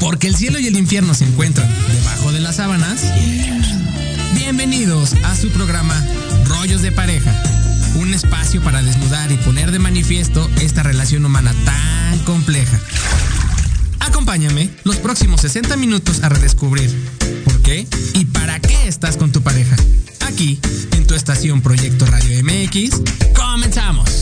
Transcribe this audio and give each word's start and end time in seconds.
Porque 0.00 0.26
el 0.26 0.34
cielo 0.34 0.58
y 0.58 0.66
el 0.66 0.76
infierno 0.76 1.12
se 1.12 1.24
encuentran 1.24 1.68
debajo 1.92 2.32
de 2.32 2.40
las 2.40 2.56
sábanas. 2.56 3.02
Bienvenidos 4.34 5.12
a 5.24 5.36
su 5.36 5.50
programa 5.50 5.94
Rollos 6.46 6.80
de 6.80 6.90
Pareja. 6.90 7.30
Un 7.96 8.14
espacio 8.14 8.62
para 8.62 8.82
desnudar 8.82 9.30
y 9.30 9.36
poner 9.36 9.70
de 9.70 9.78
manifiesto 9.78 10.48
esta 10.60 10.82
relación 10.82 11.26
humana 11.26 11.54
tan 11.66 12.18
compleja. 12.20 12.80
Acompáñame 13.98 14.70
los 14.84 14.96
próximos 14.96 15.42
60 15.42 15.76
minutos 15.76 16.22
a 16.22 16.30
redescubrir 16.30 16.90
por 17.44 17.60
qué 17.60 17.86
y 18.14 18.24
para 18.24 18.58
qué 18.58 18.88
estás 18.88 19.18
con 19.18 19.32
tu 19.32 19.42
pareja. 19.42 19.76
Aquí, 20.20 20.58
en 20.92 21.06
tu 21.06 21.14
estación 21.14 21.60
Proyecto 21.60 22.06
Radio 22.06 22.42
MX, 22.42 23.02
comenzamos. 23.34 24.19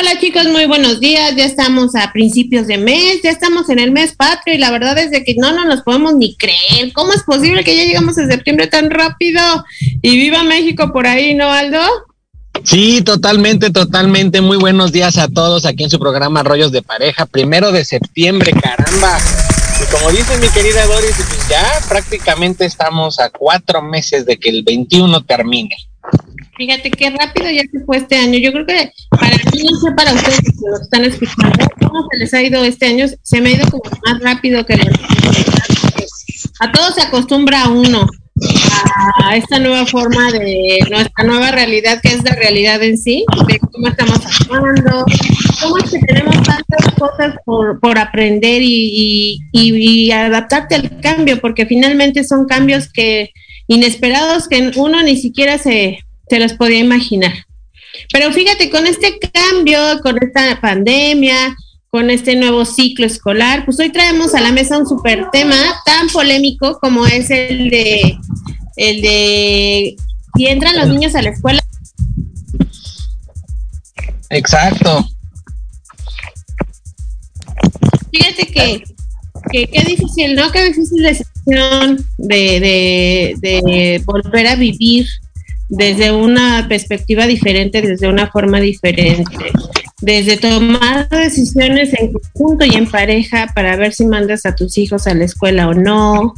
Hola 0.00 0.18
chicos, 0.18 0.46
muy 0.46 0.64
buenos 0.64 0.98
días. 0.98 1.36
Ya 1.36 1.44
estamos 1.44 1.94
a 1.94 2.10
principios 2.10 2.66
de 2.66 2.78
mes, 2.78 3.20
ya 3.22 3.28
estamos 3.28 3.68
en 3.68 3.78
el 3.78 3.90
mes 3.90 4.14
patrio 4.16 4.54
y 4.54 4.58
la 4.58 4.70
verdad 4.70 4.96
es 4.96 5.10
de 5.10 5.22
que 5.24 5.34
no, 5.34 5.52
no 5.52 5.66
nos 5.66 5.82
podemos 5.82 6.14
ni 6.14 6.36
creer. 6.36 6.94
¿Cómo 6.94 7.12
es 7.12 7.22
posible 7.22 7.64
que 7.64 7.76
ya 7.76 7.84
llegamos 7.84 8.16
a 8.16 8.26
septiembre 8.26 8.66
tan 8.66 8.88
rápido? 8.88 9.42
Y 10.00 10.16
viva 10.16 10.42
México 10.42 10.90
por 10.90 11.06
ahí, 11.06 11.34
¿no, 11.34 11.52
Aldo? 11.52 11.82
Sí, 12.64 13.02
totalmente, 13.02 13.68
totalmente. 13.68 14.40
Muy 14.40 14.56
buenos 14.56 14.90
días 14.90 15.18
a 15.18 15.28
todos 15.28 15.66
aquí 15.66 15.84
en 15.84 15.90
su 15.90 15.98
programa 15.98 16.42
Rollos 16.42 16.72
de 16.72 16.80
Pareja. 16.80 17.26
Primero 17.26 17.70
de 17.70 17.84
septiembre, 17.84 18.52
caramba. 18.52 19.18
Y 19.82 19.92
como 19.92 20.10
dice 20.12 20.38
mi 20.38 20.48
querida 20.48 20.86
Doris, 20.86 21.14
pues 21.14 21.46
ya 21.50 21.62
prácticamente 21.90 22.64
estamos 22.64 23.20
a 23.20 23.28
cuatro 23.28 23.82
meses 23.82 24.24
de 24.24 24.38
que 24.38 24.48
el 24.48 24.62
21 24.62 25.26
termine. 25.26 25.76
Fíjate 26.60 26.90
qué 26.90 27.08
rápido 27.08 27.50
ya 27.50 27.62
se 27.62 27.80
fue 27.86 27.96
este 27.96 28.16
año. 28.16 28.38
Yo 28.38 28.52
creo 28.52 28.66
que 28.66 28.92
para 29.08 29.34
mí, 29.34 29.62
no 29.64 29.80
sé 29.80 29.92
para 29.92 30.12
ustedes 30.12 30.40
que 30.40 30.68
lo 30.70 30.76
están 30.76 31.04
escuchando, 31.06 31.66
cómo 31.80 32.06
se 32.12 32.18
les 32.18 32.34
ha 32.34 32.42
ido 32.42 32.62
este 32.62 32.84
año. 32.84 33.06
Se 33.22 33.40
me 33.40 33.48
ha 33.48 33.52
ido 33.52 33.66
como 33.70 33.82
más 34.04 34.20
rápido 34.20 34.66
que 34.66 34.74
A 36.60 36.70
todos 36.70 36.96
se 36.96 37.00
acostumbra 37.00 37.66
uno 37.70 38.06
a 39.24 39.36
esta 39.38 39.58
nueva 39.58 39.86
forma 39.86 40.30
de 40.32 40.80
nuestra 40.90 41.24
nueva 41.24 41.50
realidad, 41.50 41.98
que 42.02 42.10
es 42.10 42.22
la 42.24 42.34
realidad 42.34 42.82
en 42.82 42.98
sí, 42.98 43.24
de 43.48 43.58
cómo 43.58 43.88
estamos 43.88 44.18
actuando, 44.26 45.06
cómo 45.62 45.78
es 45.78 45.90
que 45.90 45.98
tenemos 46.00 46.36
tantas 46.42 46.94
cosas 46.98 47.36
por, 47.46 47.80
por 47.80 47.96
aprender 47.96 48.60
y, 48.60 49.38
y, 49.50 50.08
y 50.08 50.10
adaptarte 50.12 50.74
al 50.74 51.00
cambio, 51.00 51.40
porque 51.40 51.64
finalmente 51.64 52.22
son 52.22 52.44
cambios 52.44 52.92
que 52.92 53.30
inesperados 53.66 54.46
que 54.46 54.72
uno 54.76 55.02
ni 55.02 55.16
siquiera 55.16 55.56
se 55.56 56.00
se 56.30 56.38
los 56.38 56.54
podía 56.54 56.78
imaginar. 56.78 57.32
Pero 58.12 58.32
fíjate, 58.32 58.70
con 58.70 58.86
este 58.86 59.18
cambio, 59.18 59.78
con 60.02 60.16
esta 60.22 60.60
pandemia, 60.60 61.56
con 61.90 62.08
este 62.08 62.36
nuevo 62.36 62.64
ciclo 62.64 63.04
escolar, 63.04 63.64
pues 63.64 63.80
hoy 63.80 63.90
traemos 63.90 64.34
a 64.34 64.40
la 64.40 64.52
mesa 64.52 64.78
un 64.78 64.86
super 64.86 65.28
tema 65.32 65.56
tan 65.84 66.08
polémico 66.08 66.78
como 66.80 67.04
es 67.06 67.30
el 67.30 67.68
de 67.68 68.16
el 68.76 69.02
de 69.02 69.96
si 70.36 70.46
entran 70.46 70.76
los 70.76 70.88
niños 70.88 71.16
a 71.16 71.22
la 71.22 71.30
escuela. 71.30 71.60
Exacto. 74.30 75.04
Fíjate 78.12 78.46
que, 78.46 78.84
que 79.52 79.66
qué 79.66 79.82
difícil, 79.82 80.36
¿no? 80.36 80.52
Qué 80.52 80.64
difícil 80.66 81.02
decisión 81.02 82.06
de, 82.18 82.60
de, 82.60 83.36
de 83.40 84.02
volver 84.06 84.46
a 84.46 84.54
vivir 84.54 85.06
desde 85.70 86.10
una 86.10 86.66
perspectiva 86.68 87.26
diferente, 87.26 87.80
desde 87.80 88.08
una 88.08 88.28
forma 88.28 88.60
diferente, 88.60 89.24
desde 90.02 90.36
tomar 90.36 91.08
decisiones 91.08 91.94
en 91.94 92.12
conjunto 92.12 92.64
y 92.64 92.74
en 92.74 92.90
pareja 92.90 93.52
para 93.54 93.76
ver 93.76 93.94
si 93.94 94.04
mandas 94.04 94.44
a 94.46 94.54
tus 94.54 94.76
hijos 94.78 95.06
a 95.06 95.14
la 95.14 95.24
escuela 95.24 95.68
o 95.68 95.74
no. 95.74 96.34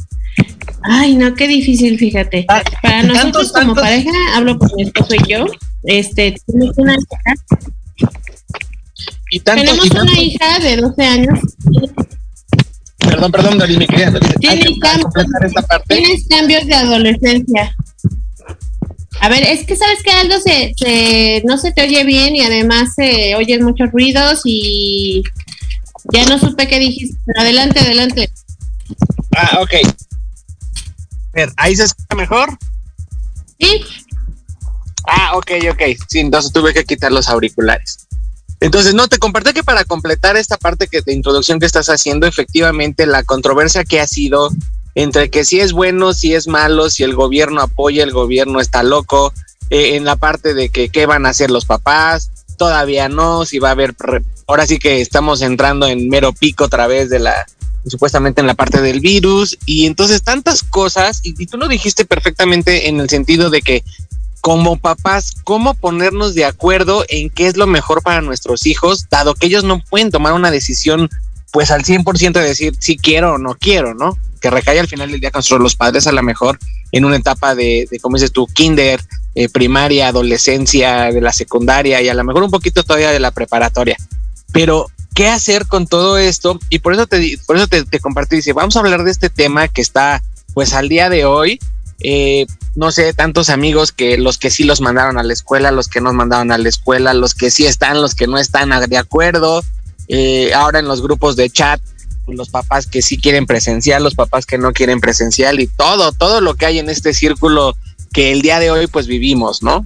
Ay, 0.83 1.15
no, 1.15 1.33
qué 1.33 1.47
difícil, 1.47 1.97
fíjate. 1.97 2.45
Ah, 2.47 2.61
para 2.81 3.03
nosotros 3.03 3.51
como 3.51 3.73
pareja, 3.73 4.11
hablo 4.35 4.59
con 4.59 4.69
mi 4.75 4.83
esposo 4.83 5.15
y 5.15 5.31
yo, 5.31 5.45
este, 5.83 6.35
una 6.47 6.95
Y 9.31 9.39
tanto, 9.39 9.63
Tenemos 9.63 9.89
una 9.91 10.21
hija 10.21 10.59
de 10.59 10.77
12 10.77 11.03
años. 11.03 11.39
Perdón, 12.99 13.31
perdón, 13.31 13.57
Dali, 13.57 13.77
mi 13.77 13.87
querida. 13.87 14.13
Tienes, 14.39 14.67
tienes 15.87 16.27
cambios 16.27 16.67
de 16.67 16.73
adolescencia. 16.75 17.75
A 19.19 19.29
ver, 19.29 19.43
es 19.43 19.65
que 19.65 19.75
sabes 19.75 20.03
que 20.03 20.11
algo 20.11 20.35
se, 20.39 21.41
no 21.45 21.57
se 21.57 21.71
te 21.71 21.83
oye 21.83 22.03
bien 22.03 22.35
y 22.35 22.41
además 22.41 22.93
se 22.95 23.35
oyen 23.35 23.63
muchos 23.63 23.91
ruidos 23.91 24.41
y 24.43 25.23
ya 26.11 26.25
no 26.25 26.39
supe 26.39 26.67
qué 26.67 26.79
dijiste. 26.79 27.17
adelante, 27.37 27.79
adelante. 27.79 28.31
Ah, 29.35 29.59
ok. 29.61 29.73
A 31.33 31.35
ver, 31.35 31.53
¿ahí 31.57 31.75
se 31.75 31.85
escucha 31.85 32.15
mejor? 32.15 32.57
Sí. 33.59 33.81
Ah, 35.05 35.31
ok, 35.35 35.51
ok. 35.71 35.81
Sí, 36.07 36.19
entonces 36.19 36.51
tuve 36.51 36.73
que 36.73 36.83
quitar 36.83 37.11
los 37.11 37.29
auriculares. 37.29 38.07
Entonces, 38.59 38.93
no, 38.93 39.07
te 39.07 39.17
compartí 39.17 39.51
que 39.51 39.63
para 39.63 39.83
completar 39.83 40.37
esta 40.37 40.57
parte 40.57 40.87
que, 40.87 41.01
de 41.01 41.13
introducción 41.13 41.59
que 41.59 41.65
estás 41.65 41.87
haciendo, 41.87 42.25
efectivamente 42.27 43.05
la 43.05 43.23
controversia 43.23 43.83
que 43.83 43.99
ha 43.99 44.07
sido 44.07 44.49
entre 44.95 45.29
que 45.29 45.45
si 45.45 45.59
es 45.59 45.71
bueno, 45.71 46.13
si 46.13 46.33
es 46.33 46.47
malo, 46.47 46.89
si 46.89 47.03
el 47.03 47.15
gobierno 47.15 47.61
apoya, 47.61 48.03
el 48.03 48.11
gobierno 48.11 48.59
está 48.59 48.83
loco, 48.83 49.33
eh, 49.69 49.95
en 49.95 50.05
la 50.05 50.15
parte 50.15 50.53
de 50.53 50.69
que 50.69 50.89
qué 50.89 51.05
van 51.05 51.25
a 51.25 51.29
hacer 51.29 51.49
los 51.49 51.65
papás, 51.65 52.31
todavía 52.57 53.09
no, 53.09 53.45
si 53.45 53.59
va 53.59 53.69
a 53.69 53.71
haber, 53.71 53.95
ahora 54.47 54.67
sí 54.67 54.77
que 54.77 55.01
estamos 55.01 55.41
entrando 55.41 55.87
en 55.87 56.09
mero 56.09 56.33
pico 56.33 56.65
otra 56.65 56.87
vez 56.87 57.09
de 57.09 57.19
la, 57.19 57.45
supuestamente 57.87 58.41
en 58.41 58.47
la 58.47 58.53
parte 58.53 58.81
del 58.81 58.99
virus, 58.99 59.57
y 59.65 59.85
entonces 59.85 60.21
tantas 60.21 60.63
cosas, 60.63 61.21
y, 61.23 61.33
y 61.41 61.47
tú 61.47 61.57
lo 61.57 61.67
dijiste 61.67 62.05
perfectamente 62.05 62.87
en 62.87 62.99
el 62.99 63.09
sentido 63.09 63.49
de 63.49 63.61
que 63.61 63.83
como 64.43 64.75
papás, 64.75 65.31
cómo 65.45 65.73
ponernos 65.73 66.35
de 66.35 66.43
acuerdo 66.43 67.05
en 67.07 67.29
qué 67.29 67.47
es 67.47 67.55
lo 67.55 67.65
mejor 67.65 68.03
para 68.03 68.19
nuestros 68.19 68.65
hijos, 68.65 69.07
dado 69.09 69.35
que 69.35 69.47
ellos 69.47 69.63
no 69.63 69.81
pueden 69.89 70.11
tomar 70.11 70.33
una 70.33 70.51
decisión 70.51 71.09
pues 71.53 71.71
al 71.71 71.83
100% 71.83 72.33
de 72.33 72.41
decir 72.41 72.75
si 72.77 72.97
quiero 72.97 73.35
o 73.35 73.37
no 73.37 73.55
quiero, 73.55 73.93
¿no? 73.93 74.17
Que 74.43 74.49
recae 74.49 74.77
al 74.77 74.89
final 74.89 75.09
del 75.09 75.21
día 75.21 75.31
con 75.31 75.41
los 75.63 75.77
padres 75.77 76.05
a 76.05 76.11
lo 76.11 76.21
mejor 76.21 76.59
en 76.91 77.05
una 77.05 77.15
etapa 77.15 77.55
de, 77.55 77.87
de 77.89 77.99
como 77.99 78.17
dices 78.17 78.33
tú, 78.33 78.45
kinder, 78.45 78.99
eh, 79.35 79.47
primaria, 79.47 80.09
adolescencia, 80.09 81.11
de 81.13 81.21
la 81.21 81.31
secundaria 81.31 82.01
y 82.01 82.09
a 82.09 82.13
lo 82.13 82.25
mejor 82.25 82.43
un 82.43 82.51
poquito 82.51 82.83
todavía 82.83 83.11
de 83.11 83.21
la 83.21 83.31
preparatoria. 83.31 83.95
Pero, 84.51 84.91
¿qué 85.15 85.29
hacer 85.29 85.65
con 85.65 85.87
todo 85.87 86.17
esto? 86.17 86.59
Y 86.69 86.79
por 86.79 86.91
eso 86.91 87.07
te, 87.07 87.39
por 87.47 87.55
eso 87.55 87.67
te, 87.67 87.85
te 87.85 88.01
compartí, 88.01 88.35
dice, 88.35 88.51
vamos 88.51 88.75
a 88.75 88.81
hablar 88.81 89.05
de 89.05 89.11
este 89.11 89.29
tema 89.29 89.69
que 89.69 89.81
está 89.81 90.21
pues 90.53 90.73
al 90.73 90.89
día 90.89 91.09
de 91.09 91.23
hoy. 91.23 91.59
Eh, 92.01 92.45
no 92.75 92.91
sé, 92.91 93.13
tantos 93.13 93.49
amigos 93.49 93.93
que 93.93 94.17
los 94.17 94.37
que 94.37 94.49
sí 94.49 94.65
los 94.65 94.81
mandaron 94.81 95.17
a 95.17 95.23
la 95.23 95.31
escuela, 95.31 95.71
los 95.71 95.87
que 95.87 96.01
no 96.01 96.11
mandaron 96.11 96.51
a 96.51 96.57
la 96.57 96.67
escuela, 96.67 97.13
los 97.13 97.33
que 97.33 97.49
sí 97.49 97.65
están, 97.65 98.01
los 98.01 98.13
que 98.13 98.27
no 98.27 98.37
están 98.37 98.71
de 98.87 98.97
acuerdo, 98.97 99.63
eh, 100.09 100.53
ahora 100.53 100.79
en 100.79 100.87
los 100.87 101.01
grupos 101.01 101.35
de 101.35 101.49
chat, 101.49 101.79
los 102.27 102.49
papás 102.49 102.87
que 102.87 103.01
sí 103.01 103.17
quieren 103.17 103.45
presencial, 103.45 104.03
los 104.03 104.15
papás 104.15 104.45
que 104.45 104.57
no 104.57 104.71
quieren 104.71 104.99
presencial 104.99 105.59
y 105.59 105.67
todo, 105.67 106.11
todo 106.11 106.41
lo 106.41 106.55
que 106.55 106.65
hay 106.65 106.79
en 106.79 106.89
este 106.89 107.13
círculo 107.13 107.75
que 108.13 108.31
el 108.31 108.41
día 108.41 108.59
de 108.59 108.71
hoy 108.71 108.87
pues 108.87 109.07
vivimos, 109.07 109.63
¿no? 109.63 109.83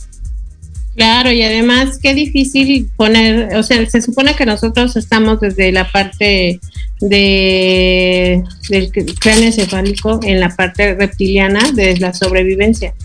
Claro, 0.95 1.31
y 1.31 1.43
además 1.43 1.99
qué 2.01 2.15
difícil 2.15 2.89
poner, 2.95 3.55
o 3.55 3.61
sea, 3.61 3.87
se 3.87 4.01
supone 4.01 4.35
que 4.35 4.47
nosotros 4.47 4.95
estamos 4.95 5.39
desde 5.39 5.71
la 5.71 5.91
parte 5.91 6.59
de 6.99 8.43
del 8.69 8.91
cráneo 9.19 9.45
encefálico 9.45 10.19
en 10.23 10.39
la 10.39 10.49
parte 10.49 10.95
reptiliana 10.95 11.71
de 11.71 11.97
la 11.97 12.15
sobrevivencia, 12.15 12.95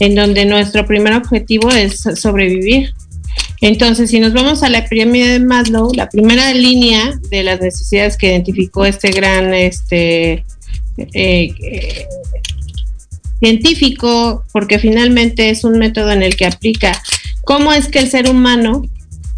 en 0.00 0.16
donde 0.16 0.44
nuestro 0.44 0.86
primer 0.86 1.14
objetivo 1.14 1.70
es 1.70 2.00
sobrevivir. 2.16 2.92
Entonces, 3.60 4.10
si 4.10 4.20
nos 4.20 4.32
vamos 4.32 4.62
a 4.62 4.68
la 4.68 4.86
pirámide 4.86 5.28
de 5.28 5.40
Maslow, 5.40 5.92
la 5.94 6.08
primera 6.08 6.52
línea 6.52 7.18
de 7.30 7.42
las 7.42 7.60
necesidades 7.60 8.16
que 8.16 8.28
identificó 8.28 8.84
este 8.84 9.10
gran 9.10 9.54
este, 9.54 10.32
eh, 10.32 10.44
eh, 11.14 12.06
científico, 13.40 14.44
porque 14.52 14.78
finalmente 14.78 15.50
es 15.50 15.64
un 15.64 15.78
método 15.78 16.12
en 16.12 16.22
el 16.22 16.36
que 16.36 16.46
aplica 16.46 17.00
cómo 17.44 17.72
es 17.72 17.88
que 17.88 18.00
el 18.00 18.10
ser 18.10 18.28
humano 18.28 18.82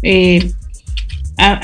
eh, 0.03 0.51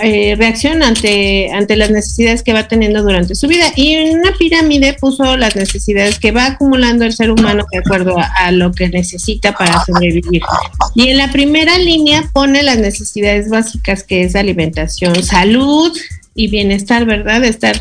eh, 0.01 0.36
reacciona 0.38 0.88
ante, 0.88 1.51
ante 1.51 1.75
las 1.75 1.91
necesidades 1.91 2.44
que 2.44 2.53
va 2.53 2.67
teniendo 2.67 3.03
durante 3.03 3.36
su 3.36 3.48
vida. 3.48 3.65
Y 3.75 3.94
en 3.94 4.20
una 4.20 4.32
pirámide 4.38 4.94
puso 4.94 5.36
las 5.36 5.55
necesidades 5.55 6.17
que 6.17 6.32
va 6.32 6.46
acumulando 6.46 7.03
el 7.03 7.12
ser 7.12 7.29
humano 7.29 7.65
de 7.72 7.79
acuerdo 7.79 8.15
a, 8.17 8.51
lo 8.51 8.72
que 8.72 8.88
necesita 8.88 9.53
para 9.53 9.84
sobrevivir. 9.84 10.41
Y 10.96 11.10
en 11.10 11.17
la 11.17 11.32
primera 11.32 11.77
línea 11.77 12.29
pone 12.32 12.63
las 12.63 12.77
necesidades 12.77 13.50
básicas 13.50 14.03
que 14.03 14.24
es 14.24 14.36
alimentación, 14.36 15.22
salud 15.24 15.91
y 16.36 16.48
bienestar, 16.48 17.05
¿verdad? 17.05 17.44
Estar 17.44 17.77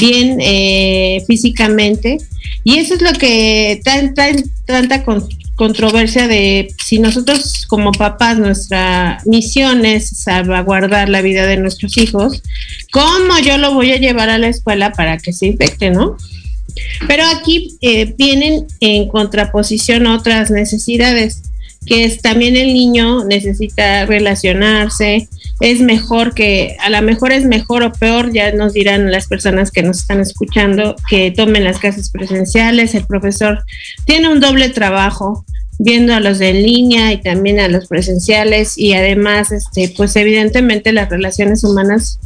bien 0.00 0.38
eh, 0.40 1.22
físicamente. 1.26 2.18
Y 2.64 2.78
eso 2.78 2.94
es 2.94 3.02
lo 3.02 3.12
que 3.12 3.80
tanta, 3.84 4.26
tanta 4.64 5.04
controversia 5.56 6.28
de 6.28 6.68
si 6.84 6.98
nosotros 6.98 7.66
como 7.66 7.90
papás 7.92 8.38
nuestra 8.38 9.18
misión 9.24 9.84
es 9.84 10.08
salvaguardar 10.10 11.08
la 11.08 11.22
vida 11.22 11.46
de 11.46 11.56
nuestros 11.56 11.96
hijos, 11.96 12.42
¿cómo 12.92 13.38
yo 13.42 13.58
lo 13.58 13.74
voy 13.74 13.92
a 13.92 13.96
llevar 13.96 14.28
a 14.28 14.38
la 14.38 14.48
escuela 14.48 14.92
para 14.92 15.18
que 15.18 15.32
se 15.32 15.46
infecte, 15.46 15.90
no? 15.90 16.16
Pero 17.08 17.24
aquí 17.26 17.76
eh, 17.80 18.14
vienen 18.16 18.66
en 18.80 19.08
contraposición 19.08 20.06
otras 20.06 20.50
necesidades, 20.50 21.42
que 21.86 22.04
es 22.04 22.20
también 22.20 22.56
el 22.56 22.74
niño 22.74 23.24
necesita 23.24 24.04
relacionarse, 24.04 25.28
es 25.60 25.80
mejor 25.80 26.34
que, 26.34 26.76
a 26.80 26.90
lo 26.90 27.00
mejor 27.02 27.32
es 27.32 27.44
mejor 27.44 27.82
o 27.82 27.92
peor, 27.92 28.32
ya 28.32 28.52
nos 28.52 28.72
dirán 28.72 29.10
las 29.10 29.26
personas 29.26 29.70
que 29.70 29.82
nos 29.82 29.98
están 29.98 30.20
escuchando, 30.20 30.96
que 31.08 31.30
tomen 31.30 31.64
las 31.64 31.78
clases 31.78 32.10
presenciales, 32.10 32.94
el 32.94 33.06
profesor 33.06 33.64
tiene 34.04 34.28
un 34.28 34.40
doble 34.40 34.68
trabajo, 34.68 35.44
viendo 35.78 36.14
a 36.14 36.20
los 36.20 36.38
de 36.38 36.50
en 36.50 36.62
línea 36.62 37.12
y 37.12 37.20
también 37.20 37.60
a 37.60 37.68
los 37.68 37.86
presenciales 37.86 38.78
y 38.78 38.94
además, 38.94 39.52
este, 39.52 39.92
pues 39.96 40.16
evidentemente 40.16 40.92
las 40.92 41.10
relaciones 41.10 41.64
humanas, 41.64 42.18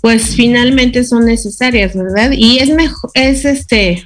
pues 0.00 0.34
finalmente 0.34 1.04
son 1.04 1.26
necesarias, 1.26 1.94
¿verdad? 1.94 2.32
Y 2.32 2.58
es 2.58 2.70
mejor, 2.70 3.10
es 3.14 3.44
este, 3.44 4.04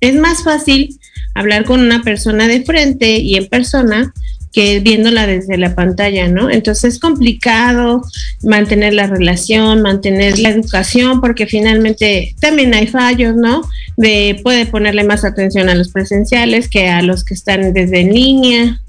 es 0.00 0.14
más 0.14 0.42
fácil 0.42 0.98
hablar 1.34 1.64
con 1.64 1.80
una 1.80 2.02
persona 2.02 2.48
de 2.48 2.64
frente 2.64 3.18
y 3.18 3.36
en 3.36 3.48
persona 3.48 4.12
que 4.54 4.78
viéndola 4.78 5.26
desde 5.26 5.58
la 5.58 5.74
pantalla, 5.74 6.28
¿no? 6.28 6.48
Entonces 6.48 6.94
es 6.94 7.00
complicado 7.00 8.02
mantener 8.44 8.94
la 8.94 9.08
relación, 9.08 9.82
mantener 9.82 10.38
la 10.38 10.50
educación, 10.50 11.20
porque 11.20 11.46
finalmente 11.46 12.36
también 12.40 12.72
hay 12.72 12.86
fallos, 12.86 13.34
¿no? 13.34 13.62
De 13.96 14.40
puede 14.44 14.66
ponerle 14.66 15.02
más 15.02 15.24
atención 15.24 15.68
a 15.68 15.74
los 15.74 15.88
presenciales 15.88 16.68
que 16.68 16.88
a 16.88 17.02
los 17.02 17.24
que 17.24 17.34
están 17.34 17.72
desde 17.74 18.02
en 18.02 18.14
línea, 18.14 18.80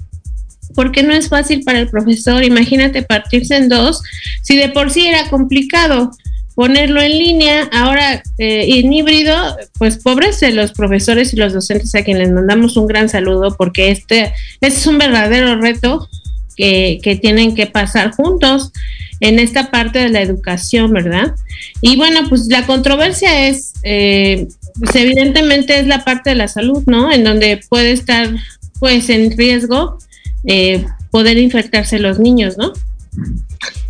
porque 0.76 1.02
no 1.02 1.12
es 1.12 1.28
fácil 1.28 1.64
para 1.64 1.80
el 1.80 1.88
profesor, 1.88 2.44
imagínate 2.44 3.02
partirse 3.02 3.56
en 3.56 3.68
dos, 3.68 4.02
si 4.42 4.56
de 4.56 4.68
por 4.68 4.92
sí 4.92 5.04
era 5.08 5.28
complicado 5.28 6.12
ponerlo 6.56 7.02
en 7.02 7.18
línea, 7.18 7.68
ahora 7.70 8.22
eh, 8.38 8.66
en 8.66 8.92
híbrido, 8.92 9.36
pues 9.78 9.98
pobres 9.98 10.40
de 10.40 10.52
los 10.52 10.72
profesores 10.72 11.32
y 11.32 11.36
los 11.36 11.52
docentes 11.52 11.94
a 11.94 12.02
quienes 12.02 12.28
les 12.28 12.32
mandamos 12.32 12.76
un 12.78 12.86
gran 12.86 13.08
saludo 13.10 13.54
porque 13.56 13.90
este, 13.90 14.32
este 14.60 14.78
es 14.78 14.86
un 14.86 14.96
verdadero 14.96 15.60
reto 15.60 16.08
que, 16.56 16.98
que, 17.02 17.14
tienen 17.16 17.54
que 17.54 17.66
pasar 17.66 18.12
juntos 18.12 18.72
en 19.20 19.38
esta 19.38 19.70
parte 19.70 19.98
de 19.98 20.08
la 20.08 20.22
educación, 20.22 20.94
¿verdad? 20.94 21.34
Y 21.82 21.96
bueno, 21.96 22.26
pues 22.30 22.46
la 22.46 22.66
controversia 22.66 23.48
es, 23.48 23.74
eh, 23.82 24.48
pues 24.80 24.96
evidentemente 24.96 25.78
es 25.78 25.86
la 25.86 26.04
parte 26.04 26.30
de 26.30 26.36
la 26.36 26.48
salud, 26.48 26.82
¿no? 26.86 27.12
En 27.12 27.22
donde 27.22 27.60
puede 27.68 27.92
estar 27.92 28.34
pues 28.78 29.10
en 29.10 29.36
riesgo 29.36 29.98
eh, 30.46 30.86
poder 31.10 31.36
infectarse 31.36 31.98
los 31.98 32.18
niños, 32.18 32.56
¿no? 32.56 32.72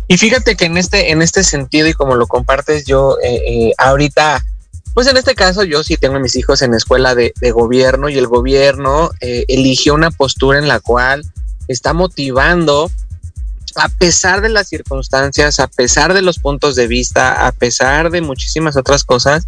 Y 0.07 0.17
fíjate 0.17 0.55
que 0.55 0.65
en 0.65 0.77
este, 0.77 1.11
en 1.11 1.21
este 1.21 1.43
sentido 1.43 1.87
y 1.87 1.93
como 1.93 2.15
lo 2.15 2.27
compartes 2.27 2.85
yo 2.85 3.17
eh, 3.21 3.41
eh, 3.45 3.73
ahorita, 3.77 4.43
pues 4.93 5.07
en 5.07 5.17
este 5.17 5.35
caso 5.35 5.63
yo 5.63 5.83
sí 5.83 5.97
tengo 5.97 6.15
a 6.15 6.19
mis 6.19 6.35
hijos 6.35 6.61
en 6.61 6.73
escuela 6.73 7.13
de, 7.13 7.33
gobierno 7.51 8.07
y 8.07 8.17
el 8.17 8.27
gobierno 8.27 9.11
eh, 9.19 9.43
eligió 9.49 9.93
una 9.93 10.11
postura 10.11 10.59
en 10.59 10.67
la 10.67 10.79
cual 10.79 11.25
está 11.67 11.91
motivando, 11.91 12.89
a 13.75 13.89
pesar 13.89 14.39
de 14.39 14.49
las 14.49 14.69
circunstancias, 14.69 15.59
a 15.59 15.67
pesar 15.67 16.13
de 16.13 16.21
los 16.21 16.39
puntos 16.39 16.75
de 16.75 16.87
vista, 16.87 17.45
a 17.45 17.51
pesar 17.51 18.09
de 18.09 18.21
muchísimas 18.21 18.77
otras 18.77 19.03
cosas, 19.03 19.45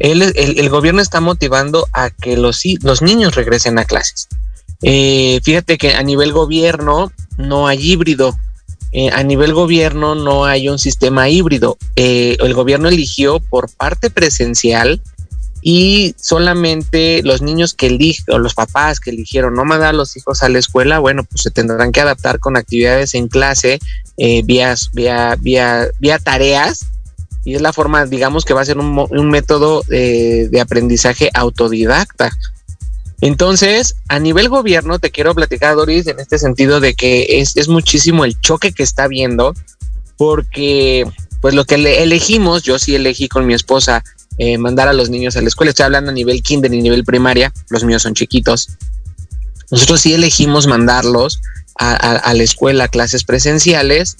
el, 0.00 0.22
el, 0.34 0.68
gobierno 0.68 1.00
está 1.00 1.20
motivando 1.20 1.86
a 1.92 2.10
que 2.10 2.36
los, 2.36 2.62
los 2.82 3.02
niños 3.02 3.36
regresen 3.36 3.78
a 3.78 3.84
clases. 3.84 4.26
fíjate 4.80 5.78
que 5.78 5.94
a 5.94 6.02
nivel 6.02 6.32
gobierno 6.32 7.12
no 7.36 7.68
hay 7.68 7.78
híbrido, 7.92 8.36
eh, 8.92 9.10
a 9.10 9.22
nivel 9.22 9.54
gobierno 9.54 10.14
no 10.14 10.44
hay 10.44 10.68
un 10.68 10.78
sistema 10.78 11.28
híbrido. 11.28 11.78
Eh, 11.96 12.36
el 12.40 12.54
gobierno 12.54 12.88
eligió 12.88 13.40
por 13.40 13.70
parte 13.70 14.10
presencial 14.10 15.00
y 15.62 16.14
solamente 16.18 17.22
los 17.22 17.40
niños 17.40 17.72
que 17.72 17.86
eligen 17.86 18.34
o 18.34 18.38
los 18.38 18.54
papás 18.54 19.00
que 19.00 19.10
eligieron 19.10 19.54
no 19.54 19.64
mandar 19.64 19.90
a 19.90 19.92
los 19.92 20.16
hijos 20.16 20.42
a 20.42 20.48
la 20.48 20.58
escuela, 20.58 20.98
bueno, 20.98 21.24
pues 21.24 21.42
se 21.42 21.50
tendrán 21.50 21.92
que 21.92 22.00
adaptar 22.00 22.40
con 22.40 22.56
actividades 22.56 23.14
en 23.14 23.28
clase, 23.28 23.78
eh, 24.18 24.42
vía, 24.44 24.74
vía, 24.92 25.38
vía, 25.38 26.18
tareas 26.18 26.86
y 27.44 27.54
es 27.54 27.62
la 27.62 27.72
forma, 27.72 28.06
digamos 28.06 28.44
que 28.44 28.54
va 28.54 28.60
a 28.60 28.66
ser 28.66 28.78
un, 28.78 29.06
un 29.08 29.30
método 29.30 29.84
eh, 29.90 30.48
de 30.50 30.60
aprendizaje 30.60 31.30
autodidacta. 31.32 32.30
Entonces, 33.22 33.94
a 34.08 34.18
nivel 34.18 34.48
gobierno, 34.48 34.98
te 34.98 35.12
quiero 35.12 35.32
platicar, 35.32 35.76
Doris, 35.76 36.08
en 36.08 36.18
este 36.18 36.40
sentido 36.40 36.80
de 36.80 36.94
que 36.94 37.40
es, 37.40 37.68
muchísimo 37.68 38.24
el 38.24 38.38
choque 38.40 38.72
que 38.72 38.82
está 38.82 39.06
viendo, 39.06 39.54
porque 40.16 41.06
pues 41.40 41.54
lo 41.54 41.64
que 41.64 41.78
le 41.78 42.02
elegimos, 42.02 42.64
yo 42.64 42.80
sí 42.80 42.96
elegí 42.96 43.28
con 43.28 43.46
mi 43.46 43.54
esposa 43.54 44.02
eh, 44.38 44.58
mandar 44.58 44.88
a 44.88 44.92
los 44.92 45.08
niños 45.08 45.36
a 45.36 45.40
la 45.40 45.46
escuela. 45.46 45.70
Estoy 45.70 45.84
hablando 45.84 46.10
a 46.10 46.14
nivel 46.14 46.42
kinder 46.42 46.74
y 46.74 46.82
nivel 46.82 47.04
primaria, 47.04 47.52
los 47.70 47.84
míos 47.84 48.02
son 48.02 48.14
chiquitos. 48.14 48.70
Nosotros 49.70 50.00
sí 50.00 50.14
elegimos 50.14 50.66
mandarlos 50.66 51.40
a, 51.78 52.34
la 52.34 52.42
escuela 52.42 52.84
a 52.84 52.88
clases 52.88 53.22
presenciales 53.22 54.16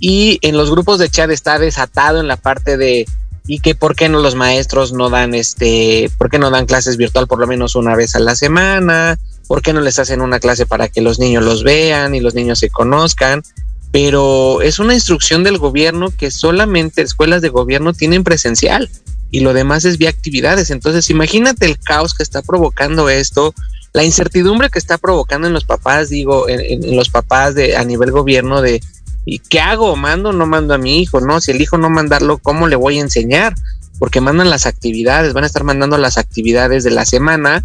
y 0.00 0.38
en 0.40 0.56
los 0.56 0.70
grupos 0.70 0.98
de 0.98 1.10
chat 1.10 1.30
está 1.30 1.58
desatado 1.58 2.18
en 2.18 2.28
la 2.28 2.36
parte 2.38 2.78
de 2.78 3.06
y 3.48 3.60
que 3.60 3.74
por 3.74 3.96
qué 3.96 4.08
no 4.10 4.20
los 4.20 4.34
maestros 4.34 4.92
no 4.92 5.08
dan 5.08 5.34
este, 5.34 6.10
por 6.18 6.30
qué 6.30 6.38
no 6.38 6.50
dan 6.50 6.66
clases 6.66 6.98
virtual 6.98 7.26
por 7.26 7.40
lo 7.40 7.46
menos 7.46 7.74
una 7.74 7.96
vez 7.96 8.14
a 8.14 8.20
la 8.20 8.36
semana, 8.36 9.18
por 9.48 9.62
qué 9.62 9.72
no 9.72 9.80
les 9.80 9.98
hacen 9.98 10.20
una 10.20 10.38
clase 10.38 10.66
para 10.66 10.88
que 10.88 11.00
los 11.00 11.18
niños 11.18 11.42
los 11.42 11.64
vean 11.64 12.14
y 12.14 12.20
los 12.20 12.34
niños 12.34 12.58
se 12.58 12.68
conozcan, 12.68 13.42
pero 13.90 14.60
es 14.60 14.78
una 14.78 14.92
instrucción 14.92 15.44
del 15.44 15.56
gobierno 15.56 16.10
que 16.16 16.30
solamente 16.30 17.00
escuelas 17.00 17.40
de 17.40 17.48
gobierno 17.48 17.94
tienen 17.94 18.22
presencial 18.22 18.90
y 19.30 19.40
lo 19.40 19.54
demás 19.54 19.86
es 19.86 19.96
vía 19.96 20.10
actividades. 20.10 20.70
Entonces, 20.70 21.08
imagínate 21.08 21.64
el 21.64 21.78
caos 21.78 22.12
que 22.12 22.22
está 22.22 22.42
provocando 22.42 23.08
esto, 23.08 23.54
la 23.94 24.04
incertidumbre 24.04 24.68
que 24.68 24.78
está 24.78 24.98
provocando 24.98 25.48
en 25.48 25.54
los 25.54 25.64
papás, 25.64 26.10
digo, 26.10 26.48
en, 26.48 26.94
los 26.94 27.08
papás 27.08 27.54
de 27.54 27.76
a 27.76 27.84
nivel 27.84 28.10
gobierno 28.10 28.60
de 28.60 28.82
¿y 29.28 29.40
qué 29.40 29.60
hago? 29.60 29.94
¿Mando 29.94 30.30
o 30.30 30.32
no 30.32 30.46
mando 30.46 30.72
a 30.72 30.78
mi 30.78 31.00
hijo? 31.00 31.20
No, 31.20 31.40
si 31.40 31.50
el 31.50 31.60
hijo 31.60 31.76
no 31.76 31.90
mandarlo, 31.90 32.38
¿cómo 32.38 32.66
le 32.66 32.76
voy 32.76 32.98
a 32.98 33.02
enseñar? 33.02 33.54
Porque 33.98 34.22
mandan 34.22 34.48
las 34.48 34.64
actividades, 34.64 35.34
van 35.34 35.44
a 35.44 35.46
estar 35.46 35.64
mandando 35.64 35.98
las 35.98 36.16
actividades 36.16 36.82
de 36.82 36.90
la 36.90 37.04
semana 37.04 37.62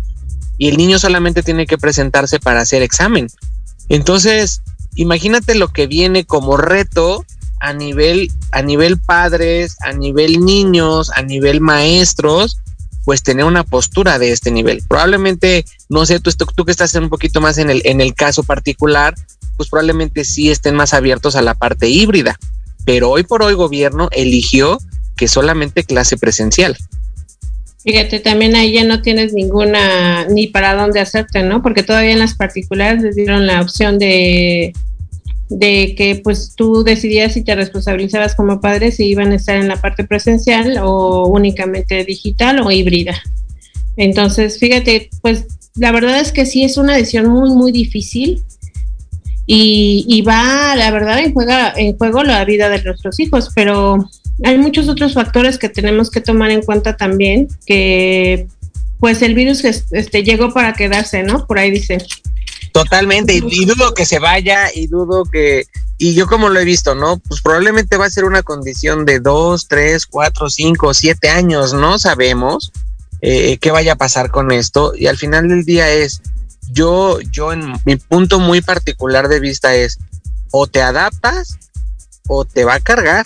y 0.58 0.68
el 0.68 0.78
niño 0.78 1.00
solamente 1.00 1.42
tiene 1.42 1.66
que 1.66 1.78
presentarse 1.78 2.40
para 2.40 2.60
hacer 2.60 2.82
examen. 2.82 3.28
Entonces, 3.88 4.62
imagínate 4.96 5.56
lo 5.56 5.70
que 5.70 5.88
viene 5.88 6.26
como 6.26 6.58
reto 6.58 7.26
a 7.62 7.72
nivel, 7.72 8.30
a 8.52 8.62
nivel 8.62 9.00
padres, 9.00 9.78
a 9.86 9.94
nivel 9.94 10.44
niños, 10.44 11.12
a 11.16 11.22
nivel 11.22 11.62
maestros, 11.62 12.58
pues 13.06 13.24
tener 13.24 13.46
una 13.46 13.64
postura 13.64 14.20
de 14.20 14.34
este 14.34 14.52
nivel. 14.52 14.84
Probablemente, 14.88 15.64
no 15.88 16.06
sé, 16.06 16.20
tú, 16.20 16.32
tú 16.56 16.66
que 16.66 16.72
estás 16.72 16.94
un 16.96 17.10
poquito 17.10 17.40
más 17.40 17.58
en 17.58 17.70
el, 17.70 17.82
en 17.86 18.02
el 18.02 18.14
caso 18.14 18.44
particular, 18.44 19.16
pues 19.56 19.70
probablemente 19.70 20.26
sí 20.26 20.50
estén 20.50 20.76
más 20.76 20.94
abiertos 20.94 21.36
a 21.36 21.42
la 21.42 21.54
parte 21.54 21.90
híbrida. 21.90 22.38
Pero 22.86 23.10
hoy 23.10 23.24
por 23.24 23.44
hoy 23.44 23.54
gobierno 23.54 24.10
eligió 24.12 24.78
que 25.16 25.28
solamente 25.28 25.84
clase 25.84 26.18
presencial. 26.18 26.78
Fíjate, 27.84 28.20
también 28.20 28.56
ahí 28.56 28.74
ya 28.74 28.84
no 28.84 29.02
tienes 29.02 29.34
ninguna, 29.34 30.26
ni 30.28 30.48
para 30.48 30.74
dónde 30.74 31.02
hacerte, 31.02 31.44
¿no? 31.44 31.62
Porque 31.62 31.84
todavía 31.84 32.12
en 32.12 32.20
las 32.20 32.36
particulares 32.36 33.04
les 33.04 33.16
dieron 33.16 33.46
la 33.46 33.62
opción 33.62 34.00
de 34.00 34.74
de 35.50 35.94
que 35.96 36.16
pues 36.24 36.56
tú 36.56 36.84
decidías 36.84 37.34
si 37.34 37.44
te 37.44 37.56
responsabilizabas 37.56 38.36
como 38.36 38.62
padre 38.62 38.92
si 38.92 39.06
iban 39.06 39.32
a 39.32 39.36
estar 39.36 39.56
en 39.56 39.68
la 39.68 39.80
parte 39.80 40.04
presencial 40.04 40.78
o 40.82 41.28
únicamente 41.28 42.04
digital 42.06 42.60
o 42.60 42.72
híbrida. 42.72 43.22
Entonces, 43.96 44.58
fíjate, 44.58 45.10
pues 45.22 45.46
la 45.76 45.92
verdad 45.92 46.20
es 46.20 46.32
que 46.32 46.46
sí 46.46 46.64
es 46.64 46.78
una 46.78 46.96
decisión 46.96 47.28
muy, 47.28 47.52
muy 47.52 47.72
difícil 47.72 48.44
y, 49.46 50.06
y 50.08 50.22
va, 50.22 50.76
la 50.76 50.92
verdad, 50.92 51.20
en, 51.20 51.34
juega, 51.34 51.74
en 51.76 51.98
juego 51.98 52.24
la 52.24 52.46
vida 52.46 52.70
de 52.70 52.82
nuestros 52.82 53.20
hijos, 53.20 53.50
pero 53.54 54.10
hay 54.44 54.58
muchos 54.58 54.88
otros 54.90 55.14
factores 55.14 55.58
que 55.58 55.70
tenemos 55.70 56.10
que 56.10 56.22
tomar 56.22 56.52
en 56.52 56.62
cuenta 56.62 56.96
también, 56.96 57.48
que 57.66 58.48
pues 59.00 59.22
el 59.22 59.36
virus 59.36 59.64
este, 59.66 60.24
llegó 60.24 60.54
para 60.54 60.74
quedarse, 60.74 61.24
¿no? 61.24 61.46
Por 61.46 61.60
ahí 61.60 61.72
dicen. 61.72 62.02
Totalmente, 62.72 63.36
y, 63.36 63.66
dudo 63.66 63.94
que 63.94 64.06
se 64.06 64.18
vaya, 64.18 64.70
y 64.74 64.88
dudo 64.88 65.26
que, 65.26 65.66
y 65.98 66.16
yo 66.16 66.26
como 66.26 66.50
lo 66.50 66.60
he 66.60 66.66
visto, 66.66 66.96
¿no? 66.96 67.20
Pues 67.20 67.42
probablemente 67.42 67.98
va 67.98 68.06
a 68.06 68.10
ser 68.10 68.24
una 68.24 68.44
condición 68.44 69.06
de 69.06 69.20
dos, 69.20 69.68
tres, 69.68 70.08
cuatro, 70.08 70.50
cinco, 70.50 70.94
siete 70.94 71.30
años, 71.30 71.74
no 71.74 72.00
sabemos 72.00 72.72
eh, 73.22 73.58
qué 73.58 73.72
vaya 73.72 73.94
a 73.94 73.98
pasar 73.98 74.32
con 74.32 74.52
esto, 74.52 74.94
y 74.98 75.08
al 75.08 75.18
final 75.18 75.50
del 75.50 75.66
día 75.66 75.92
es, 75.92 76.22
yo, 76.72 77.20
yo 77.32 77.54
en 77.54 77.74
mi 77.86 77.96
punto 77.96 78.40
muy 78.40 78.62
particular 78.62 79.28
de 79.28 79.40
vista 79.40 79.76
es, 79.76 79.98
o 80.52 80.68
te 80.68 80.82
adaptas 80.82 81.58
o 82.28 82.46
te 82.46 82.64
va 82.64 82.76
a 82.76 82.80
cargar. 82.80 83.26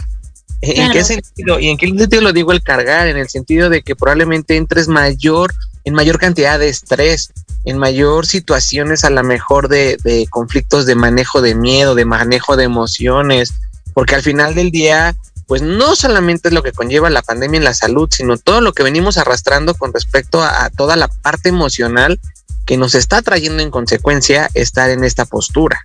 ¿En 0.61 0.91
qué 0.91 1.03
sentido? 1.03 1.59
¿Y 1.59 1.69
en 1.69 1.77
qué 1.77 1.87
sentido 1.87 2.21
lo 2.21 2.33
digo 2.33 2.51
el 2.51 2.63
cargar? 2.63 3.07
En 3.07 3.17
el 3.17 3.29
sentido 3.29 3.69
de 3.69 3.83
que 3.83 3.95
probablemente 3.95 4.55
entres 4.55 4.87
mayor, 4.87 5.53
en 5.83 5.93
mayor 5.93 6.17
cantidad 6.17 6.57
de 6.57 6.69
estrés, 6.69 7.31
en 7.65 7.77
mayor 7.77 8.25
situaciones 8.25 9.03
a 9.03 9.09
lo 9.09 9.23
mejor 9.23 9.67
de, 9.67 10.27
conflictos 10.29 10.85
de 10.85 10.95
manejo 10.95 11.41
de 11.41 11.53
miedo, 11.53 11.95
de 11.95 12.05
manejo 12.05 12.55
de 12.55 12.63
emociones, 12.63 13.53
porque 13.93 14.15
al 14.15 14.23
final 14.23 14.55
del 14.55 14.71
día, 14.71 15.15
pues 15.47 15.61
no 15.61 15.95
solamente 15.95 16.47
es 16.47 16.53
lo 16.53 16.63
que 16.63 16.71
conlleva 16.71 17.09
la 17.09 17.21
pandemia 17.21 17.57
en 17.57 17.63
la 17.65 17.73
salud, 17.73 18.09
sino 18.11 18.37
todo 18.37 18.61
lo 18.61 18.73
que 18.73 18.83
venimos 18.83 19.17
arrastrando 19.17 19.75
con 19.75 19.93
respecto 19.93 20.41
a, 20.41 20.69
toda 20.69 20.95
la 20.95 21.09
parte 21.09 21.49
emocional 21.49 22.19
que 22.67 22.77
nos 22.77 22.93
está 22.93 23.23
trayendo 23.23 23.63
en 23.63 23.71
consecuencia 23.71 24.51
estar 24.53 24.91
en 24.91 25.03
esta 25.03 25.25
postura. 25.25 25.81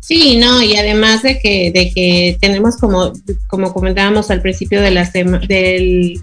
Sí, 0.00 0.36
no, 0.36 0.62
y 0.62 0.76
además 0.76 1.22
de 1.22 1.38
que, 1.38 1.72
de 1.72 1.90
que 1.92 2.36
tenemos 2.40 2.76
como, 2.76 3.12
como 3.46 3.72
comentábamos 3.72 4.30
al 4.30 4.42
principio 4.42 4.82
del, 4.82 6.20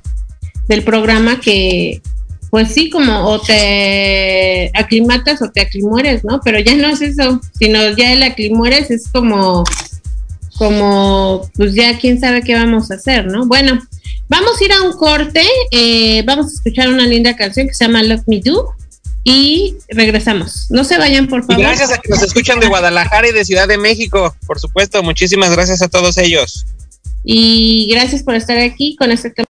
del 0.67 0.83
programa, 0.83 1.39
que 1.39 2.01
pues 2.49 2.71
sí, 2.71 2.91
como 2.91 3.25
o 3.25 3.41
te 3.41 4.69
aclimatas 4.75 5.41
o 5.41 5.49
te 5.49 5.61
aclimueres, 5.61 6.23
¿no? 6.23 6.39
Pero 6.43 6.59
ya 6.59 6.75
no 6.75 6.87
es 6.89 7.01
eso, 7.01 7.41
sino 7.57 7.79
ya 7.97 8.13
el 8.13 8.21
aclimueres 8.21 8.91
es 8.91 9.07
como, 9.07 9.63
como, 10.57 11.49
pues 11.55 11.73
ya 11.73 11.97
quién 11.97 12.19
sabe 12.19 12.43
qué 12.43 12.53
vamos 12.53 12.91
a 12.91 12.95
hacer, 12.95 13.25
¿no? 13.25 13.47
Bueno, 13.47 13.81
vamos 14.29 14.61
a 14.61 14.63
ir 14.63 14.71
a 14.71 14.83
un 14.83 14.93
corte, 14.93 15.41
eh, 15.71 16.21
vamos 16.27 16.45
a 16.45 16.55
escuchar 16.55 16.89
una 16.89 17.07
linda 17.07 17.35
canción 17.35 17.67
que 17.67 17.73
se 17.73 17.85
llama 17.85 18.03
Love 18.03 18.27
Me 18.27 18.39
Do 18.39 18.75
y 19.23 19.77
regresamos. 19.89 20.67
No 20.69 20.83
se 20.83 20.97
vayan, 20.97 21.27
por 21.27 21.45
favor. 21.45 21.63
gracias 21.63 21.91
a 21.91 21.97
que 21.97 22.09
nos 22.09 22.21
escuchan 22.21 22.59
de 22.59 22.67
Guadalajara 22.67 23.29
y 23.29 23.31
de 23.31 23.45
Ciudad 23.45 23.67
de 23.67 23.77
México, 23.77 24.35
por 24.45 24.59
supuesto, 24.59 25.01
muchísimas 25.03 25.51
gracias 25.51 25.81
a 25.81 25.87
todos 25.87 26.17
ellos. 26.17 26.65
Y 27.23 27.89
gracias 27.91 28.23
por 28.23 28.35
estar 28.35 28.57
aquí 28.57 28.95
con 28.97 29.11
este 29.11 29.29
tema. 29.29 29.47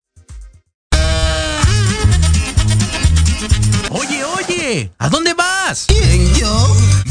¿A 4.97 5.09
dónde 5.09 5.33
vas? 5.33 5.85
¿Quién, 5.87 6.33
yo? 6.35 6.92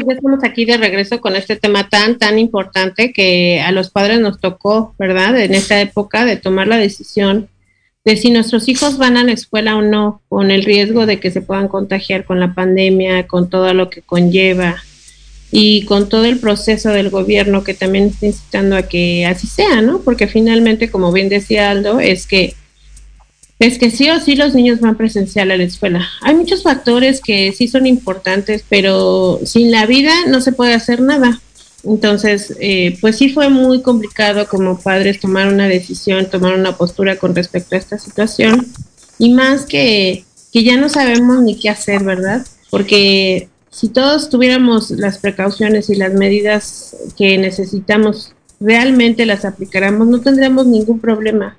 Pues 0.00 0.14
ya 0.14 0.14
estamos 0.14 0.44
aquí 0.44 0.64
de 0.64 0.76
regreso 0.76 1.20
con 1.20 1.36
este 1.36 1.56
tema 1.56 1.88
tan, 1.88 2.18
tan 2.18 2.38
importante 2.38 3.12
que 3.12 3.60
a 3.60 3.72
los 3.72 3.90
padres 3.90 4.20
nos 4.20 4.40
tocó, 4.40 4.94
¿verdad? 4.98 5.38
En 5.38 5.54
esta 5.54 5.80
época 5.80 6.24
de 6.24 6.36
tomar 6.36 6.66
la 6.66 6.76
decisión 6.76 7.48
de 8.04 8.16
si 8.16 8.30
nuestros 8.30 8.68
hijos 8.68 8.98
van 8.98 9.16
a 9.16 9.24
la 9.24 9.32
escuela 9.32 9.76
o 9.76 9.82
no, 9.82 10.22
con 10.28 10.50
el 10.50 10.64
riesgo 10.64 11.06
de 11.06 11.20
que 11.20 11.30
se 11.30 11.42
puedan 11.42 11.68
contagiar 11.68 12.24
con 12.24 12.40
la 12.40 12.54
pandemia, 12.54 13.26
con 13.26 13.50
todo 13.50 13.74
lo 13.74 13.90
que 13.90 14.02
conlleva 14.02 14.76
y 15.52 15.84
con 15.84 16.08
todo 16.08 16.24
el 16.24 16.38
proceso 16.38 16.90
del 16.90 17.10
gobierno 17.10 17.64
que 17.64 17.74
también 17.74 18.06
está 18.06 18.26
incitando 18.26 18.76
a 18.76 18.82
que 18.82 19.26
así 19.26 19.46
sea, 19.46 19.82
¿no? 19.82 20.00
Porque 20.00 20.28
finalmente, 20.28 20.90
como 20.90 21.12
bien 21.12 21.28
decía 21.28 21.70
Aldo, 21.70 22.00
es 22.00 22.26
que 22.26 22.54
es 23.60 23.78
que 23.78 23.90
sí 23.90 24.08
o 24.08 24.18
sí 24.18 24.36
los 24.36 24.54
niños 24.54 24.80
van 24.80 24.96
presencial 24.96 25.50
a 25.50 25.56
la 25.56 25.64
escuela. 25.64 26.08
Hay 26.22 26.34
muchos 26.34 26.62
factores 26.62 27.20
que 27.20 27.52
sí 27.52 27.68
son 27.68 27.86
importantes, 27.86 28.64
pero 28.66 29.38
sin 29.44 29.70
la 29.70 29.84
vida 29.84 30.12
no 30.28 30.40
se 30.40 30.52
puede 30.52 30.72
hacer 30.72 31.02
nada. 31.02 31.40
Entonces, 31.84 32.56
eh, 32.58 32.96
pues 33.02 33.18
sí 33.18 33.28
fue 33.28 33.50
muy 33.50 33.82
complicado 33.82 34.48
como 34.48 34.80
padres 34.80 35.20
tomar 35.20 35.52
una 35.52 35.68
decisión, 35.68 36.30
tomar 36.30 36.54
una 36.54 36.78
postura 36.78 37.16
con 37.16 37.34
respecto 37.34 37.74
a 37.74 37.78
esta 37.78 37.98
situación. 37.98 38.66
Y 39.18 39.34
más 39.34 39.66
que, 39.66 40.24
que 40.54 40.64
ya 40.64 40.78
no 40.78 40.88
sabemos 40.88 41.42
ni 41.42 41.60
qué 41.60 41.68
hacer, 41.68 42.02
¿verdad? 42.02 42.46
Porque 42.70 43.50
si 43.70 43.90
todos 43.90 44.30
tuviéramos 44.30 44.90
las 44.90 45.18
precauciones 45.18 45.90
y 45.90 45.96
las 45.96 46.14
medidas 46.14 46.96
que 47.18 47.36
necesitamos, 47.36 48.32
realmente 48.58 49.26
las 49.26 49.44
aplicáramos, 49.44 50.08
no 50.08 50.22
tendríamos 50.22 50.66
ningún 50.66 50.98
problema 50.98 51.58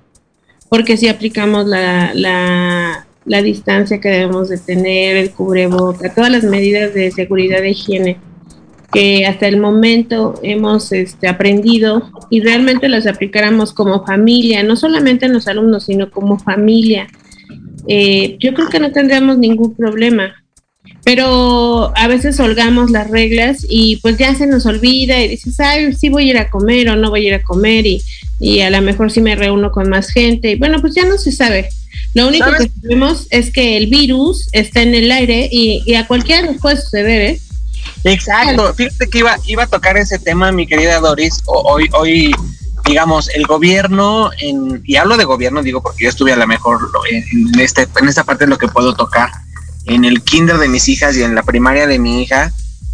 porque 0.71 0.95
si 0.95 1.09
aplicamos 1.09 1.67
la, 1.67 2.13
la, 2.13 3.41
distancia 3.41 3.99
que 3.99 4.07
debemos 4.07 4.47
de 4.47 4.57
tener, 4.57 5.17
el 5.17 5.31
cubreboca, 5.31 6.15
todas 6.15 6.31
las 6.31 6.45
medidas 6.45 6.93
de 6.93 7.11
seguridad 7.11 7.61
de 7.61 7.71
higiene 7.71 8.17
que 8.93 9.25
hasta 9.25 9.49
el 9.49 9.59
momento 9.59 10.39
hemos 10.43 10.93
este, 10.93 11.27
aprendido 11.27 12.09
y 12.29 12.39
realmente 12.39 12.87
las 12.87 13.05
aplicáramos 13.05 13.73
como 13.73 14.05
familia, 14.05 14.63
no 14.63 14.77
solamente 14.77 15.25
en 15.25 15.33
los 15.33 15.49
alumnos, 15.49 15.87
sino 15.87 16.09
como 16.09 16.39
familia, 16.39 17.09
eh, 17.89 18.37
yo 18.39 18.53
creo 18.53 18.69
que 18.69 18.79
no 18.79 18.93
tendríamos 18.93 19.39
ningún 19.39 19.75
problema. 19.75 20.35
Pero 21.03 21.91
a 21.97 22.07
veces 22.07 22.39
holgamos 22.39 22.91
las 22.91 23.09
reglas 23.09 23.65
y 23.67 23.97
pues 23.97 24.17
ya 24.17 24.35
se 24.35 24.47
nos 24.47 24.65
olvida 24.65 25.21
y 25.21 25.27
dices, 25.27 25.59
ay, 25.59 25.93
sí 25.93 26.07
voy 26.07 26.27
a 26.27 26.29
ir 26.29 26.37
a 26.37 26.49
comer 26.49 26.89
o 26.89 26.95
no 26.95 27.09
voy 27.09 27.25
a 27.25 27.27
ir 27.27 27.33
a 27.33 27.43
comer 27.43 27.85
y 27.85 28.01
y 28.41 28.61
a 28.61 28.71
lo 28.71 28.81
mejor 28.81 29.11
si 29.11 29.21
me 29.21 29.35
reúno 29.35 29.71
con 29.71 29.87
más 29.87 30.09
gente. 30.09 30.55
Bueno, 30.55 30.81
pues 30.81 30.95
ya 30.95 31.05
no 31.05 31.17
se 31.17 31.31
sabe. 31.31 31.69
Lo 32.15 32.27
único 32.27 32.51
que 32.57 32.71
sabemos 32.81 33.27
es 33.29 33.51
que 33.51 33.77
el 33.77 33.87
virus 33.87 34.49
está 34.51 34.81
en 34.81 34.95
el 34.95 35.11
aire 35.11 35.47
y, 35.51 35.93
a 35.93 36.07
cualquiera 36.07 36.41
nos 36.41 36.59
puede 36.59 36.77
suceder, 36.77 37.21
¿eh? 37.21 37.41
Exacto. 38.03 38.73
Fíjate 38.73 39.09
que 39.09 39.19
iba, 39.19 39.37
iba 39.45 39.63
a 39.63 39.67
tocar 39.67 39.95
ese 39.95 40.17
tema, 40.17 40.51
mi 40.51 40.65
querida 40.65 40.99
Doris. 40.99 41.43
Hoy, 41.45 41.87
hoy 41.93 42.33
digamos, 42.85 43.29
el 43.29 43.45
gobierno, 43.45 44.31
en, 44.39 44.81
y 44.85 44.95
hablo 44.95 45.17
de 45.17 45.25
gobierno, 45.25 45.61
digo, 45.61 45.83
porque 45.83 46.05
yo 46.05 46.09
estuve 46.09 46.33
a 46.33 46.35
lo 46.35 46.47
mejor 46.47 46.79
en, 47.11 47.59
este, 47.59 47.87
en 47.99 48.09
esta 48.09 48.23
parte 48.23 48.45
de 48.45 48.49
lo 48.49 48.57
que 48.57 48.67
puedo 48.67 48.95
tocar, 48.95 49.29
en 49.85 50.03
el 50.03 50.23
kinder 50.23 50.57
de 50.57 50.67
mis 50.67 50.89
hijas 50.89 51.15
y 51.15 51.21
en 51.21 51.35
la 51.35 51.43
primaria 51.43 51.85
de 51.85 51.99
mi 51.99 52.23
hija, 52.23 52.51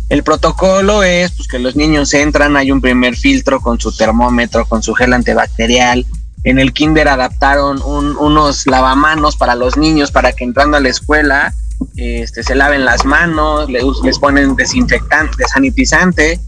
el 0.10 0.24
protocolo 0.24 1.04
es 1.04 1.32
pues, 1.32 1.48
que 1.48 1.60
los 1.60 1.76
niños 1.76 2.14
entran, 2.14 2.56
hay 2.56 2.72
un 2.72 2.82
primer 2.82 3.16
filtro 3.16 3.60
con 3.60 3.80
su 3.80 3.96
termómetro, 3.96 4.66
con 4.66 4.82
su 4.82 4.94
gel 4.94 5.14
antibacterial. 5.14 6.06
En 6.44 6.60
el 6.60 6.72
kinder 6.72 7.10
adaptaron 7.10 7.82
unos 7.82 8.68
lavamanos 8.68 9.36
para 9.36 9.56
los 9.56 9.76
niños 9.76 10.12
para 10.12 10.32
que 10.32 10.46
entrando 10.46 10.78
a 10.78 10.80
la 10.80 10.90
escuela 10.90 11.54
este, 11.98 12.42
se 12.42 12.56
laven 12.56 12.86
las 12.86 13.06
manos, 13.06 13.70
les, 13.70 14.20
ponen 14.20 14.56
desinfectante, 14.56 15.36
desanitizante. 15.38 16.40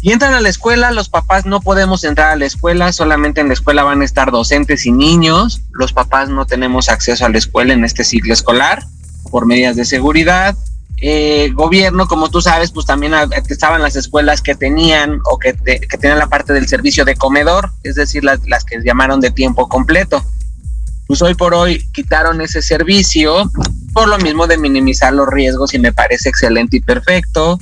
Y 0.00 0.12
entran 0.12 0.34
a 0.34 0.40
la 0.40 0.48
escuela, 0.48 0.92
los 0.92 1.08
papás 1.08 1.46
no 1.46 1.60
podemos 1.60 2.04
entrar 2.04 2.30
a 2.30 2.36
la 2.36 2.46
escuela, 2.46 2.92
solamente 2.92 3.40
en 3.40 3.48
la 3.48 3.54
escuela 3.54 3.82
van 3.82 4.02
a 4.02 4.04
estar 4.04 4.30
docentes 4.30 4.86
y 4.86 4.92
niños. 4.92 5.62
Los 5.72 5.92
papás 5.92 6.28
no 6.28 6.46
tenemos 6.46 6.88
acceso 6.88 7.26
a 7.26 7.28
la 7.28 7.38
escuela 7.38 7.72
en 7.72 7.84
este 7.84 8.04
ciclo 8.04 8.32
escolar 8.32 8.84
por 9.32 9.46
medidas 9.46 9.74
de 9.74 9.84
seguridad 9.84 10.56
eh, 11.00 11.50
gobierno, 11.54 12.08
como 12.08 12.28
tú 12.28 12.40
sabes, 12.40 12.72
pues 12.72 12.86
también 12.86 13.14
estaban 13.48 13.82
las 13.82 13.96
escuelas 13.96 14.42
que 14.42 14.54
tenían 14.54 15.20
o 15.24 15.38
que, 15.38 15.54
que 15.54 15.98
tenían 15.98 16.18
la 16.18 16.28
parte 16.28 16.52
del 16.52 16.66
servicio 16.66 17.04
de 17.04 17.16
comedor, 17.16 17.70
es 17.84 17.94
decir, 17.94 18.24
las, 18.24 18.40
las 18.46 18.64
que 18.64 18.82
llamaron 18.82 19.20
de 19.20 19.30
tiempo 19.30 19.68
completo. 19.68 20.24
Pues 21.06 21.22
hoy 21.22 21.34
por 21.34 21.54
hoy 21.54 21.84
quitaron 21.92 22.40
ese 22.40 22.60
servicio 22.60 23.50
por 23.94 24.08
lo 24.08 24.18
mismo 24.18 24.46
de 24.46 24.58
minimizar 24.58 25.12
los 25.12 25.28
riesgos 25.28 25.72
y 25.72 25.78
me 25.78 25.92
parece 25.92 26.28
excelente 26.28 26.76
y 26.76 26.80
perfecto. 26.80 27.58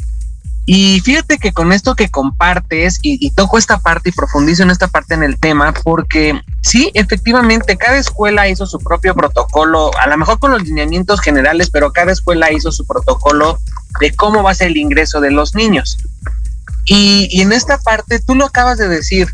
Y 0.69 1.01
fíjate 1.01 1.39
que 1.39 1.53
con 1.53 1.73
esto 1.73 1.95
que 1.95 2.11
compartes 2.11 2.99
y, 3.01 3.31
toco 3.31 3.57
esta 3.57 3.79
parte 3.79 4.09
y 4.09 4.13
profundizo 4.13 4.65
en 4.65 4.71
esta 4.71 4.89
parte 4.89 5.15
en 5.15 5.23
el 5.23 5.39
tema, 5.39 5.73
porque 5.85 6.41
sí, 6.61 6.91
efectivamente, 6.95 7.77
cada 7.77 7.99
escuela 7.99 8.49
hizo 8.49 8.67
su 8.67 8.81
propio 8.81 9.15
protocolo, 9.15 9.93
a 9.97 10.09
lo 10.09 10.17
mejor 10.17 10.41
con 10.41 10.51
los 10.51 10.65
lineamientos 10.65 11.21
generales, 11.21 11.71
pero 11.71 11.93
cada 11.93 12.11
escuela 12.11 12.51
hizo 12.51 12.73
su 12.73 12.85
protocolo 12.85 13.61
de 14.01 14.13
cómo 14.17 14.43
va 14.43 14.51
a 14.51 14.55
ser 14.55 14.69
el 14.69 14.77
ingreso 14.77 15.21
de 15.21 15.31
los 15.31 15.55
niños. 15.55 15.99
Y, 16.85 17.29
y 17.31 17.43
en 17.43 17.53
esta 17.53 17.79
parte, 17.79 18.19
tú 18.19 18.35
lo 18.35 18.47
acabas 18.47 18.77
de 18.77 18.89
decir, 18.89 19.29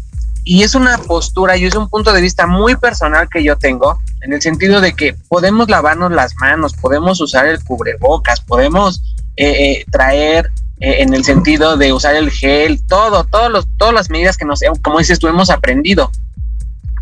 y 0.45 0.65
es 0.65 0.75
una 0.75 0.99
postura 0.99 1.57
y 1.57 1.65
es 1.65 1.75
un 1.75 1.89
punto 1.89 2.13
de 2.13 2.21
vista 2.21 2.47
muy 2.47 2.77
personal 2.77 3.29
que 3.31 3.43
yo 3.43 3.57
tengo, 3.57 4.01
en 4.21 4.35
el 4.35 4.43
sentido 4.43 4.83
de 4.83 4.93
que 4.93 5.15
podemos 5.29 5.71
lavarnos 5.71 6.13
las 6.13 6.35
manos, 6.37 6.75
podemos 6.75 7.21
usar 7.23 7.47
el 7.47 7.63
cubrebocas, 7.65 8.41
podemos 8.41 9.03
eh, 9.37 9.47
eh, 9.49 9.85
traer 9.91 10.51
en 10.83 11.15
el 11.15 11.25
sentido 11.25 11.77
de 11.77 11.93
usar 11.93 12.17
el 12.17 12.31
gel, 12.31 12.85
todo, 12.87 13.23
todos 13.25 13.51
los, 13.51 13.67
todas 13.77 13.95
las 13.95 14.11
medidas 14.11 14.37
que 14.37 14.45
nos, 14.45 14.61
como 14.83 14.99
dices 14.99 15.21
tú, 15.21 15.29
hemos 15.29 15.49
aprendido. 15.49 16.11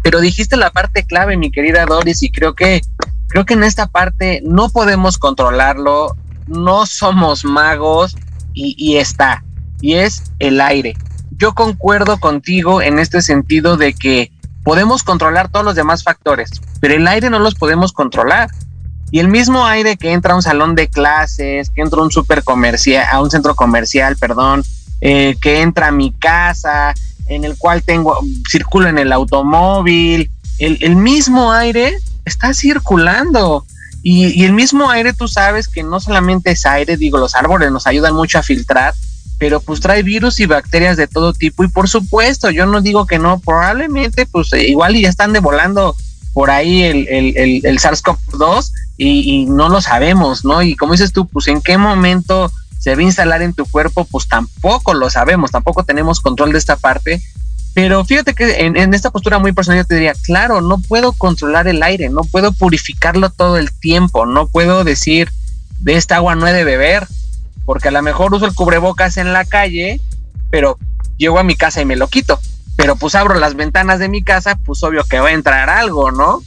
Pero 0.03 0.21
dijiste 0.21 0.57
la 0.57 0.71
parte 0.71 1.05
clave, 1.05 1.39
mi 1.39 1.51
querida 1.51 1.87
Doris, 1.87 2.23
y 2.23 2.31
creo 2.31 2.55
que, 2.55 2.83
creo 3.29 3.47
que 3.47 3.55
en 3.55 3.65
esta 3.65 3.87
parte 3.87 4.43
no 4.45 4.69
podemos 4.69 5.17
controlarlo, 5.17 6.15
no 6.47 6.85
somos 6.85 7.45
magos 7.45 8.17
y, 8.53 8.75
y 8.77 8.99
está, 8.99 9.43
y 9.81 9.95
es 9.95 10.25
el 10.41 10.61
aire. 10.61 10.95
Yo 11.31 11.55
concuerdo 11.55 12.21
contigo 12.21 12.83
en 12.83 12.99
este 12.99 13.23
sentido 13.23 13.79
de 13.79 13.95
que 13.95 14.31
podemos 14.63 15.03
controlar 15.03 15.51
todos 15.51 15.65
los 15.65 15.75
demás 15.75 16.05
factores, 16.05 16.51
pero 16.81 16.95
el 16.95 17.07
aire 17.07 17.31
no 17.31 17.39
los 17.39 17.55
podemos 17.55 17.95
controlar. 17.95 18.51
Y 19.11 19.19
el 19.19 19.29
mismo 19.29 19.67
aire 19.67 19.97
que 19.97 20.13
entra 20.13 20.35
a 20.35 20.37
un 20.37 20.43
salón 20.43 20.75
de 20.75 20.89
clases, 20.89 21.71
que 21.71 21.83
entra 21.83 22.01
a 22.01 22.05
un 22.05 22.11
super 22.11 22.45
comercial, 22.45 23.07
a 23.11 23.21
un 23.21 23.31
centro 23.31 23.55
comercial, 23.55 24.17
perdón, 24.17 24.63
eh, 25.01 25.37
que 25.41 25.63
entra 25.63 25.89
a 25.89 25.93
mi 25.93 26.13
casa, 26.13 26.95
en 27.27 27.45
el 27.45 27.57
cual 27.57 27.83
tengo, 27.83 28.21
circulo 28.49 28.89
en 28.89 28.99
el 28.99 29.13
automóvil, 29.13 30.31
el, 30.59 30.97
mismo 30.97 31.53
aire 31.53 31.97
está 32.25 32.53
circulando. 32.55 33.65
Y, 34.03 34.27
y, 34.41 34.45
el 34.45 34.53
mismo 34.53 34.91
aire, 34.91 35.13
tú 35.13 35.29
sabes 35.29 35.69
que 35.69 35.83
no 35.83 36.01
solamente 36.01 36.53
es 36.53 36.65
aire, 36.67 36.97
digo, 36.97 37.19
los 37.19 37.35
árboles 37.35 37.71
nos 37.71 37.87
ayudan 37.87 38.15
mucho 38.15 38.39
a 38.39 38.43
filtrar, 38.43 38.95
pero 39.39 39.61
pues 39.61 39.81
trae 39.81 40.03
virus 40.03 40.39
y 40.41 40.47
bacterias 40.47 40.97
de 40.97 41.07
todo 41.07 41.33
tipo. 41.33 41.65
Y 41.65 41.69
por 41.69 41.89
supuesto, 41.89 42.51
yo 42.51 42.67
no 42.67 42.81
digo 42.81 43.07
que 43.07 43.19
no, 43.19 43.41
probablemente, 43.41 44.27
pues 44.27 44.53
igual 44.53 44.95
ya 44.95 45.09
están 45.09 45.33
devolando 45.33 45.97
por 46.33 46.51
ahí 46.51 46.83
el, 46.83 47.09
el, 47.09 47.65
el, 47.65 47.79
SARS-CoV-2 47.79 48.71
y, 49.03 49.47
no 49.47 49.69
lo 49.69 49.81
sabemos, 49.81 50.45
¿no? 50.45 50.63
Y 50.63 50.77
como 50.77 50.93
dices 50.93 51.13
tú, 51.13 51.27
pues 51.27 51.49
en 51.49 51.63
qué 51.63 51.79
momento 51.79 52.51
se 52.79 52.95
va 52.95 53.01
a 53.01 53.05
instalar 53.05 53.43
en 53.43 53.55
tu 53.55 53.67
cuerpo, 53.67 54.05
pues 54.05 54.29
tampoco 54.29 54.95
lo 54.95 55.11
sabemos, 55.11 55.51
tampoco 55.51 55.85
tenemos 55.85 56.21
control 56.21 56.53
de 56.53 56.59
esta 56.59 56.77
parte. 56.77 57.23
Pero 57.73 58.05
fíjate 58.05 58.35
que 58.35 58.65
en, 58.65 58.77
en, 58.77 58.95
esta 58.95 59.11
postura 59.11 59.39
muy 59.39 59.53
personal 59.53 59.81
yo 59.81 59.87
te 59.87 59.95
diría, 59.95 60.15
claro, 60.25 60.61
no 60.61 60.79
puedo 60.79 61.13
controlar 61.13 61.69
el 61.69 61.83
aire, 61.83 62.11
no 62.11 62.23
puedo 62.25 62.53
purificarlo 62.53 63.31
todo 63.31 63.57
el 63.59 63.73
tiempo, 63.73 64.27
no 64.27 64.49
puedo 64.49 64.85
decir 64.85 65.31
de 65.79 65.97
esta 65.97 66.17
agua 66.17 66.35
no 66.35 66.47
he 66.47 66.53
de 66.53 66.65
beber, 66.65 67.07
porque 67.65 67.89
a 67.89 67.93
lo 67.93 68.03
mejor 68.03 68.35
uso 68.35 68.47
el 68.47 68.55
cubrebocas 68.55 69.17
en 69.17 69.33
la 69.33 69.45
calle, 69.45 70.01
pero 70.51 70.79
llego 71.17 71.39
a 71.39 71.45
mi 71.45 71.55
casa 71.55 71.81
y 71.81 71.85
me 71.85 71.97
lo 71.97 72.09
quito 72.09 72.41
pero 72.81 72.97
pues 72.97 73.15
abro 73.15 73.35
las 73.35 73.57
ventanas 73.57 73.99
de 73.99 74.09
mi 74.09 74.23
casa, 74.23 74.59
pues 74.65 74.83
obvio 74.83 75.05
que 75.05 75.21
va 75.21 75.29
a 75.29 75.33
entrar 75.33 75.69
algo, 75.69 76.11
¿no? 76.13 76.43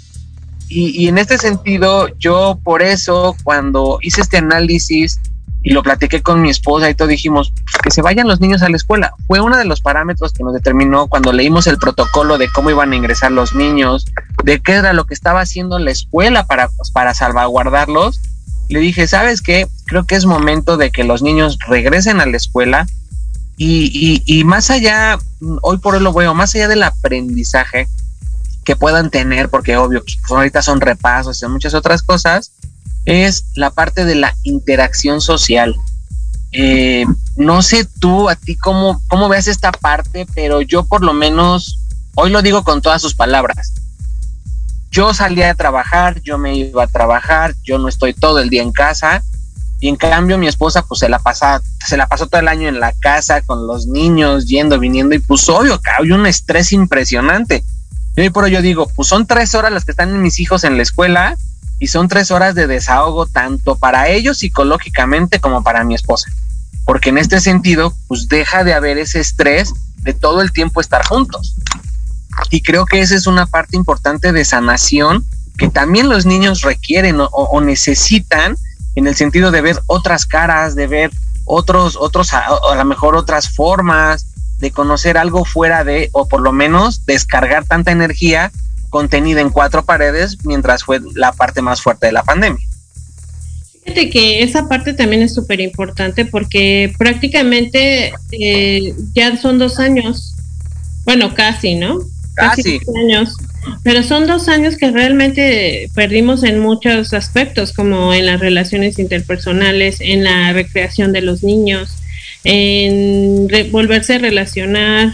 Y, 0.76 1.08
en 1.08 1.20
este 1.20 1.38
sentido, 1.38 2.08
yo 2.18 2.60
por 2.64 2.82
eso 2.82 3.36
cuando 3.44 4.00
hice 4.02 4.22
este 4.22 4.38
análisis 4.38 5.20
y 5.62 5.72
lo 5.72 5.84
platiqué 5.84 6.24
con 6.24 6.42
mi 6.42 6.50
esposa 6.50 6.90
y 6.90 6.96
todo, 6.96 7.08
dijimos 7.08 7.54
pues, 7.54 7.82
que 7.84 7.92
se 7.92 8.02
vayan 8.02 8.28
los 8.28 8.42
niños 8.42 8.64
a 8.64 8.70
la 8.70 8.76
escuela. 8.76 9.14
Fue 9.28 9.40
uno 9.40 9.56
de 9.56 9.66
los 9.66 9.82
parámetros 9.82 10.34
que 10.34 10.44
nos 10.44 10.52
determinó 10.52 11.08
cuando 11.08 11.32
leímos 11.32 11.68
el 11.68 11.78
protocolo 11.78 12.40
de 12.40 12.50
cómo 12.50 12.72
iban 12.72 12.92
a 12.92 12.96
ingresar 12.96 13.32
los 13.32 13.54
niños, 13.54 14.06
de 14.44 14.62
qué 14.62 14.74
era 14.74 14.94
lo 14.94 15.06
que 15.06 15.14
estaba 15.14 15.42
haciendo 15.42 15.78
la 15.78 15.92
escuela 15.92 16.48
para, 16.48 16.70
pues, 16.70 16.90
para 16.90 17.14
salvaguardarlos. 17.14 18.20
Le 18.68 18.80
dije, 18.80 19.06
¿sabes 19.06 19.44
qué? 19.44 19.68
Creo 19.86 20.06
que 20.08 20.16
es 20.16 20.26
momento 20.26 20.78
de 20.78 20.90
que 20.90 21.04
los 21.04 21.22
niños 21.22 21.60
regresen 21.68 22.20
a 22.20 22.26
la 22.26 22.38
escuela 22.38 22.88
y, 23.58 24.24
y, 24.26 24.44
más 24.44 24.72
allá, 24.72 25.20
hoy 25.62 25.78
por 25.78 25.94
hoy 25.94 26.02
lo 26.02 26.14
veo, 26.14 26.34
más 26.34 26.56
allá 26.56 26.68
del 26.68 26.82
aprendizaje 26.82 27.88
que 28.64 28.76
puedan 28.76 29.10
tener, 29.10 29.50
porque 29.50 29.78
obvio, 29.78 30.04
pues, 30.04 30.18
ahorita 30.30 30.62
son 30.62 30.82
repasos 30.82 31.42
y 31.42 31.48
muchas 31.48 31.74
otras 31.74 32.02
cosas, 32.02 32.52
es 33.06 33.46
la 33.56 33.72
parte 33.72 34.06
de 34.06 34.16
la 34.16 34.36
interacción 34.44 35.22
social. 35.22 35.76
Eh, 36.52 37.06
no 37.36 37.62
sé 37.62 37.86
tú, 38.00 38.30
a 38.30 38.36
ti 38.36 38.56
cómo, 38.56 39.02
cómo 39.08 39.28
veas 39.28 39.48
esta 39.48 39.72
parte, 39.72 40.28
pero 40.36 40.62
yo 40.62 40.84
por 40.84 41.04
lo 41.04 41.14
menos, 41.14 41.80
hoy 42.16 42.30
lo 42.30 42.42
digo 42.42 42.64
con 42.64 42.82
todas 42.82 43.02
sus 43.02 43.16
palabras. 43.16 43.74
Yo 44.92 45.14
salía 45.14 45.50
a 45.50 45.56
trabajar, 45.56 46.22
yo 46.22 46.38
me 46.38 46.56
iba 46.56 46.84
a 46.84 46.88
trabajar, 46.88 47.56
yo 47.64 47.80
no 47.80 47.88
estoy 47.88 48.14
todo 48.14 48.40
el 48.40 48.50
día 48.50 48.62
en 48.62 48.72
casa, 48.72 49.24
y 49.80 49.90
en 49.90 49.98
cambio 49.98 50.38
mi 50.38 50.48
esposa 50.48 50.84
pues 50.84 51.00
se 51.00 51.10
la 51.10 51.20
pasa, 51.20 51.62
se 51.86 51.98
la 51.98 52.08
pasó 52.08 52.28
todo 52.28 52.40
el 52.40 52.48
año 52.48 52.70
en 52.70 52.80
la 52.80 52.94
casa 52.94 53.42
con 53.42 53.68
los 53.68 53.86
niños, 53.86 54.46
yendo, 54.46 54.80
viniendo, 54.80 55.14
y 55.14 55.20
pues 55.20 55.50
obvio 55.50 55.78
hay 56.00 56.12
un 56.12 56.26
estrés 56.26 56.72
impresionante. 56.72 57.66
Y 58.16 58.22
hoy 58.22 58.30
por 58.30 58.48
yo 58.48 58.62
digo, 58.62 58.88
pues 58.96 59.08
son 59.08 59.26
tres 59.26 59.56
horas 59.56 59.72
las 59.72 59.86
que 59.86 59.92
están 59.92 60.22
mis 60.22 60.40
hijos 60.40 60.64
en 60.64 60.78
la 60.78 60.84
escuela, 60.84 61.38
y 61.80 61.88
son 61.88 62.08
tres 62.08 62.32
horas 62.32 62.56
de 62.56 62.68
desahogo 62.68 63.26
tanto 63.26 63.76
para 63.76 64.08
ellos 64.08 64.38
psicológicamente 64.38 65.40
como 65.40 65.64
para 65.64 65.84
mi 65.84 65.96
esposa 65.96 66.30
porque 66.86 67.10
en 67.10 67.18
este 67.18 67.40
sentido, 67.40 67.94
pues 68.08 68.28
deja 68.28 68.64
de 68.64 68.74
haber 68.74 68.98
ese 68.98 69.20
estrés 69.20 69.74
de 69.98 70.14
todo 70.14 70.42
el 70.42 70.52
tiempo 70.52 70.82
estar 70.82 71.06
juntos. 71.06 71.56
Y 72.50 72.62
creo 72.62 72.86
que 72.86 73.02
esa 73.02 73.16
es 73.16 73.28
una 73.28 73.46
parte 73.46 73.78
importante 73.78 74.32
de 74.32 74.44
sanación 74.44 75.26
que 75.58 75.70
también 75.70 76.10
los 76.10 76.26
niños 76.26 76.62
requieren 76.62 77.18
o, 77.20 77.62
necesitan 77.62 78.58
en 78.96 79.08
el 79.08 79.16
sentido 79.16 79.52
de 79.52 79.62
ver 79.62 79.82
otras 79.88 80.26
caras, 80.26 80.76
de 80.76 80.88
ver 80.88 81.12
otros, 81.46 81.96
otros, 81.96 82.34
a, 82.34 82.46
a 82.46 82.76
lo 82.76 82.86
mejor 82.86 83.16
otras 83.16 83.50
formas, 83.50 84.26
de 84.64 84.72
conocer 84.72 85.18
algo 85.18 85.44
fuera 85.44 85.84
de, 85.84 86.10
o 86.14 86.26
por 86.30 86.40
lo 86.40 86.54
menos 86.54 87.06
descargar 87.06 87.66
tanta 87.66 87.92
energía 87.92 88.50
contenida 88.90 89.42
en 89.42 89.50
cuatro 89.50 89.84
paredes 89.84 90.38
mientras 90.46 90.86
fue 90.86 91.02
la 91.16 91.34
parte 91.34 91.62
más 91.62 91.82
fuerte 91.82 92.06
de 92.06 92.14
la 92.14 92.24
pandemia. 92.24 92.66
Fíjate 93.84 94.10
que 94.10 94.42
esa 94.42 94.70
parte 94.70 94.94
también 94.94 95.22
es 95.22 95.34
súper 95.34 95.60
importante 95.60 96.24
porque 96.24 96.94
prácticamente 96.98 98.14
eh, 98.32 98.96
ya 99.14 99.36
son 99.36 99.60
dos 99.60 99.80
años, 99.80 100.34
bueno, 101.04 101.34
casi, 101.36 101.76
¿no? 101.76 102.00
Casi. 102.36 102.80
años. 103.04 103.36
Pero 103.84 104.02
son 104.02 104.28
dos 104.28 104.48
años 104.48 104.78
que 104.78 104.92
realmente 104.92 105.90
perdimos 105.94 106.44
en 106.44 106.60
muchos 106.60 107.14
aspectos, 107.14 107.74
como 107.74 108.14
en 108.14 108.28
las 108.28 108.40
relaciones 108.40 108.98
interpersonales, 108.98 110.00
en 110.00 110.24
la 110.24 110.54
recreación 110.54 111.12
de 111.12 111.22
los 111.22 111.44
niños, 111.44 111.98
en 112.44 113.48
volverse 113.72 114.16
a 114.16 114.20
relacionar, 114.20 115.14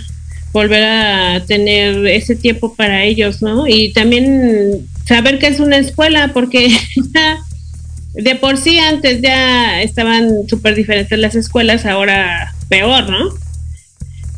volver 0.51 0.83
a 0.83 1.43
tener 1.45 2.07
ese 2.07 2.35
tiempo 2.35 2.73
para 2.75 3.03
ellos, 3.03 3.41
¿no? 3.41 3.67
Y 3.67 3.93
también 3.93 4.87
saber 5.05 5.39
que 5.39 5.47
es 5.47 5.59
una 5.59 5.77
escuela, 5.77 6.31
porque 6.33 6.75
de 8.13 8.35
por 8.35 8.57
sí 8.57 8.79
antes 8.79 9.21
ya 9.21 9.81
estaban 9.81 10.47
súper 10.47 10.75
diferentes 10.75 11.17
las 11.17 11.35
escuelas, 11.35 11.85
ahora 11.85 12.53
peor, 12.67 13.09
¿no? 13.09 13.29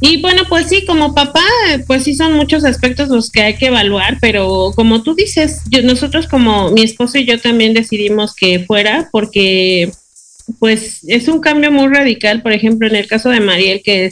Y 0.03 0.19
bueno, 0.19 0.43
pues 0.49 0.67
sí, 0.67 0.83
como 0.85 1.13
papá, 1.13 1.45
pues 1.85 2.03
sí 2.03 2.15
son 2.15 2.33
muchos 2.33 2.65
aspectos 2.65 3.09
los 3.09 3.29
que 3.29 3.43
hay 3.43 3.55
que 3.55 3.67
evaluar, 3.67 4.17
pero 4.19 4.71
como 4.75 5.03
tú 5.03 5.13
dices, 5.13 5.61
nosotros 5.83 6.27
como 6.27 6.71
mi 6.71 6.81
esposo 6.81 7.19
y 7.19 7.25
yo 7.25 7.39
también 7.39 7.75
decidimos 7.75 8.33
que 8.33 8.65
fuera 8.65 9.09
porque 9.11 9.91
pues 10.59 11.03
es 11.07 11.27
un 11.27 11.39
cambio 11.39 11.71
muy 11.71 11.87
radical, 11.87 12.41
por 12.41 12.51
ejemplo, 12.53 12.87
en 12.87 12.95
el 12.95 13.07
caso 13.07 13.29
de 13.29 13.39
Mariel, 13.39 13.81
que 13.83 14.11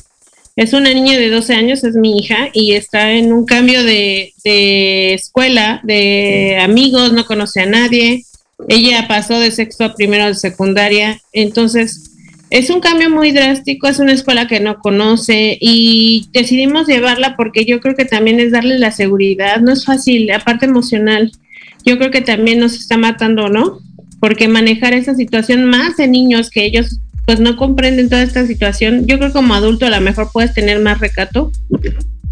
es, 0.55 0.73
una 0.73 0.93
niña 0.93 1.17
de 1.17 1.29
12 1.29 1.53
años, 1.53 1.83
es 1.85 1.95
mi 1.95 2.17
hija, 2.17 2.49
y 2.53 2.73
está 2.73 3.13
en 3.13 3.31
un 3.31 3.45
cambio 3.45 3.83
de, 3.83 4.33
de 4.43 5.13
escuela, 5.13 5.79
de 5.83 6.57
amigos, 6.61 7.13
no 7.13 7.25
conoce 7.25 7.61
a 7.61 7.65
nadie, 7.65 8.25
ella 8.67 9.07
pasó 9.07 9.39
de 9.39 9.51
sexto 9.51 9.85
a 9.85 9.93
primero 9.93 10.25
de 10.25 10.35
secundaria, 10.35 11.21
entonces 11.31 12.09
es 12.49 12.69
un 12.69 12.79
cambio 12.79 13.09
muy 13.09 13.31
drástico, 13.31 13.87
es 13.87 13.99
una 13.99 14.11
escuela 14.11 14.47
que 14.47 14.59
no 14.59 14.79
conoce 14.79 15.57
y 15.61 16.27
decidimos 16.33 16.87
llevarla 16.87 17.35
porque 17.37 17.65
yo 17.65 17.79
creo 17.79 17.95
que 17.95 18.05
también 18.05 18.39
es 18.39 18.51
darle 18.51 18.79
la 18.79 18.91
seguridad, 18.91 19.61
no 19.61 19.71
es 19.71 19.85
fácil, 19.85 20.31
aparte 20.31 20.65
emocional, 20.65 21.31
yo 21.85 21.97
creo 21.97 22.11
que 22.11 22.21
también 22.21 22.59
nos 22.59 22.73
está 22.73 22.97
matando, 22.97 23.49
¿no? 23.49 23.79
Porque 24.19 24.47
manejar 24.47 24.93
esa 24.93 25.15
situación 25.15 25.65
más 25.65 25.97
de 25.97 26.07
niños 26.07 26.49
que 26.49 26.65
ellos 26.65 26.99
pues 27.25 27.39
no 27.39 27.57
comprenden 27.57 28.09
toda 28.09 28.23
esta 28.23 28.47
situación, 28.47 29.05
yo 29.05 29.19
creo 29.19 29.29
que 29.29 29.33
como 29.33 29.53
adulto 29.53 29.85
a 29.85 29.91
lo 29.91 30.01
mejor 30.01 30.31
puedes 30.33 30.51
tener 30.55 30.79
más 30.79 30.99
recato 30.99 31.51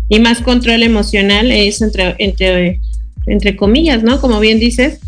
y 0.10 0.20
más 0.20 0.42
control 0.42 0.82
emocional, 0.82 1.52
es 1.52 1.84
entre, 1.84 2.16
entre, 2.18 2.80
entre 3.28 3.56
comillas, 3.56 4.02
¿no? 4.02 4.20
Como 4.20 4.40
bien 4.40 4.60
dices, 4.60 5.00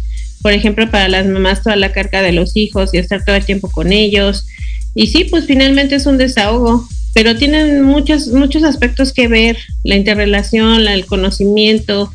por 0.44 0.54
ejemplo, 0.54 0.90
para 0.92 1.08
las 1.08 1.26
mamás 1.26 1.64
toda 1.64 1.76
la 1.76 1.92
carga 1.92 2.22
de 2.22 2.34
los 2.34 2.56
hijos 2.56 2.94
y 2.94 2.98
estar 2.98 3.24
todo 3.26 3.36
el 3.36 3.46
tiempo 3.46 3.70
con 3.70 3.92
ellos. 3.92 4.46
Y 4.94 5.08
sí, 5.08 5.24
pues 5.24 5.46
finalmente 5.46 5.96
es 5.96 6.06
un 6.06 6.20
desahogo, 6.20 6.88
pero 7.14 7.36
tienen 7.36 7.82
muchos, 7.82 8.28
muchos 8.28 8.64
aspectos 8.64 9.12
que 9.12 9.28
ver, 9.28 9.58
la 9.84 9.96
interrelación, 9.96 10.88
el 10.88 11.06
conocimiento, 11.06 12.12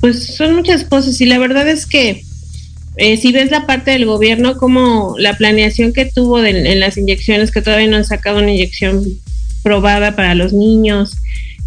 pues 0.00 0.36
son 0.36 0.54
muchas 0.54 0.84
cosas 0.84 1.20
y 1.20 1.26
la 1.26 1.38
verdad 1.38 1.68
es 1.68 1.86
que 1.86 2.22
eh, 2.96 3.16
si 3.16 3.32
ves 3.32 3.50
la 3.50 3.66
parte 3.66 3.90
del 3.90 4.06
gobierno, 4.06 4.56
como 4.56 5.16
la 5.18 5.36
planeación 5.36 5.92
que 5.92 6.06
tuvo 6.06 6.42
en 6.44 6.80
las 6.80 6.96
inyecciones, 6.96 7.50
que 7.50 7.62
todavía 7.62 7.88
no 7.88 7.96
han 7.96 8.04
sacado 8.04 8.38
una 8.38 8.52
inyección 8.52 9.04
probada 9.62 10.14
para 10.14 10.34
los 10.34 10.52
niños, 10.52 11.16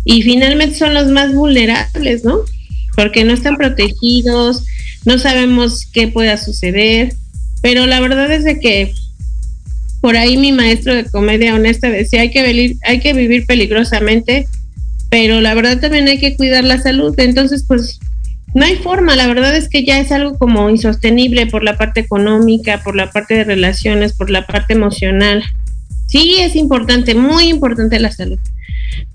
y 0.05 0.21
finalmente 0.21 0.77
son 0.77 0.93
los 0.93 1.07
más 1.07 1.33
vulnerables, 1.33 2.23
¿no? 2.23 2.39
Porque 2.95 3.25
no 3.25 3.33
están 3.33 3.57
protegidos, 3.57 4.63
no 5.03 5.19
sabemos 5.19 5.85
qué 5.91 6.07
pueda 6.07 6.37
suceder, 6.37 7.13
pero 7.61 7.85
la 7.85 7.99
verdad 7.99 8.31
es 8.31 8.45
de 8.45 8.59
que 8.59 8.93
por 9.99 10.15
ahí 10.15 10.37
mi 10.37 10.53
maestro 10.53 10.95
de 10.95 11.03
comedia 11.03 11.55
honesta 11.55 11.89
decía, 11.89 12.21
hay 12.21 12.31
que 12.31 12.77
hay 12.83 12.99
que 13.01 13.13
vivir 13.13 13.45
peligrosamente, 13.45 14.47
pero 15.09 15.41
la 15.41 15.53
verdad 15.53 15.81
también 15.81 16.07
hay 16.07 16.19
que 16.19 16.37
cuidar 16.37 16.63
la 16.63 16.81
salud, 16.81 17.13
entonces 17.17 17.65
pues 17.67 17.99
no 18.53 18.65
hay 18.65 18.77
forma, 18.77 19.15
la 19.15 19.27
verdad 19.27 19.55
es 19.55 19.69
que 19.69 19.83
ya 19.83 19.99
es 19.99 20.11
algo 20.11 20.37
como 20.37 20.69
insostenible 20.69 21.47
por 21.47 21.63
la 21.63 21.77
parte 21.77 21.99
económica, 21.99 22.81
por 22.83 22.95
la 22.95 23.11
parte 23.11 23.35
de 23.35 23.43
relaciones, 23.43 24.13
por 24.13 24.29
la 24.29 24.45
parte 24.47 24.73
emocional. 24.73 25.43
Sí, 26.07 26.37
es 26.39 26.55
importante, 26.55 27.13
muy 27.15 27.49
importante 27.49 27.99
la 27.99 28.11
salud, 28.11 28.39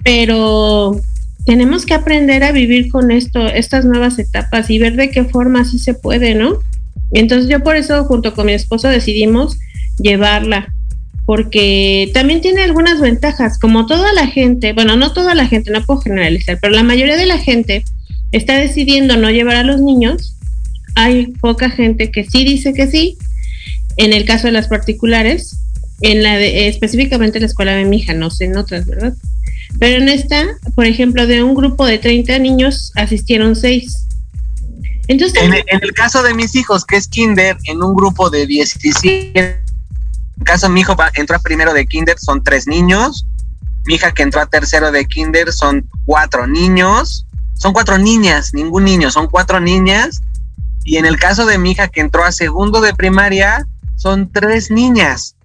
pero 0.04 1.00
tenemos 1.46 1.86
que 1.86 1.94
aprender 1.94 2.44
a 2.44 2.52
vivir 2.52 2.90
con 2.90 3.10
esto, 3.10 3.46
estas 3.46 3.84
nuevas 3.84 4.18
etapas 4.18 4.70
y 4.70 4.78
ver 4.78 4.96
de 4.96 5.10
qué 5.10 5.24
forma 5.24 5.64
sí 5.64 5.78
se 5.78 5.94
puede, 5.94 6.34
¿no? 6.34 6.58
Entonces 7.12 7.48
yo 7.48 7.62
por 7.62 7.76
eso 7.76 8.04
junto 8.04 8.34
con 8.34 8.46
mi 8.46 8.52
esposo 8.52 8.88
decidimos 8.88 9.58
llevarla, 9.98 10.72
porque 11.26 12.10
también 12.14 12.40
tiene 12.40 12.62
algunas 12.62 13.00
ventajas, 13.00 13.58
como 13.58 13.86
toda 13.86 14.12
la 14.12 14.26
gente, 14.26 14.72
bueno, 14.72 14.96
no 14.96 15.12
toda 15.12 15.34
la 15.34 15.46
gente, 15.46 15.70
no 15.70 15.82
puedo 15.82 16.00
generalizar, 16.00 16.58
pero 16.60 16.74
la 16.74 16.82
mayoría 16.82 17.16
de 17.16 17.26
la 17.26 17.38
gente 17.38 17.84
está 18.32 18.56
decidiendo 18.56 19.16
no 19.16 19.30
llevar 19.30 19.56
a 19.56 19.62
los 19.62 19.80
niños, 19.80 20.36
hay 20.94 21.26
poca 21.40 21.70
gente 21.70 22.10
que 22.10 22.24
sí 22.24 22.44
dice 22.44 22.72
que 22.72 22.86
sí, 22.86 23.16
en 23.96 24.12
el 24.12 24.24
caso 24.24 24.46
de 24.46 24.52
las 24.52 24.68
particulares, 24.68 25.58
en 26.00 26.22
la 26.22 26.36
de, 26.36 26.68
específicamente 26.68 27.38
en 27.38 27.42
la 27.42 27.48
escuela 27.48 27.72
de 27.72 27.84
mi 27.84 27.98
hija, 27.98 28.14
no 28.14 28.30
sé 28.30 28.46
en 28.46 28.56
otras, 28.56 28.86
¿verdad? 28.86 29.14
Pero 29.78 30.02
en 30.02 30.08
esta, 30.08 30.46
por 30.74 30.86
ejemplo, 30.86 31.26
de 31.26 31.42
un 31.42 31.54
grupo 31.54 31.86
de 31.86 31.98
30 31.98 32.38
niños 32.38 32.92
asistieron 32.96 33.56
6. 33.56 34.06
Entonces, 35.08 35.42
en, 35.42 35.52
el, 35.52 35.92
caso 35.94 36.22
de 36.22 36.34
mis 36.34 36.54
hijos, 36.54 36.84
que 36.84 36.96
es 36.96 37.08
kinder, 37.08 37.56
en 37.66 37.82
un 37.82 37.94
grupo 37.94 38.30
de 38.30 38.46
17, 38.46 39.38
en 39.38 39.44
el 40.38 40.44
caso 40.44 40.66
de 40.66 40.72
mi 40.72 40.80
hijo 40.80 40.96
entró 41.14 41.36
a 41.36 41.40
primero 41.40 41.74
de 41.74 41.86
kinder, 41.86 42.18
son 42.18 42.42
3 42.42 42.66
niños. 42.66 43.26
Mi 43.84 43.94
hija 43.94 44.12
que 44.12 44.22
entró 44.22 44.40
a 44.40 44.46
tercero 44.46 44.92
de 44.92 45.04
kinder 45.06 45.52
son 45.52 45.88
4 46.06 46.46
niños. 46.46 47.26
Son 47.62 47.72
4 47.72 47.98
niñas, 47.98 48.54
ningún 48.54 48.84
niño, 48.84 49.12
son 49.12 49.28
4 49.28 49.60
niñas. 49.60 50.20
Y 50.84 50.96
en 50.96 51.06
el 51.06 51.16
caso 51.16 51.46
de 51.46 51.58
mi 51.58 51.70
hija 51.70 51.86
que 51.86 52.00
entró 52.00 52.24
a 52.24 52.32
segundo 52.32 52.80
de 52.80 52.92
primaria, 52.92 53.68
son 53.94 54.32
3 54.32 54.72
niñas. 54.72 55.36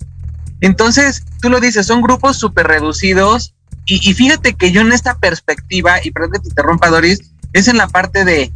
Entonces, 0.59 1.23
tú 1.41 1.51
lo 1.51 1.59
dices, 1.59 1.85
son 1.85 2.01
grupos 2.01 2.37
súper 2.37 2.65
reducidos 2.65 3.53
y, 3.85 4.13
fíjate 4.15 4.55
que 4.55 4.71
yo 4.71 4.81
en 4.81 4.91
esta 4.91 5.15
perspectiva, 5.17 6.03
y 6.03 6.09
perdón 6.09 6.31
que 6.31 6.39
te 6.39 6.49
interrumpa 6.49 6.89
Doris, 6.89 7.19
es 7.53 7.67
en 7.67 7.77
la 7.77 7.87
parte 7.87 8.25
de, 8.25 8.51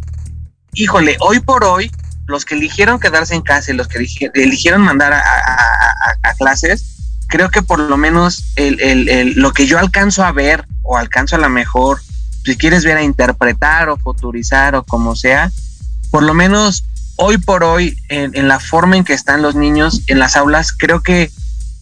híjole, 0.74 1.18
hoy 1.20 1.40
por 1.40 1.64
hoy, 1.64 1.92
los 2.26 2.44
que 2.44 2.56
eligieron 2.56 3.00
quedarse 3.00 3.36
en 3.36 3.44
casa 3.44 3.72
y 3.72 3.76
los 3.76 3.88
que 3.88 4.06
eligieron 4.34 4.82
mandar 4.82 5.14
a, 5.14 6.34
clases, 6.40 6.98
creo 7.28 7.50
que 7.52 7.62
por 7.62 7.80
lo 7.80 7.96
menos 7.96 8.44
el, 8.56 9.36
lo 9.36 9.54
que 9.54 9.68
yo 9.68 9.78
alcanzo 9.78 10.24
a 10.24 10.32
ver 10.32 10.66
o 10.82 10.98
alcanzo 10.98 11.36
a 11.36 11.40
la 11.40 11.50
mejor, 11.50 12.02
si 12.44 12.56
quieres 12.58 12.84
ver 12.84 12.98
a 12.98 13.04
interpretar 13.04 13.90
o 13.90 13.98
futurizar 13.98 14.76
o 14.76 14.84
como 14.84 15.16
sea, 15.16 15.52
por 16.10 16.24
lo 16.24 16.34
menos 16.34 16.84
hoy 17.16 17.38
por 17.38 17.64
hoy, 17.64 17.98
en, 18.10 18.48
la 18.48 18.60
forma 18.60 18.98
en 18.98 19.04
que 19.04 19.14
están 19.14 19.42
los 19.42 19.56
niños 19.56 20.02
en 20.08 20.20
las 20.20 20.36
aulas, 20.36 20.72
creo 20.72 21.02
que 21.02 21.32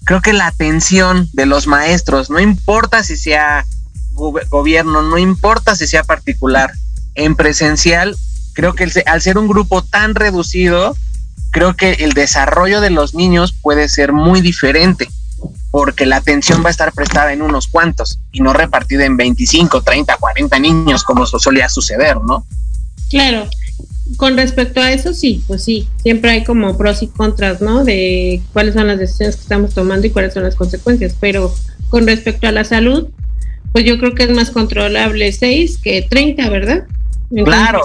creo 0.05 0.21
que 0.21 0.33
la 0.33 0.47
atención 0.47 1.29
de 1.33 1.45
los 1.45 1.67
maestros, 1.67 2.29
no 2.29 2.39
importa 2.39 3.03
si 3.03 3.15
sea 3.15 3.65
gobierno, 4.13 5.01
no 5.01 5.17
importa 5.17 5.75
si 5.75 5.87
sea 5.87 6.03
particular, 6.03 6.73
en 7.15 7.35
presencial, 7.35 8.17
creo 8.53 8.73
que 8.73 8.91
al 9.05 9.21
ser 9.21 9.37
un 9.37 9.47
grupo 9.47 9.83
tan 9.83 10.15
reducido, 10.15 10.95
creo 11.51 11.75
que 11.75 11.93
el 11.93 12.13
desarrollo 12.13 12.81
de 12.81 12.89
los 12.89 13.13
niños 13.13 13.53
puede 13.53 13.87
ser 13.87 14.11
muy 14.11 14.41
diferente. 14.41 15.09
Porque 15.71 16.05
la 16.05 16.17
atención 16.17 16.63
va 16.63 16.69
a 16.69 16.71
estar 16.71 16.91
prestada 16.93 17.33
en 17.33 17.41
unos 17.41 17.67
cuantos 17.67 18.19
y 18.31 18.41
no 18.41 18.53
repartida 18.53 19.05
en 19.05 19.17
25, 19.17 19.81
30, 19.81 20.17
40 20.17 20.59
niños 20.59 21.03
como 21.03 21.25
solía 21.25 21.69
suceder, 21.69 22.17
¿no? 22.21 22.45
Claro, 23.09 23.47
con 24.17 24.35
respecto 24.35 24.81
a 24.81 24.91
eso 24.91 25.13
sí, 25.13 25.43
pues 25.47 25.63
sí, 25.63 25.87
siempre 26.01 26.31
hay 26.31 26.43
como 26.43 26.77
pros 26.77 27.03
y 27.03 27.07
contras, 27.07 27.61
¿no? 27.61 27.83
De 27.83 28.41
cuáles 28.53 28.73
son 28.73 28.87
las 28.87 28.99
decisiones 28.99 29.35
que 29.35 29.43
estamos 29.43 29.73
tomando 29.73 30.07
y 30.07 30.09
cuáles 30.09 30.33
son 30.33 30.43
las 30.43 30.55
consecuencias, 30.55 31.15
pero 31.19 31.53
con 31.89 32.07
respecto 32.07 32.47
a 32.47 32.51
la 32.51 32.63
salud, 32.63 33.09
pues 33.71 33.85
yo 33.85 33.99
creo 33.99 34.15
que 34.15 34.23
es 34.23 34.31
más 34.31 34.49
controlable 34.49 35.31
6 35.31 35.77
que 35.81 36.01
30, 36.01 36.49
¿verdad? 36.49 36.85
claro, 37.45 37.81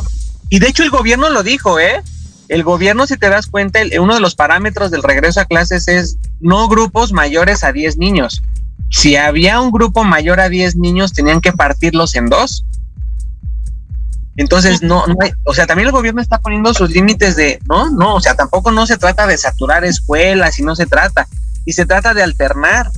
y 0.48 0.58
de 0.58 0.68
hecho 0.68 0.82
el 0.82 0.90
gobierno 0.90 1.28
lo 1.28 1.42
dijo, 1.42 1.78
¿eh? 1.78 2.00
El 2.48 2.62
gobierno, 2.62 3.06
si 3.06 3.16
te 3.16 3.30
das 3.30 3.46
cuenta, 3.46 3.80
uno 3.98 4.14
de 4.14 4.20
los 4.20 4.34
parámetros 4.34 4.90
del 4.90 5.02
regreso 5.02 5.40
a 5.40 5.46
clases 5.46 5.88
es 5.88 6.18
no 6.40 6.68
grupos 6.68 7.12
mayores 7.12 7.64
a 7.64 7.72
10 7.72 7.96
niños. 7.96 8.42
Si 8.90 9.16
había 9.16 9.60
un 9.60 9.72
grupo 9.72 10.04
mayor 10.04 10.40
a 10.40 10.48
10 10.48 10.76
niños, 10.76 11.12
tenían 11.12 11.40
que 11.40 11.52
partirlos 11.52 12.14
en 12.16 12.26
dos. 12.26 12.64
Entonces, 14.36 14.82
no, 14.82 15.04
hay, 15.20 15.30
o 15.44 15.54
sea, 15.54 15.66
también 15.66 15.86
el 15.86 15.92
gobierno 15.92 16.20
está 16.20 16.38
poniendo 16.38 16.74
sus 16.74 16.90
límites 16.90 17.36
de, 17.36 17.60
no, 17.68 17.90
no, 17.90 18.16
o 18.16 18.20
sea, 18.20 18.34
tampoco 18.34 18.72
no 18.72 18.86
se 18.86 18.98
trata 18.98 19.26
de 19.26 19.38
saturar 19.38 19.84
escuelas 19.84 20.58
y 20.58 20.64
no 20.64 20.74
se 20.74 20.86
trata, 20.86 21.28
y 21.64 21.72
se 21.72 21.86
trata 21.86 22.14
de 22.14 22.22
alternar. 22.22 22.90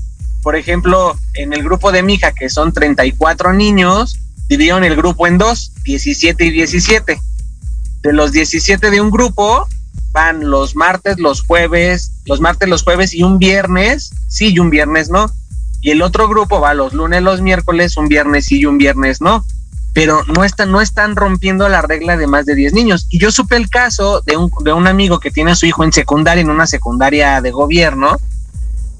Por 0.42 0.56
ejemplo, 0.56 1.14
en 1.34 1.52
el 1.52 1.62
grupo 1.62 1.92
de 1.92 2.02
mi 2.02 2.14
hija, 2.14 2.32
que 2.32 2.48
son 2.48 2.72
34 2.72 3.52
niños, 3.52 4.18
dividieron 4.48 4.82
el 4.82 4.96
grupo 4.96 5.26
en 5.26 5.38
dos, 5.38 5.72
17 5.84 6.46
y 6.46 6.50
17 6.50 7.20
de 8.06 8.12
los 8.12 8.30
17 8.30 8.90
de 8.90 9.00
un 9.00 9.10
grupo 9.10 9.66
van 10.12 10.48
los 10.48 10.76
martes, 10.76 11.18
los 11.18 11.42
jueves, 11.42 12.12
los 12.24 12.40
martes, 12.40 12.68
los 12.68 12.84
jueves 12.84 13.12
y 13.12 13.24
un 13.24 13.38
viernes, 13.38 14.12
sí 14.28 14.52
y 14.52 14.58
un 14.60 14.70
viernes 14.70 15.10
no. 15.10 15.30
Y 15.80 15.90
el 15.90 16.02
otro 16.02 16.28
grupo 16.28 16.60
va 16.60 16.72
los 16.72 16.94
lunes, 16.94 17.20
los 17.22 17.42
miércoles, 17.42 17.96
un 17.96 18.08
viernes 18.08 18.46
sí 18.46 18.60
y 18.60 18.66
un 18.66 18.78
viernes 18.78 19.20
no. 19.20 19.44
Pero 19.92 20.22
no 20.24 20.44
están, 20.44 20.70
no 20.70 20.80
están 20.80 21.16
rompiendo 21.16 21.68
la 21.68 21.82
regla 21.82 22.16
de 22.16 22.26
más 22.26 22.46
de 22.46 22.54
10 22.54 22.74
niños. 22.74 23.06
Y 23.10 23.18
yo 23.18 23.32
supe 23.32 23.56
el 23.56 23.68
caso 23.68 24.22
de 24.24 24.36
un, 24.36 24.50
de 24.62 24.72
un 24.72 24.86
amigo 24.86 25.18
que 25.18 25.30
tiene 25.30 25.50
a 25.50 25.56
su 25.56 25.66
hijo 25.66 25.82
en 25.82 25.92
secundaria, 25.92 26.42
en 26.42 26.50
una 26.50 26.66
secundaria 26.66 27.40
de 27.40 27.50
gobierno, 27.50 28.16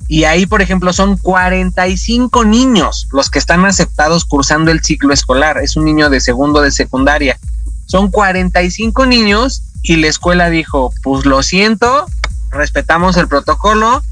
y 0.09 0.25
ahí, 0.25 0.47
por 0.47 0.63
ejemplo, 0.63 0.93
son 0.93 1.17
45 1.17 2.45
niños 2.45 3.09
los 3.13 3.29
que 3.29 3.39
están 3.39 3.65
aceptados 3.65 4.25
cursando 4.25 4.71
el 4.71 4.83
ciclo 4.83 5.13
escolar. 5.13 5.59
Es 5.59 5.77
un 5.77 5.85
niño 5.85 6.11
de 6.11 6.21
segundo 6.21 6.61
de 6.61 6.71
secundaria. 6.71 7.39
Son 7.87 8.11
45 8.11 9.07
niños 9.07 9.63
y 9.83 9.97
la 9.97 10.09
escuela 10.09 10.51
dijo, 10.51 10.93
pues 11.03 11.25
lo 11.25 11.43
siento, 11.43 12.07
respetamos 12.51 13.17
el 13.17 13.29
protocolo. 13.29 14.03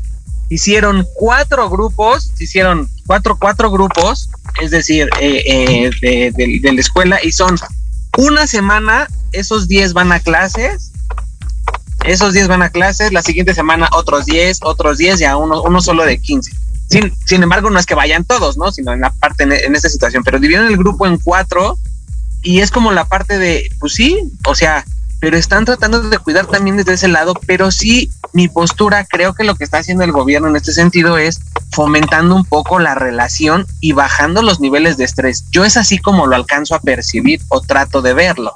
Hicieron 0.48 1.06
cuatro 1.14 1.68
grupos, 1.68 2.30
hicieron 2.38 2.88
cuatro, 3.06 3.36
cuatro 3.38 3.70
grupos, 3.70 4.30
es 4.62 4.70
decir, 4.70 5.08
eh, 5.20 5.90
eh, 6.02 6.32
de, 6.32 6.72
la 6.72 6.80
escuela, 6.80 7.18
y 7.22 7.32
son 7.32 7.56
una 8.16 8.46
semana, 8.46 9.08
esos 9.32 9.66
10 9.66 9.94
van 9.94 10.12
a 10.12 10.20
clases, 10.20 10.92
esos 12.04 12.34
10 12.34 12.46
van 12.46 12.62
a 12.62 12.70
clases, 12.70 13.12
la 13.12 13.22
siguiente 13.22 13.54
semana 13.54 13.88
otros 13.92 14.26
10, 14.26 14.60
otros 14.62 14.98
10 14.98 15.22
y 15.22 15.24
a 15.24 15.36
uno, 15.36 15.62
uno 15.62 15.80
solo 15.80 16.04
de 16.04 16.20
15. 16.20 16.52
Sin, 16.88 17.12
sin 17.26 17.42
embargo, 17.42 17.70
no 17.70 17.78
es 17.78 17.86
que 17.86 17.94
vayan 17.94 18.24
todos, 18.24 18.56
¿no? 18.56 18.70
Sino 18.70 18.92
en 18.92 19.00
la 19.00 19.10
parte, 19.10 19.44
en, 19.44 19.52
en 19.52 19.74
esta 19.74 19.88
situación, 19.88 20.22
pero 20.22 20.38
dividieron 20.38 20.68
el 20.68 20.76
grupo 20.76 21.06
en 21.06 21.18
cuatro 21.18 21.78
y 22.44 22.60
es 22.60 22.70
como 22.70 22.92
la 22.92 23.06
parte 23.06 23.38
de, 23.38 23.68
pues 23.80 23.94
sí, 23.94 24.16
o 24.46 24.54
sea, 24.54 24.84
pero 25.18 25.38
están 25.38 25.64
tratando 25.64 26.02
de 26.02 26.18
cuidar 26.18 26.46
también 26.46 26.76
desde 26.76 26.92
ese 26.92 27.08
lado, 27.08 27.34
pero 27.46 27.70
sí, 27.70 28.10
mi 28.34 28.48
postura, 28.48 29.06
creo 29.06 29.32
que 29.32 29.42
lo 29.42 29.54
que 29.54 29.64
está 29.64 29.78
haciendo 29.78 30.04
el 30.04 30.12
gobierno 30.12 30.48
en 30.48 30.56
este 30.56 30.72
sentido 30.72 31.16
es 31.16 31.40
fomentando 31.72 32.36
un 32.36 32.44
poco 32.44 32.78
la 32.78 32.94
relación 32.94 33.66
y 33.80 33.92
bajando 33.92 34.42
los 34.42 34.60
niveles 34.60 34.98
de 34.98 35.04
estrés. 35.04 35.44
Yo 35.50 35.64
es 35.64 35.78
así 35.78 35.98
como 35.98 36.26
lo 36.26 36.36
alcanzo 36.36 36.74
a 36.74 36.80
percibir 36.80 37.40
o 37.48 37.62
trato 37.62 38.02
de 38.02 38.12
verlo. 38.12 38.52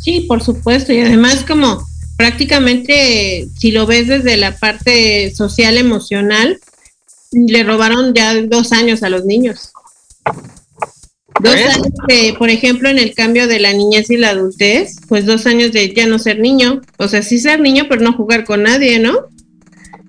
Sí, 0.00 0.20
por 0.20 0.42
supuesto, 0.42 0.92
y 0.94 1.00
además 1.00 1.44
como 1.46 1.86
prácticamente, 2.16 3.48
si 3.58 3.70
lo 3.70 3.86
ves 3.86 4.08
desde 4.08 4.38
la 4.38 4.56
parte 4.56 5.34
social 5.34 5.76
emocional, 5.76 6.58
le 7.32 7.64
robaron 7.64 8.14
ya 8.14 8.34
dos 8.42 8.72
años 8.72 9.02
a 9.02 9.10
los 9.10 9.26
niños. 9.26 9.72
Dos 11.42 11.56
años 11.56 11.88
de, 12.06 12.34
por 12.38 12.50
ejemplo, 12.50 12.88
en 12.88 12.98
el 12.98 13.14
cambio 13.14 13.48
de 13.48 13.58
la 13.58 13.72
niñez 13.72 14.10
y 14.10 14.16
la 14.16 14.30
adultez, 14.30 14.96
pues 15.08 15.26
dos 15.26 15.46
años 15.46 15.72
de 15.72 15.92
ya 15.92 16.06
no 16.06 16.18
ser 16.18 16.38
niño, 16.38 16.80
o 16.98 17.08
sea, 17.08 17.22
sí 17.22 17.38
ser 17.38 17.60
niño, 17.60 17.86
pero 17.88 18.00
no 18.00 18.12
jugar 18.12 18.44
con 18.44 18.62
nadie, 18.62 19.00
¿no? 19.00 19.26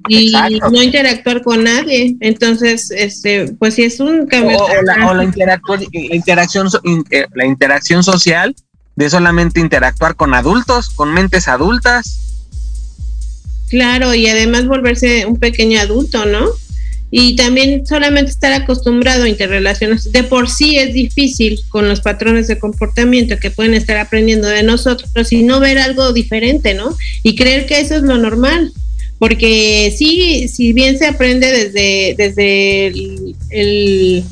Y 0.08 0.34
no 0.72 0.84
interactuar 0.84 1.42
con 1.42 1.64
nadie. 1.64 2.18
Entonces, 2.20 2.92
este, 2.92 3.54
pues 3.58 3.76
sí 3.76 3.84
es 3.84 4.00
un 4.00 4.28
cambio. 4.28 4.58
O, 4.58 5.14
la, 5.14 5.24
interacción, 5.24 6.68
eh, 7.10 7.26
la 7.34 7.46
interacción 7.46 8.04
social 8.04 8.54
de 8.96 9.10
solamente 9.10 9.60
interactuar 9.60 10.16
con 10.16 10.34
adultos, 10.34 10.90
con 10.90 11.14
mentes 11.14 11.48
adultas. 11.48 12.20
Claro, 13.70 14.14
y 14.14 14.28
además 14.28 14.68
volverse 14.68 15.26
un 15.26 15.38
pequeño 15.38 15.80
adulto, 15.80 16.26
¿no? 16.26 16.46
Y 17.16 17.36
también 17.36 17.86
solamente 17.86 18.32
estar 18.32 18.52
acostumbrado 18.54 19.26
a 19.26 19.30
interrelaciones 19.30 20.12
de 20.12 20.24
por 20.24 20.50
sí 20.50 20.80
es 20.80 20.96
difícil 20.96 21.60
con 21.70 21.88
los 21.88 22.02
patrones 22.02 22.48
de 22.48 22.58
comportamiento 22.58 23.38
que 23.38 23.52
pueden 23.52 23.76
estar 23.76 23.98
aprendiendo 23.98 24.48
de 24.48 24.64
nosotros 24.64 25.32
y 25.32 25.44
no 25.44 25.60
ver 25.60 25.78
algo 25.78 26.12
diferente, 26.12 26.74
¿no? 26.74 26.98
Y 27.22 27.36
creer 27.36 27.68
que 27.68 27.80
eso 27.80 27.98
es 27.98 28.02
lo 28.02 28.18
normal, 28.18 28.74
porque 29.20 29.94
sí, 29.96 30.48
si 30.48 30.74
bien 30.74 30.98
se 30.98 31.06
aprende 31.06 31.52
desde 31.52 32.16
desde 32.18 32.88
el, 33.52 34.24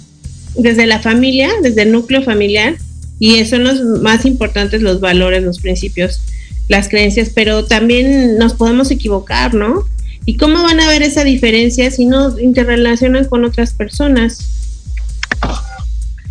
desde 0.56 0.88
la 0.88 0.98
familia, 0.98 1.52
desde 1.62 1.84
el 1.84 1.92
núcleo 1.92 2.24
familiar 2.24 2.78
y 3.20 3.46
son 3.46 3.64
los 3.64 3.80
más 4.02 4.26
importantes 4.26 4.82
los 4.82 5.00
valores, 5.00 5.44
los 5.44 5.60
principios, 5.60 6.20
las 6.68 6.90
creencias, 6.90 7.30
pero 7.30 7.64
también 7.64 8.40
nos 8.40 8.56
podemos 8.56 8.90
equivocar, 8.90 9.54
¿no? 9.54 9.86
¿Y 10.26 10.38
cómo 10.38 10.62
van 10.64 10.80
a 10.80 10.88
ver 10.88 11.02
esa 11.02 11.24
diferencia 11.24 11.90
si 11.90 12.06
no 12.06 12.38
interrelacionan 12.40 13.26
con 13.26 13.44
otras 13.44 13.74
personas? 13.74 14.62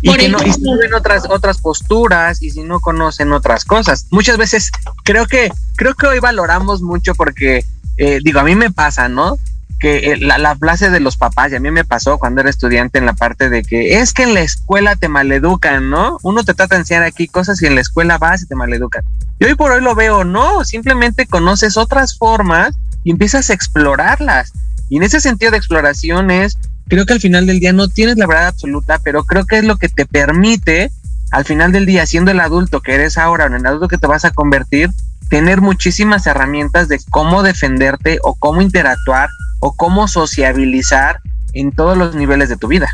Y, 0.01 0.11
que 0.15 0.29
no, 0.29 0.39
y 0.43 0.51
si 0.51 0.61
no 0.61 0.77
ven 0.77 0.93
otras 0.95 1.25
otras 1.29 1.59
posturas 1.59 2.41
y 2.41 2.49
si 2.49 2.63
no 2.63 2.79
conocen 2.79 3.31
otras 3.33 3.65
cosas. 3.65 4.07
Muchas 4.09 4.37
veces 4.37 4.71
creo 5.03 5.27
que 5.27 5.51
creo 5.75 5.93
que 5.93 6.07
hoy 6.07 6.19
valoramos 6.19 6.81
mucho 6.81 7.13
porque 7.13 7.65
eh, 7.97 8.19
digo 8.23 8.39
a 8.39 8.43
mí 8.43 8.55
me 8.55 8.71
pasa, 8.71 9.09
¿no? 9.09 9.37
Que 9.79 10.13
eh, 10.13 10.17
la, 10.17 10.37
la 10.37 10.55
frase 10.55 10.89
de 10.89 10.99
los 10.99 11.17
papás 11.17 11.51
y 11.51 11.55
a 11.55 11.59
mí 11.59 11.69
me 11.69 11.83
pasó 11.83 12.17
cuando 12.17 12.41
era 12.41 12.49
estudiante 12.49 12.97
en 12.97 13.05
la 13.05 13.13
parte 13.13 13.49
de 13.49 13.61
que 13.61 13.99
es 13.99 14.13
que 14.13 14.23
en 14.23 14.33
la 14.33 14.41
escuela 14.41 14.95
te 14.95 15.07
maleducan, 15.07 15.89
¿no? 15.89 16.17
Uno 16.23 16.43
te 16.43 16.55
trata 16.55 16.75
de 16.75 16.81
enseñar 16.81 17.03
aquí 17.03 17.27
cosas 17.27 17.61
y 17.61 17.67
en 17.67 17.75
la 17.75 17.81
escuela 17.81 18.17
vas 18.17 18.41
y 18.41 18.47
te 18.47 18.55
maleducan. 18.55 19.03
Y 19.39 19.45
hoy 19.45 19.55
por 19.55 19.71
hoy 19.71 19.81
lo 19.81 19.93
veo, 19.93 20.23
no, 20.23 20.63
simplemente 20.65 21.27
conoces 21.27 21.77
otras 21.77 22.17
formas 22.17 22.75
y 23.03 23.11
empiezas 23.11 23.49
a 23.49 23.53
explorarlas. 23.53 24.51
Y 24.89 24.97
en 24.97 25.03
ese 25.03 25.21
sentido 25.21 25.51
de 25.51 25.57
exploraciones, 25.57 26.57
creo 26.87 27.05
que 27.05 27.13
al 27.13 27.21
final 27.21 27.47
del 27.47 27.59
día 27.59 27.73
no 27.73 27.87
tienes 27.87 28.17
la 28.17 28.27
verdad 28.27 28.47
absoluta, 28.47 28.99
pero 29.03 29.23
creo 29.23 29.45
que 29.45 29.59
es 29.59 29.63
lo 29.63 29.77
que 29.77 29.89
te 29.89 30.05
permite, 30.05 30.91
al 31.31 31.45
final 31.45 31.71
del 31.71 31.85
día, 31.85 32.05
siendo 32.05 32.31
el 32.31 32.39
adulto 32.39 32.81
que 32.81 32.95
eres 32.95 33.17
ahora 33.17 33.45
o 33.45 33.55
el 33.55 33.65
adulto 33.65 33.87
que 33.87 33.97
te 33.97 34.07
vas 34.07 34.25
a 34.25 34.31
convertir, 34.31 34.89
tener 35.29 35.61
muchísimas 35.61 36.27
herramientas 36.27 36.89
de 36.89 36.99
cómo 37.09 37.41
defenderte 37.41 38.19
o 38.21 38.35
cómo 38.35 38.61
interactuar 38.61 39.29
o 39.61 39.73
cómo 39.73 40.09
sociabilizar 40.09 41.21
en 41.53 41.71
todos 41.71 41.97
los 41.97 42.15
niveles 42.15 42.49
de 42.49 42.57
tu 42.57 42.67
vida. 42.67 42.89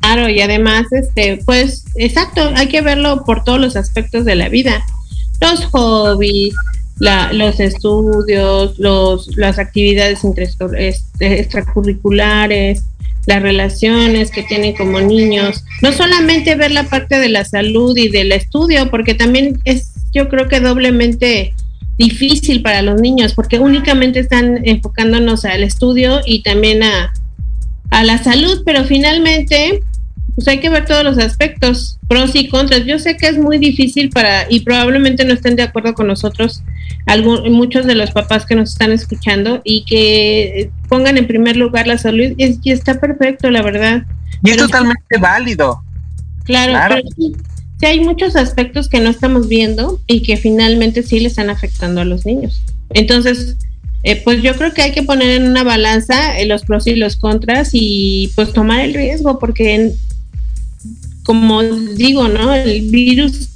Claro, 0.00 0.28
y 0.28 0.40
además, 0.40 0.86
este, 0.90 1.40
pues, 1.46 1.84
exacto, 1.94 2.50
hay 2.56 2.68
que 2.68 2.80
verlo 2.80 3.24
por 3.24 3.44
todos 3.44 3.60
los 3.60 3.76
aspectos 3.76 4.24
de 4.24 4.34
la 4.34 4.48
vida. 4.48 4.82
Los 5.40 5.66
hobbies, 5.66 6.56
los 6.98 7.58
estudios, 7.60 8.78
los, 8.78 9.36
las 9.36 9.58
actividades 9.58 10.20
extracurriculares, 11.20 12.84
las 13.26 13.42
relaciones 13.42 14.30
que 14.30 14.42
tienen 14.42 14.74
como 14.74 15.00
niños, 15.00 15.64
no 15.80 15.92
solamente 15.92 16.54
ver 16.54 16.70
la 16.70 16.84
parte 16.84 17.18
de 17.18 17.28
la 17.28 17.44
salud 17.44 17.96
y 17.96 18.08
del 18.08 18.32
estudio, 18.32 18.90
porque 18.90 19.14
también 19.14 19.60
es 19.64 19.92
yo 20.14 20.28
creo 20.28 20.48
que 20.48 20.60
doblemente 20.60 21.54
difícil 21.96 22.62
para 22.62 22.82
los 22.82 23.00
niños, 23.00 23.34
porque 23.34 23.58
únicamente 23.58 24.20
están 24.20 24.60
enfocándonos 24.64 25.44
al 25.44 25.62
estudio 25.62 26.20
y 26.26 26.42
también 26.42 26.82
a, 26.82 27.12
a 27.90 28.04
la 28.04 28.22
salud, 28.22 28.62
pero 28.64 28.84
finalmente 28.84 29.82
pues 30.34 30.48
hay 30.48 30.60
que 30.60 30.70
ver 30.70 30.86
todos 30.86 31.04
los 31.04 31.18
aspectos, 31.18 31.98
pros 32.08 32.34
y 32.34 32.48
contras. 32.48 32.84
Yo 32.84 32.98
sé 32.98 33.16
que 33.16 33.28
es 33.28 33.36
muy 33.36 33.58
difícil 33.58 34.10
para, 34.10 34.50
y 34.50 34.60
probablemente 34.60 35.24
no 35.24 35.34
estén 35.34 35.56
de 35.56 35.62
acuerdo 35.62 35.94
con 35.94 36.06
nosotros, 36.06 36.62
muchos 37.50 37.86
de 37.86 37.94
los 37.94 38.12
papás 38.12 38.46
que 38.46 38.54
nos 38.54 38.72
están 38.72 38.92
escuchando, 38.92 39.60
y 39.64 39.84
que 39.84 40.70
pongan 40.88 41.18
en 41.18 41.26
primer 41.26 41.56
lugar 41.56 41.86
la 41.86 41.98
salud, 41.98 42.32
y, 42.36 42.70
está 42.70 42.98
perfecto, 42.98 43.50
la 43.50 43.62
verdad. 43.62 44.04
Y 44.42 44.50
es 44.50 44.56
totalmente 44.56 45.18
válido. 45.20 45.82
Claro, 46.44 46.74
pero 46.88 47.08
sí, 47.16 47.34
hay 47.86 48.00
muchos 48.00 48.34
aspectos 48.34 48.88
que 48.88 49.00
no 49.00 49.10
estamos 49.10 49.48
viendo 49.48 50.00
y 50.06 50.22
que 50.22 50.36
finalmente 50.36 51.02
sí 51.02 51.20
le 51.20 51.28
están 51.28 51.50
afectando 51.50 52.00
a 52.00 52.04
los 52.04 52.24
niños. 52.24 52.62
Entonces, 52.90 53.56
eh, 54.04 54.20
pues 54.22 54.42
yo 54.42 54.54
creo 54.56 54.72
que 54.72 54.82
hay 54.82 54.92
que 54.92 55.02
poner 55.02 55.30
en 55.30 55.48
una 55.48 55.62
balanza 55.62 56.38
eh, 56.38 56.46
los 56.46 56.62
pros 56.62 56.86
y 56.86 56.96
los 56.96 57.16
contras 57.16 57.70
y 57.72 58.32
pues 58.34 58.52
tomar 58.52 58.80
el 58.80 58.94
riesgo, 58.94 59.38
porque 59.38 59.92
como 61.24 61.62
digo, 61.62 62.28
¿no? 62.28 62.54
El 62.54 62.90
virus 62.90 63.48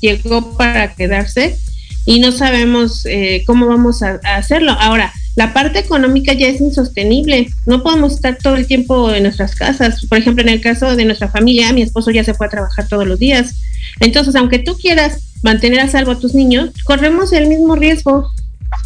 llegó 0.00 0.56
para 0.56 0.94
quedarse 0.94 1.56
y 2.04 2.18
no 2.18 2.32
sabemos 2.32 3.06
eh, 3.06 3.44
cómo 3.46 3.66
vamos 3.66 4.02
a, 4.02 4.20
hacerlo. 4.24 4.72
Ahora, 4.72 5.12
la 5.36 5.54
parte 5.54 5.78
económica 5.78 6.32
ya 6.32 6.48
es 6.48 6.60
insostenible. 6.60 7.48
No 7.66 7.82
podemos 7.82 8.14
estar 8.14 8.36
todo 8.36 8.56
el 8.56 8.66
tiempo 8.66 9.12
en 9.12 9.22
nuestras 9.22 9.54
casas. 9.54 10.04
Por 10.06 10.18
ejemplo, 10.18 10.42
en 10.42 10.50
el 10.50 10.60
caso 10.60 10.96
de 10.96 11.04
nuestra 11.04 11.28
familia, 11.28 11.72
mi 11.72 11.82
esposo 11.82 12.10
ya 12.10 12.24
se 12.24 12.34
fue 12.34 12.46
a 12.46 12.50
trabajar 12.50 12.88
todos 12.88 13.06
los 13.06 13.18
días. 13.18 13.54
Entonces, 14.00 14.34
aunque 14.34 14.58
tú 14.58 14.76
quieras 14.76 15.20
mantener 15.42 15.80
a 15.80 15.88
salvo 15.88 16.12
a 16.12 16.18
tus 16.18 16.34
niños, 16.34 16.70
corremos 16.84 17.32
el 17.32 17.46
mismo 17.46 17.76
riesgo. 17.76 18.30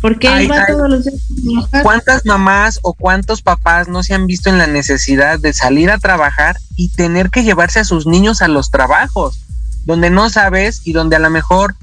Porque 0.01 0.29
él 0.29 0.51
va 0.51 0.67
todos 0.67 0.89
los 0.89 1.05
días. 1.05 1.69
¿Cuántas 1.83 2.25
mamás 2.27 2.79
o 2.83 2.93
cuántos 2.93 3.43
papás 3.43 3.89
no 3.89 4.03
se 4.03 4.15
han 4.15 4.27
visto 4.27 4.51
en 4.51 4.59
la 4.59 4.67
necesidad 4.67 5.39
de 5.39 5.53
salir 5.53 5.91
a 5.91 5.99
trabajar 5.99 6.57
y 6.77 6.91
tener 6.91 7.31
que 7.31 7.45
llevarse 7.45 7.81
a 7.81 7.85
sus 7.85 8.07
niños 8.07 8.43
a 8.43 8.49
los 8.49 8.71
trabajos? 8.71 9.41
Donde 9.85 10.11
no 10.11 10.29
sabes 10.31 10.83
y 10.85 10.93
donde 10.93 11.17
a 11.17 11.21
lo 11.21 11.31
mejor 11.31 11.75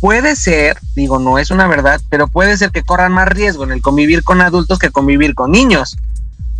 puede 0.00 0.36
ser, 0.36 0.78
digo, 0.94 1.18
no 1.18 1.38
es 1.38 1.50
una 1.50 1.66
verdad, 1.66 2.00
pero 2.08 2.28
puede 2.28 2.56
ser 2.56 2.70
que 2.70 2.82
corran 2.82 3.12
más 3.12 3.28
riesgo 3.28 3.64
en 3.64 3.72
el 3.72 3.82
convivir 3.82 4.22
con 4.22 4.40
adultos 4.40 4.78
que 4.78 4.90
convivir 4.90 5.34
con 5.34 5.50
niños. 5.50 5.96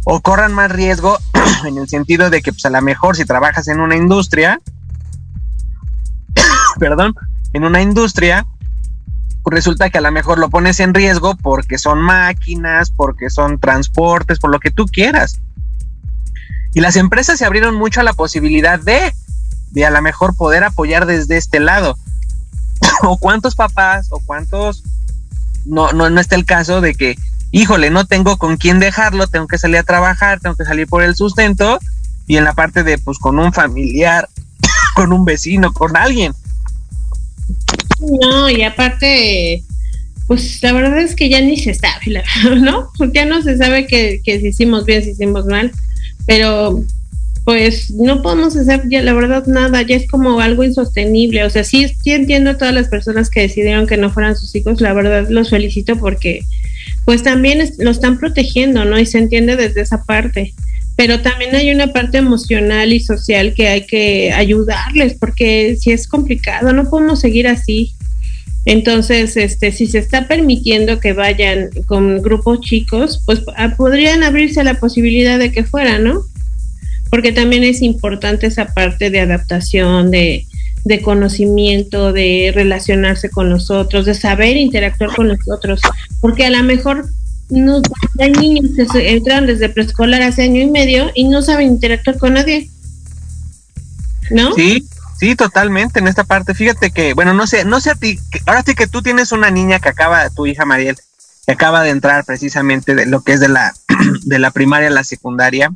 O 0.05 0.21
corran 0.21 0.53
más 0.53 0.71
riesgo 0.71 1.19
en 1.67 1.79
el 1.79 1.89
sentido 1.89 2.31
de 2.31 2.43
que, 2.43 2.53
pues 2.53 2.65
a 2.67 2.71
lo 2.71 2.83
mejor 2.83 3.17
si 3.17 3.25
trabajas 3.25 3.69
en 3.69 3.81
una 3.81 3.97
industria, 3.97 4.61
perdón, 6.79 7.15
en 7.53 7.65
una 7.65 7.83
industria, 7.83 8.47
pues 9.49 9.65
resulta 9.65 9.89
que 9.89 9.97
a 9.97 10.03
lo 10.03 10.13
mejor 10.13 10.39
lo 10.39 10.51
pones 10.51 10.79
en 10.79 10.93
riesgo 10.93 11.35
porque 11.35 11.79
son 11.79 12.03
máquinas, 12.03 12.91
porque 12.91 13.31
son 13.31 13.59
transportes, 13.59 14.39
por 14.39 14.51
lo 14.51 14.61
que 14.61 14.71
tú 14.71 14.85
quieras. 14.85 15.41
Y 16.75 16.81
las 16.81 16.97
empresas 16.97 17.39
se 17.39 17.47
abrieron 17.47 17.75
mucho 17.75 18.01
a 18.01 18.05
la 18.05 18.13
posibilidad 18.13 18.79
de, 18.79 19.15
de 19.71 19.87
a 19.87 19.91
lo 19.91 20.03
mejor 20.03 20.37
poder 20.37 20.65
apoyar 20.65 21.07
desde 21.07 21.39
este 21.39 21.61
lado. 21.61 21.97
o 23.05 23.17
cuántos 23.17 23.55
papás 23.55 24.09
o 24.11 24.21
cuántos 24.21 24.83
no, 25.65 25.93
no, 25.93 26.11
no 26.11 26.21
está 26.21 26.37
el 26.37 26.45
caso 26.45 26.83
de 26.83 26.95
que, 26.95 27.17
híjole, 27.51 27.89
no 27.89 28.05
tengo 28.05 28.37
con 28.37 28.59
quién 28.59 28.81
dejarlo, 28.81 29.29
tengo 29.29 29.47
que 29.47 29.57
salir 29.57 29.79
a 29.79 29.83
trabajar, 29.83 30.41
tengo 30.41 30.57
que 30.57 30.67
salir 30.67 30.87
por 30.89 31.03
el 31.03 31.17
sustento, 31.17 31.79
y 32.27 32.37
en 32.37 32.45
la 32.45 32.53
parte 32.53 32.85
de, 32.85 32.99
pues, 32.99 33.19
con 33.19 33.39
un 33.39 33.55
familiar, 33.55 34.29
con 34.95 35.15
un 35.15 35.25
vecino, 35.25 35.73
con 35.73 35.97
alguien. 35.97 36.35
No, 38.01 38.49
y 38.49 38.63
aparte, 38.63 39.63
pues 40.27 40.63
la 40.63 40.73
verdad 40.73 40.99
es 40.99 41.15
que 41.15 41.29
ya 41.29 41.41
ni 41.41 41.57
se 41.57 41.75
sabe, 41.75 42.23
¿no? 42.61 42.91
Ya 43.13 43.25
no 43.25 43.43
se 43.43 43.57
sabe 43.57 43.87
que, 43.87 44.21
que 44.25 44.41
si 44.41 44.49
hicimos 44.49 44.85
bien, 44.85 45.03
si 45.03 45.11
hicimos 45.11 45.47
mal, 45.47 45.73
pero 46.27 46.85
pues 47.49 47.91
no 47.93 48.21
podemos 48.21 48.55
hacer 48.57 48.83
ya 48.91 49.01
la 49.01 49.15
verdad 49.15 49.47
nada, 49.47 49.81
ya 49.81 49.97
es 49.97 50.07
como 50.07 50.39
algo 50.39 50.65
insostenible. 50.65 51.45
O 51.45 51.51
sea, 51.51 51.65
sí, 51.65 51.89
sí 52.03 52.13
entiendo 52.13 52.51
a 52.51 52.59
todas 52.59 52.75
las 52.75 52.89
personas 52.89 53.31
que 53.31 53.41
decidieron 53.41 53.87
que 53.87 53.97
no 53.97 54.11
fueran 54.11 54.37
sus 54.37 54.55
hijos, 54.55 54.83
la 54.83 54.93
verdad 54.93 55.27
los 55.31 55.49
felicito 55.49 55.97
porque 55.97 56.45
pues 57.07 57.23
también 57.23 57.67
lo 57.79 57.91
están 57.91 58.19
protegiendo, 58.19 58.85
¿no? 58.85 58.99
Y 58.99 59.07
se 59.07 59.17
entiende 59.17 59.57
desde 59.57 59.81
esa 59.81 60.05
parte. 60.05 60.53
Pero 60.99 61.23
también 61.23 61.55
hay 61.55 61.71
una 61.71 61.95
parte 61.95 62.19
emocional 62.19 62.93
y 62.93 63.01
social 63.01 63.55
que 63.55 63.69
hay 63.69 63.87
que 63.87 64.35
ayudarles 64.35 65.15
porque 65.15 65.79
si 65.81 65.93
es 65.93 66.07
complicado, 66.07 66.75
no 66.75 66.91
podemos 66.91 67.21
seguir 67.21 67.49
así. 67.49 67.95
Entonces, 68.67 69.39
este, 69.39 69.73
si 69.73 69.87
se 69.87 69.99
está 69.99 70.29
permitiendo 70.29 71.01
que 71.01 71.15
vayan 71.15 71.71
con 71.87 72.21
grupos 72.21 72.61
chicos, 72.61 73.23
pues 73.25 73.41
ah, 73.57 73.75
podrían 73.77 74.23
abrirse 74.23 74.63
la 74.63 74.75
posibilidad 74.75 75.39
de 75.39 75.53
que 75.53 75.65
fuera, 75.65 75.99
¿no? 75.99 76.25
porque 77.11 77.33
también 77.33 77.65
es 77.65 77.83
importante 77.83 78.47
esa 78.47 78.67
parte 78.67 79.11
de 79.11 79.21
adaptación, 79.21 80.11
de, 80.11 80.45
conocimiento, 81.03 82.13
de 82.15 82.51
relacionarse 82.55 83.29
con 83.29 83.51
nosotros, 83.51 84.07
de 84.07 84.15
saber 84.15 84.57
interactuar 84.57 85.15
con 85.15 85.29
nosotros, 85.29 85.81
porque 86.23 86.47
a 86.47 86.51
lo 86.51 86.63
mejor 86.63 87.07
no, 87.51 87.81
hay 88.19 88.33
niños 88.33 88.71
que 88.77 89.11
entran 89.11 89.47
desde 89.47 89.69
preescolar 89.69 90.23
hace 90.23 90.43
año 90.43 90.61
y 90.61 90.71
medio 90.71 91.11
y 91.15 91.29
no 91.29 91.43
saben 91.43 91.69
interactuar 91.69 92.19
con 92.19 92.35
nadie. 92.35 92.71
¿No? 94.31 94.53
Sí, 94.55 94.87
sí, 95.19 95.35
totalmente 95.35 95.99
en 95.99 96.09
esta 96.09 96.25
parte. 96.25 96.55
Fíjate 96.55 96.91
que, 96.91 97.15
bueno, 97.15 97.33
no 97.33 97.47
sé, 97.47 97.65
no 97.65 97.81
sé 97.81 97.91
a 97.91 97.95
ti, 97.95 98.19
ahora 98.47 98.63
sí 98.63 98.75
que 98.75 98.87
tú 98.87 99.03
tienes 99.03 99.33
una 99.33 99.51
niña 99.51 99.79
que 99.81 99.89
acaba, 99.89 100.29
tu 100.31 100.47
hija 100.47 100.67
Mariel, 100.67 100.97
que 101.47 101.53
acaba 101.53 101.83
de 101.83 101.91
entrar 101.91 102.25
precisamente 102.27 102.95
de 102.95 103.07
lo 103.07 103.23
que 103.23 103.33
es 103.33 103.41
de 103.41 103.49
la, 103.49 103.73
de 104.25 104.39
la 104.39 104.51
primaria 104.51 104.89
a 104.89 104.93
la 104.93 105.05
secundaria. 105.05 105.73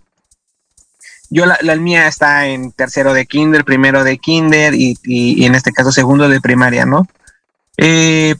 Yo, 1.30 1.46
la, 1.46 1.76
mía 1.76 2.08
está 2.08 2.48
en 2.48 2.72
tercero 2.72 3.14
de 3.14 3.24
kinder, 3.24 3.64
primero 3.64 4.04
de 4.04 4.18
kinder 4.18 4.74
y, 4.74 4.98
en 5.46 5.54
este 5.54 5.72
caso 5.72 5.90
segundo 5.90 6.28
de 6.28 6.42
primaria, 6.42 6.84
¿no? 6.84 7.08
Eh, 7.78 8.34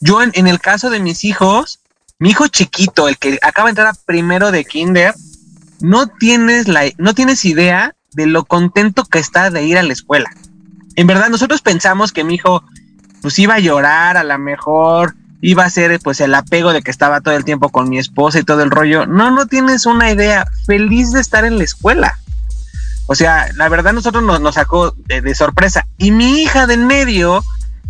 yo 0.00 0.20
en, 0.20 0.48
el 0.48 0.58
caso 0.58 0.90
de 0.90 0.98
mis 0.98 1.22
hijos, 1.22 1.78
mi 2.22 2.30
hijo 2.30 2.46
chiquito, 2.46 3.08
el 3.08 3.18
que 3.18 3.40
acaba 3.42 3.66
de 3.66 3.70
entrar 3.70 3.96
primero 4.06 4.52
de 4.52 4.64
kinder, 4.64 5.12
no 5.80 6.06
tienes, 6.06 6.68
la, 6.68 6.84
no 6.96 7.14
tienes 7.14 7.44
idea 7.44 7.96
de 8.12 8.26
lo 8.26 8.44
contento 8.44 9.04
que 9.06 9.18
está 9.18 9.50
de 9.50 9.64
ir 9.64 9.76
a 9.76 9.82
la 9.82 9.92
escuela. 9.92 10.30
En 10.94 11.08
verdad, 11.08 11.30
nosotros 11.30 11.62
pensamos 11.62 12.12
que 12.12 12.22
mi 12.22 12.36
hijo 12.36 12.62
pues 13.22 13.40
iba 13.40 13.54
a 13.54 13.58
llorar, 13.58 14.16
a 14.16 14.22
lo 14.22 14.38
mejor 14.38 15.16
iba 15.40 15.64
a 15.64 15.70
ser 15.70 15.98
pues 15.98 16.20
el 16.20 16.32
apego 16.36 16.72
de 16.72 16.82
que 16.82 16.92
estaba 16.92 17.22
todo 17.22 17.34
el 17.34 17.44
tiempo 17.44 17.70
con 17.70 17.88
mi 17.88 17.98
esposa 17.98 18.38
y 18.38 18.44
todo 18.44 18.62
el 18.62 18.70
rollo. 18.70 19.04
No, 19.04 19.32
no 19.32 19.46
tienes 19.46 19.84
una 19.84 20.12
idea, 20.12 20.46
feliz 20.64 21.10
de 21.10 21.20
estar 21.20 21.44
en 21.44 21.58
la 21.58 21.64
escuela. 21.64 22.20
O 23.06 23.16
sea, 23.16 23.48
la 23.56 23.68
verdad 23.68 23.94
nosotros 23.94 24.22
nos, 24.22 24.40
nos 24.40 24.54
sacó 24.54 24.94
de, 25.08 25.34
sorpresa. 25.34 25.88
Y 25.98 26.12
mi 26.12 26.40
hija 26.40 26.68
de 26.68 26.74
en 26.74 26.86
medio, 26.86 27.42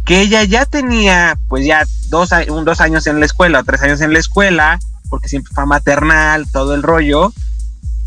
que 0.05 0.21
ella 0.21 0.43
ya 0.45 0.65
tenía 0.67 1.39
pues 1.49 1.65
ya 1.65 1.87
dos, 2.09 2.31
un, 2.49 2.65
dos 2.65 2.81
años 2.81 3.07
en 3.07 3.21
la 3.21 3.27
escuela 3.27 3.61
o 3.61 3.65
tres 3.65 3.83
años 3.83 4.01
en 4.01 4.13
la 4.13 4.19
escuela, 4.19 4.79
porque 5.09 5.29
siempre 5.29 5.53
fue 5.55 5.67
maternal, 5.67 6.47
todo 6.51 6.75
el 6.75 6.83
rollo, 6.83 7.33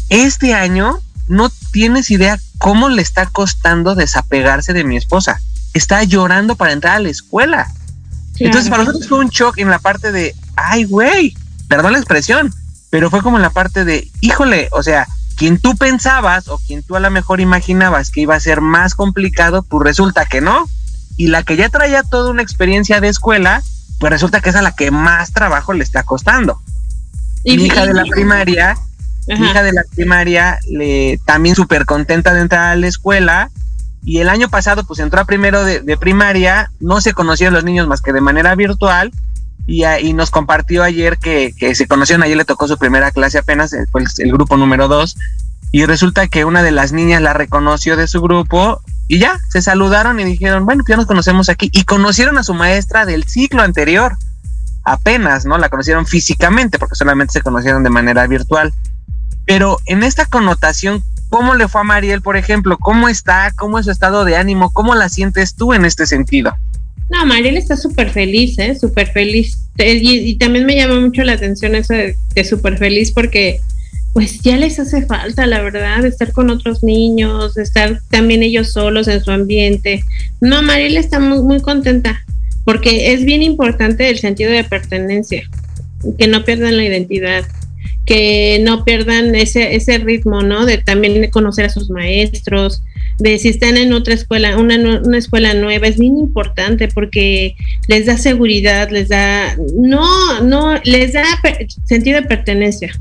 este 0.09 0.53
año 0.53 0.99
no 1.27 1.49
tienes 1.71 2.11
idea 2.11 2.39
cómo 2.57 2.89
le 2.89 3.01
está 3.01 3.25
costando 3.25 3.95
desapegarse 3.95 4.73
de 4.73 4.83
mi 4.83 4.97
esposa. 4.97 5.41
Está 5.73 6.03
llorando 6.03 6.55
para 6.55 6.73
entrar 6.73 6.95
a 6.95 6.99
la 6.99 7.09
escuela. 7.09 7.67
Entonces 8.37 8.69
para 8.69 8.83
nosotros 8.83 9.07
fue 9.07 9.19
un 9.19 9.29
shock 9.29 9.57
en 9.57 9.69
la 9.69 9.79
parte 9.79 10.11
de, 10.11 10.35
ay 10.55 10.83
güey, 10.83 11.35
perdón 11.67 11.93
la 11.93 11.99
expresión, 11.99 12.53
pero 12.89 13.09
fue 13.09 13.21
como 13.21 13.37
en 13.37 13.43
la 13.43 13.49
parte 13.49 13.85
de, 13.85 14.09
híjole, 14.21 14.67
o 14.71 14.83
sea, 14.83 15.07
quien 15.35 15.59
tú 15.59 15.75
pensabas 15.75 16.47
o 16.47 16.57
quien 16.59 16.83
tú 16.83 16.95
a 16.95 16.99
lo 16.99 17.11
mejor 17.11 17.41
imaginabas 17.41 18.09
que 18.09 18.21
iba 18.21 18.35
a 18.35 18.39
ser 18.39 18.61
más 18.61 18.95
complicado, 18.95 19.63
pues 19.63 19.83
resulta 19.83 20.25
que 20.25 20.41
no. 20.41 20.69
Y 21.17 21.27
la 21.27 21.43
que 21.43 21.55
ya 21.55 21.69
traía 21.69 22.03
toda 22.03 22.31
una 22.31 22.41
experiencia 22.41 22.99
de 23.01 23.07
escuela, 23.07 23.61
pues 23.99 24.11
resulta 24.11 24.41
que 24.41 24.49
es 24.49 24.55
a 24.55 24.61
la 24.61 24.73
que 24.73 24.91
más 24.91 25.31
trabajo 25.31 25.73
le 25.73 25.83
está 25.83 26.03
costando. 26.03 26.61
¿Y 27.43 27.57
mi 27.57 27.65
hija 27.65 27.85
de 27.85 27.93
la 27.93 28.03
primaria, 28.03 28.75
mi 29.27 29.49
hija 29.49 29.63
de 29.63 29.73
la 29.73 29.83
primaria, 29.95 30.59
le, 30.69 31.19
también 31.25 31.55
súper 31.55 31.85
contenta 31.85 32.33
de 32.33 32.41
entrar 32.41 32.71
a 32.71 32.75
la 32.75 32.87
escuela. 32.87 33.51
Y 34.03 34.19
el 34.19 34.29
año 34.29 34.49
pasado, 34.49 34.83
pues 34.83 34.99
entró 34.99 35.21
a 35.21 35.25
primero 35.25 35.63
de, 35.63 35.81
de 35.81 35.97
primaria, 35.97 36.71
no 36.79 37.01
se 37.01 37.13
conocían 37.13 37.53
los 37.53 37.63
niños 37.63 37.87
más 37.87 38.01
que 38.01 38.13
de 38.13 38.21
manera 38.21 38.53
virtual, 38.55 39.11
y, 39.67 40.13
nos 40.13 40.29
compartió 40.29 40.83
ayer 40.83 41.17
que, 41.17 41.53
se 41.73 41.87
conocieron, 41.87 42.23
ayer 42.23 42.37
le 42.37 42.45
tocó 42.45 42.67
su 42.67 42.77
primera 42.77 43.11
clase 43.11 43.39
apenas, 43.39 43.73
eh, 43.73 43.85
fue 43.91 44.03
el, 44.19 44.31
grupo 44.31 44.57
número 44.57 44.87
dos, 44.87 45.17
y 45.71 45.85
resulta 45.85 46.27
que 46.27 46.45
una 46.45 46.61
de 46.61 46.71
las 46.71 46.91
niñas 46.91 47.21
la 47.21 47.33
reconoció 47.33 47.97
de 47.97 48.07
su 48.07 48.21
grupo 48.21 48.81
y 49.07 49.19
ya, 49.19 49.39
se 49.49 49.61
saludaron 49.61 50.19
y 50.19 50.23
dijeron, 50.23 50.65
bueno, 50.65 50.83
ya 50.87 50.95
nos 50.95 51.05
conocemos 51.05 51.49
aquí, 51.49 51.69
y 51.73 51.83
conocieron 51.83 52.37
a 52.37 52.43
su 52.43 52.53
maestra 52.53 53.05
del 53.05 53.23
ciclo 53.25 53.61
anterior, 53.61 54.17
apenas, 54.83 55.45
¿no? 55.45 55.57
La 55.57 55.69
conocieron 55.69 56.05
físicamente, 56.05 56.79
porque 56.79 56.95
solamente 56.95 57.33
se 57.33 57.41
conocieron 57.41 57.83
de 57.83 57.89
manera 57.89 58.25
virtual. 58.27 58.73
Pero 59.45 59.79
en 59.85 60.03
esta 60.03 60.25
connotación, 60.25 61.03
¿cómo 61.29 61.55
le 61.55 61.67
fue 61.67 61.81
a 61.81 61.83
Mariel, 61.83 62.21
por 62.21 62.37
ejemplo? 62.37 62.77
¿Cómo 62.77 63.09
está? 63.09 63.51
¿Cómo 63.55 63.77
es 63.77 63.85
su 63.85 63.91
estado 63.91 64.25
de 64.25 64.37
ánimo? 64.37 64.71
¿Cómo 64.71 64.95
la 64.95 65.09
sientes 65.09 65.55
tú 65.55 65.73
en 65.73 65.85
este 65.85 66.07
sentido? 66.07 66.55
No, 67.09 67.25
Mariel 67.25 67.57
está 67.57 67.77
súper 67.77 68.09
feliz, 68.09 68.57
¿eh? 68.57 68.75
Súper 68.79 69.11
feliz. 69.11 69.59
Y, 69.77 70.35
también 70.37 70.65
me 70.65 70.75
llama 70.75 70.99
mucho 70.99 71.23
la 71.23 71.33
atención 71.33 71.75
eso 71.75 71.93
de, 71.93 72.15
súper 72.43 72.77
feliz 72.77 73.11
porque 73.11 73.61
pues 74.15 74.39
ya 74.39 74.55
les 74.55 74.79
hace 74.79 75.05
falta, 75.05 75.45
la 75.45 75.61
verdad, 75.61 76.05
estar 76.05 76.31
con 76.31 76.49
otros 76.49 76.85
niños, 76.85 77.57
estar 77.57 77.99
también 78.09 78.43
ellos 78.43 78.71
solos 78.71 79.09
en 79.09 79.21
su 79.21 79.29
ambiente. 79.29 80.05
No, 80.39 80.61
Mariel 80.61 80.95
está 80.95 81.19
muy, 81.19 81.43
muy 81.43 81.59
contenta 81.59 82.23
porque 82.63 83.11
es 83.11 83.25
bien 83.25 83.43
importante 83.43 84.09
el 84.09 84.17
sentido 84.17 84.53
de 84.53 84.63
pertenencia, 84.63 85.43
que 86.17 86.27
no 86.27 86.45
pierdan 86.45 86.77
la 86.77 86.85
identidad, 86.85 87.43
que 88.05 88.61
no 88.63 88.85
pierdan 88.85 89.35
ese, 89.35 89.75
ese 89.75 89.97
ritmo, 89.97 90.43
¿no? 90.43 90.65
De 90.65 90.77
también 90.77 91.29
conocer 91.29 91.65
a 91.65 91.69
sus 91.69 91.89
maestros, 91.89 92.83
de 93.19 93.37
si 93.37 93.49
están 93.49 93.75
en 93.75 93.91
otra 93.91 94.13
escuela, 94.13 94.57
una, 94.57 94.77
una 94.77 95.17
escuela 95.17 95.53
nueva, 95.55 95.87
es 95.87 95.99
bien 95.99 96.17
importante 96.17 96.87
porque 96.87 97.57
les 97.89 98.05
da 98.05 98.17
seguridad, 98.17 98.89
les 98.91 99.09
da, 99.09 99.57
no, 99.75 100.41
no, 100.41 100.79
les 100.85 101.11
da 101.11 101.25
sentido 101.83 102.21
de 102.21 102.27
pertenencia. 102.29 102.93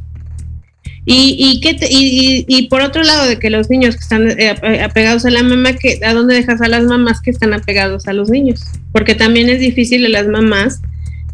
Y, 1.06 1.36
y, 1.38 1.60
que 1.60 1.76
y, 1.90 2.46
y, 2.48 2.68
por 2.68 2.80
otro 2.80 3.02
lado, 3.02 3.26
de 3.26 3.38
que 3.38 3.50
los 3.50 3.68
niños 3.68 3.94
que 3.94 4.02
están 4.02 4.26
eh, 4.26 4.80
apegados 4.82 5.26
a 5.26 5.30
la 5.30 5.42
mamá, 5.42 5.74
que, 5.74 6.00
¿a 6.02 6.14
dónde 6.14 6.34
dejas 6.34 6.62
a 6.62 6.68
las 6.68 6.84
mamás 6.84 7.20
que 7.20 7.30
están 7.30 7.52
apegados 7.52 8.08
a 8.08 8.14
los 8.14 8.30
niños? 8.30 8.62
Porque 8.90 9.14
también 9.14 9.50
es 9.50 9.60
difícil 9.60 10.06
a 10.06 10.08
las 10.08 10.26
mamás 10.26 10.80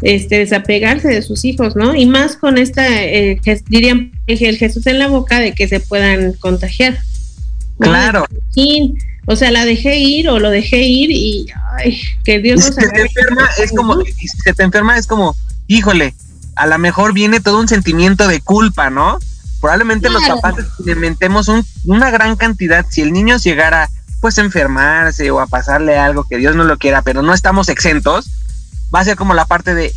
este, 0.02 0.38
desapegarse 0.38 1.08
de 1.08 1.22
sus 1.22 1.44
hijos, 1.44 1.76
¿no? 1.76 1.94
Y 1.94 2.06
más 2.06 2.36
con 2.36 2.58
esta, 2.58 2.84
eh, 2.88 3.40
dirían, 3.68 4.12
el 4.26 4.56
Jesús 4.56 4.86
en 4.86 4.98
la 4.98 5.06
boca 5.06 5.38
de 5.38 5.54
que 5.54 5.68
se 5.68 5.78
puedan 5.78 6.32
contagiar. 6.34 6.98
Claro. 7.78 8.26
O 9.26 9.36
sea, 9.36 9.50
la 9.50 9.64
dejé 9.64 9.98
ir 9.98 10.28
o 10.28 10.40
lo 10.40 10.50
dejé 10.50 10.82
ir 10.82 11.10
y 11.12 11.46
ay, 11.78 12.00
que 12.24 12.40
Dios 12.40 12.56
nos 12.56 12.74
si 12.74 12.74
te 12.74 13.00
enferma 13.02 13.48
es 13.62 13.70
como, 13.70 14.02
si 14.02 14.26
se 14.26 14.52
te 14.52 14.62
enferma 14.62 14.98
es 14.98 15.06
como, 15.06 15.36
híjole, 15.68 16.14
a 16.56 16.66
lo 16.66 16.78
mejor 16.78 17.12
viene 17.12 17.38
todo 17.40 17.60
un 17.60 17.68
sentimiento 17.68 18.26
de 18.26 18.40
culpa, 18.40 18.90
¿no? 18.90 19.18
Probablemente 19.60 20.08
los 20.08 20.22
papás 20.24 20.58
experimentemos 20.58 21.48
un, 21.48 21.66
una 21.84 22.10
gran 22.10 22.36
cantidad. 22.36 22.86
Si 22.88 23.02
el 23.02 23.12
niño 23.12 23.36
llegara 23.36 23.88
pues 24.20 24.38
a 24.38 24.42
enfermarse 24.42 25.30
o 25.30 25.40
a 25.40 25.46
pasarle 25.46 25.98
algo 25.98 26.24
que 26.24 26.36
Dios 26.36 26.54
no 26.54 26.64
lo 26.64 26.78
quiera, 26.78 27.02
pero 27.02 27.22
no 27.22 27.32
estamos 27.32 27.68
exentos, 27.68 28.30
va 28.94 29.00
a 29.00 29.04
ser 29.04 29.16
como 29.16 29.34
la 29.34 29.46
parte 29.46 29.74
de 29.74 29.94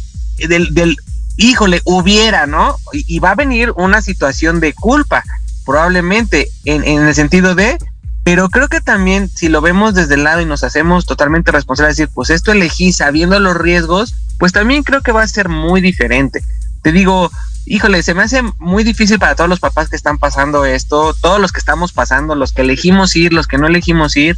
del, 0.47 0.73
del 0.73 0.97
híjole, 1.37 1.81
hubiera, 1.85 2.45
¿no? 2.45 2.77
Y, 2.91 3.19
va 3.19 3.31
a 3.31 3.35
venir 3.35 3.71
una 3.75 4.01
situación 4.01 4.59
de 4.59 4.73
culpa, 4.73 5.23
probablemente, 5.65 6.49
en, 6.65 6.83
en, 6.83 7.03
el 7.03 7.15
sentido 7.15 7.55
de, 7.55 7.77
pero 8.23 8.49
creo 8.49 8.67
que 8.67 8.81
también 8.81 9.29
si 9.29 9.49
lo 9.49 9.61
vemos 9.61 9.93
desde 9.93 10.15
el 10.15 10.23
lado 10.23 10.41
y 10.41 10.45
nos 10.45 10.63
hacemos 10.63 11.05
totalmente 11.05 11.51
responsables, 11.51 11.97
decir, 11.97 12.11
pues 12.13 12.29
esto 12.29 12.51
elegí 12.51 12.93
sabiendo 12.93 13.39
los 13.39 13.57
riesgos, 13.57 14.15
pues 14.37 14.51
también 14.51 14.83
creo 14.83 15.01
que 15.01 15.11
va 15.11 15.23
a 15.23 15.27
ser 15.27 15.49
muy 15.49 15.81
diferente. 15.81 16.43
Te 16.81 16.91
digo, 16.91 17.31
híjole, 17.65 18.03
se 18.03 18.13
me 18.13 18.23
hace 18.23 18.41
muy 18.59 18.83
difícil 18.83 19.19
para 19.19 19.35
todos 19.35 19.49
los 19.49 19.59
papás 19.59 19.89
que 19.89 19.95
están 19.95 20.17
pasando 20.17 20.65
esto, 20.65 21.13
todos 21.13 21.39
los 21.39 21.51
que 21.51 21.59
estamos 21.59 21.93
pasando, 21.93 22.35
los 22.35 22.53
que 22.53 22.61
elegimos 22.61 23.15
ir, 23.15 23.33
los 23.33 23.47
que 23.47 23.57
no 23.57 23.67
elegimos 23.67 24.15
ir, 24.17 24.37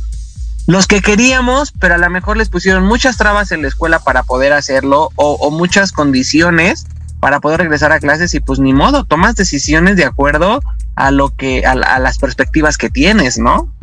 los 0.68 0.88
que 0.88 1.02
queríamos, 1.02 1.72
pero 1.80 1.96
a 1.96 1.98
lo 1.98 2.10
mejor 2.10 2.38
les 2.38 2.50
pusieron 2.50 2.84
muchas 2.84 3.18
trabas 3.18 3.52
en 3.52 3.62
la 3.62 3.68
escuela 3.68 4.00
para 4.00 4.24
poder 4.24 4.54
hacerlo 4.54 5.12
o, 5.16 5.34
o 5.34 5.52
muchas 5.52 5.92
condiciones 5.92 6.86
para 7.20 7.40
poder 7.40 7.60
regresar 7.60 7.92
a 7.92 8.00
clases 8.00 8.34
y 8.36 8.40
pues 8.40 8.60
ni 8.60 8.74
modo, 8.74 9.06
tomas 9.06 9.36
decisiones 9.36 9.96
de 9.96 10.06
acuerdo 10.06 10.62
a 10.96 11.12
lo 11.12 11.30
que, 11.36 11.66
a, 11.66 11.72
a 11.72 12.00
las 12.00 12.18
perspectivas 12.18 12.78
que 12.78 12.90
tienes, 12.90 13.38
¿no? 13.38 13.74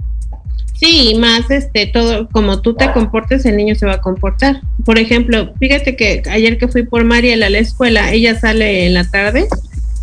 Sí, 0.82 1.14
más 1.14 1.48
este 1.48 1.86
todo 1.86 2.28
como 2.30 2.60
tú 2.60 2.74
te 2.74 2.90
comportes, 2.92 3.44
el 3.44 3.56
niño 3.56 3.76
se 3.76 3.86
va 3.86 3.94
a 3.94 4.00
comportar. 4.00 4.62
Por 4.84 4.98
ejemplo, 4.98 5.54
fíjate 5.60 5.94
que 5.94 6.22
ayer 6.28 6.58
que 6.58 6.66
fui 6.66 6.82
por 6.82 7.04
Mariela 7.04 7.46
a 7.46 7.50
la 7.50 7.58
escuela, 7.58 8.12
ella 8.12 8.38
sale 8.40 8.86
en 8.86 8.94
la 8.94 9.08
tarde 9.08 9.46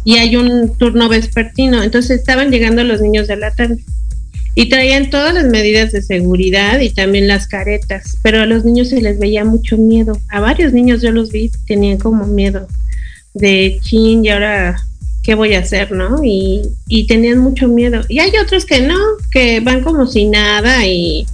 y 0.06 0.16
hay 0.20 0.38
un 0.38 0.78
turno 0.78 1.10
vespertino, 1.10 1.84
entonces 1.84 2.20
estaban 2.20 2.50
llegando 2.50 2.86
los 2.86 3.02
niños 3.02 3.28
de 3.28 3.36
la 3.36 3.52
tarde 3.52 3.84
y 4.56 4.70
traían 4.70 5.10
todas 5.10 5.34
las 5.34 5.48
medidas 5.48 5.92
de 5.92 6.02
seguridad 6.02 6.80
y 6.80 6.92
también 6.92 7.28
las 7.28 7.48
caretas, 7.48 8.18
pero 8.24 8.42
a 8.42 8.46
los 8.46 8.64
niños 8.64 8.88
se 8.88 9.02
les 9.02 9.20
veía 9.20 9.44
mucho 9.44 9.78
miedo. 9.78 10.18
A 10.30 10.40
varios 10.40 10.72
niños 10.72 11.02
yo 11.02 11.12
los 11.12 11.30
vi, 11.30 11.52
tenían 11.68 11.98
como 11.98 12.26
miedo 12.26 12.68
de 13.34 13.80
chin 13.82 14.24
y 14.24 14.30
ahora 14.30 14.78
qué 15.24 15.36
voy 15.36 15.54
a 15.54 15.60
hacer, 15.60 15.92
¿no? 15.92 16.24
Y, 16.24 16.62
y 16.88 17.08
tenían 17.08 17.40
mucho 17.40 17.68
miedo. 17.68 18.02
Y 18.10 18.20
hay 18.20 18.32
otros 18.42 18.66
que 18.66 18.82
no, 18.82 18.98
que 19.32 19.60
van 19.60 19.84
como 19.84 20.08
sin 20.08 20.32
nada 20.32 20.86
y 20.86 21.26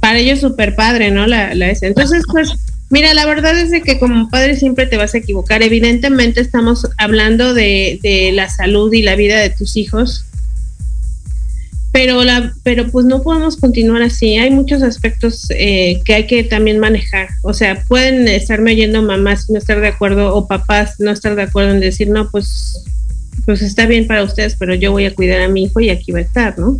para 0.00 0.18
ellos 0.18 0.40
súper 0.40 0.74
padre, 0.74 1.10
¿no? 1.10 1.26
La, 1.26 1.54
la 1.54 1.70
Entonces, 1.70 2.24
pues, 2.30 2.52
mira, 2.90 3.14
la 3.14 3.26
verdad 3.26 3.58
es 3.58 3.70
de 3.70 3.82
que 3.82 3.98
como 3.98 4.28
padre 4.28 4.56
siempre 4.56 4.86
te 4.86 4.96
vas 4.96 5.14
a 5.14 5.18
equivocar. 5.18 5.62
Evidentemente 5.62 6.40
estamos 6.40 6.86
hablando 6.98 7.54
de, 7.54 7.98
de 8.02 8.32
la 8.32 8.48
salud 8.48 8.92
y 8.92 9.02
la 9.02 9.16
vida 9.16 9.38
de 9.38 9.50
tus 9.50 9.76
hijos, 9.76 10.26
pero 11.94 12.24
la 12.24 12.52
pero 12.64 12.90
pues 12.90 13.06
no 13.06 13.22
podemos 13.22 13.56
continuar 13.56 14.02
así 14.02 14.36
hay 14.36 14.50
muchos 14.50 14.82
aspectos 14.82 15.46
eh, 15.50 16.02
que 16.04 16.14
hay 16.14 16.26
que 16.26 16.42
también 16.42 16.80
manejar 16.80 17.28
o 17.42 17.54
sea 17.54 17.84
pueden 17.86 18.26
estarme 18.26 18.72
oyendo 18.72 19.00
mamás 19.00 19.48
no 19.48 19.58
estar 19.58 19.80
de 19.80 19.86
acuerdo 19.86 20.34
o 20.34 20.48
papás 20.48 20.96
no 20.98 21.12
estar 21.12 21.36
de 21.36 21.42
acuerdo 21.42 21.70
en 21.70 21.78
decir 21.78 22.10
no 22.10 22.28
pues 22.32 22.84
pues 23.44 23.62
está 23.62 23.86
bien 23.86 24.06
para 24.06 24.22
ustedes, 24.22 24.56
pero 24.58 24.74
yo 24.74 24.92
voy 24.92 25.06
a 25.06 25.14
cuidar 25.14 25.40
a 25.40 25.48
mi 25.48 25.64
hijo 25.64 25.80
y 25.80 25.90
aquí 25.90 26.12
va 26.12 26.18
a 26.18 26.22
estar, 26.22 26.58
¿no? 26.58 26.78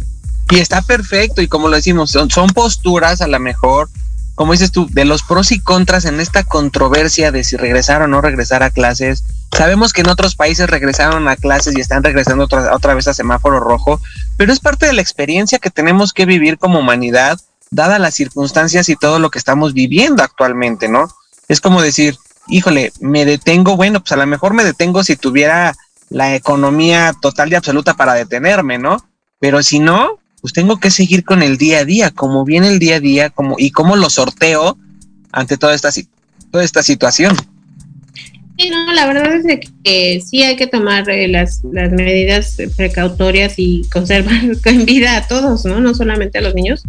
Y 0.51 0.59
está 0.59 0.83
perfecto, 0.83 1.43
y 1.43 1.49
como 1.49 1.69
lo 1.69 1.77
decimos, 1.77 2.11
son, 2.11 2.31
son 2.31 2.49
posturas 2.51 3.21
a 3.21 3.27
lo 3.27 3.41
mejor, 3.41 3.89
como 4.35 4.53
dices 4.53 4.73
tú, 4.73 4.89
de 4.91 5.05
los 5.05 5.23
pros 5.23 5.53
y 5.53 5.61
contras 5.61 6.05
en 6.05 6.21
esta 6.21 6.43
controversia 6.43 7.31
de 7.33 7.45
si 7.45 7.57
regresar 7.57 8.03
o 8.03 8.09
no 8.09 8.21
regresar 8.21 8.63
a 8.63 8.71
clases. 8.71 9.25
Sabemos 9.57 9.93
que 9.93 10.01
en 10.01 10.09
otros 10.09 10.35
países 10.35 10.69
regresaron 10.69 11.29
a 11.29 11.37
clases 11.37 11.77
y 11.77 11.81
están 11.81 12.03
regresando 12.03 12.45
otra, 12.45 12.75
otra 12.75 12.95
vez 12.95 13.07
a 13.09 13.15
semáforo 13.15 13.61
rojo, 13.61 14.01
pero 14.37 14.53
es 14.53 14.61
parte 14.61 14.87
de 14.87 14.93
la 14.93 15.03
experiencia 15.03 15.59
que 15.59 15.71
tenemos 15.71 16.13
que 16.13 16.27
vivir 16.27 16.59
como 16.59 16.81
humanidad, 16.81 17.39
dadas 17.71 18.01
las 18.01 18.15
circunstancias 18.15 18.89
y 18.89 18.97
todo 18.97 19.19
lo 19.19 19.31
que 19.31 19.39
estamos 19.39 19.73
viviendo 19.73 20.23
actualmente, 20.23 20.89
¿no? 20.89 21.09
Es 21.49 21.61
como 21.61 21.81
decir, 21.81 22.17
híjole, 22.49 22.93
me 23.01 23.25
detengo, 23.25 23.77
bueno, 23.77 24.01
pues 24.01 24.13
a 24.13 24.17
lo 24.17 24.27
mejor 24.27 24.55
me 24.55 24.65
detengo 24.65 25.05
si 25.05 25.17
tuviera 25.17 25.75
la 26.11 26.35
economía 26.35 27.15
total 27.21 27.53
y 27.53 27.55
absoluta 27.55 27.95
para 27.95 28.15
detenerme, 28.15 28.79
¿no? 28.79 29.05
Pero 29.41 29.63
si 29.63 29.79
no, 29.79 30.19
pues 30.41 30.53
tengo 30.53 30.79
que 30.79 30.91
seguir 30.91 31.25
con 31.25 31.43
el 31.43 31.57
día 31.57 31.79
a 31.79 31.85
día, 31.85 32.11
como 32.11 32.45
viene 32.45 32.69
el 32.69 32.79
día 32.79 32.97
a 32.97 33.01
día, 33.01 33.31
como 33.31 33.57
y 33.59 33.71
cómo 33.71 33.97
lo 33.97 34.11
sorteo 34.11 34.77
ante 35.33 35.57
toda 35.57 35.75
esta 35.75 35.91
toda 36.51 36.65
esta 36.65 36.83
situación. 36.83 37.37
Sí, 38.57 38.71
no, 38.71 38.93
la 38.93 39.07
verdad 39.07 39.35
es 39.35 39.69
que 39.83 40.23
sí 40.25 40.45
hay 40.45 40.55
que 40.55 40.69
tomar 40.69 41.11
eh, 41.11 41.27
las, 41.27 41.63
las 41.73 41.91
medidas 41.91 42.57
precautorias 42.77 43.55
y 43.57 43.83
conservar 43.93 44.41
en 44.65 44.85
vida 44.85 45.17
a 45.17 45.27
todos, 45.27 45.65
¿no? 45.65 45.81
No 45.81 45.93
solamente 45.93 46.39
a 46.39 46.41
los 46.41 46.55
niños. 46.55 46.85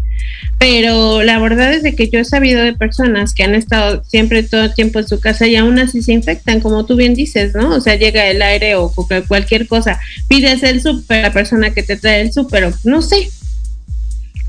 Pero 0.60 1.24
la 1.24 1.40
verdad 1.40 1.74
es 1.74 1.82
de 1.82 1.96
que 1.96 2.08
yo 2.08 2.20
he 2.20 2.26
sabido 2.26 2.62
de 2.62 2.74
personas 2.74 3.34
que 3.34 3.44
han 3.44 3.56
estado 3.56 4.04
siempre 4.04 4.44
todo 4.44 4.66
el 4.66 4.76
tiempo 4.76 5.00
en 5.00 5.08
su 5.08 5.20
casa 5.20 5.48
y 5.48 5.56
aún 5.56 5.80
así 5.80 6.04
se 6.04 6.14
infectan, 6.14 6.62
como 6.62 6.86
tú 6.86 6.96
bien 6.96 7.16
dices, 7.16 7.56
¿no? 7.56 7.76
O 7.76 7.82
sea, 7.82 7.96
llega 7.96 8.28
el 8.28 8.44
aire 8.44 8.76
o 8.76 8.94
cualquier 9.28 9.68
cosa. 9.68 10.00
Pides 10.28 10.62
el 10.62 10.84
súper, 10.84 11.24
la 11.24 11.34
persona 11.34 11.74
que 11.74 11.82
te 11.82 11.98
trae 11.98 12.22
el 12.22 12.32
súper, 12.32 12.72
no 12.84 13.02
sé. 13.02 13.32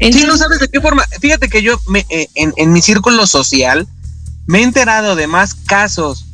sí, 0.00 0.24
no 0.26 0.36
sabes 0.36 0.60
de 0.60 0.68
qué 0.68 0.82
forma. 0.82 1.02
Fíjate 1.18 1.48
que 1.48 1.62
yo 1.62 1.80
me, 1.88 2.04
eh, 2.10 2.28
en, 2.34 2.52
en 2.58 2.74
mi 2.74 2.82
círculo 2.82 3.26
social 3.26 3.86
me 4.46 4.58
he 4.58 4.62
enterado 4.62 5.16
de 5.16 5.26
más 5.26 5.54
casos 5.54 6.26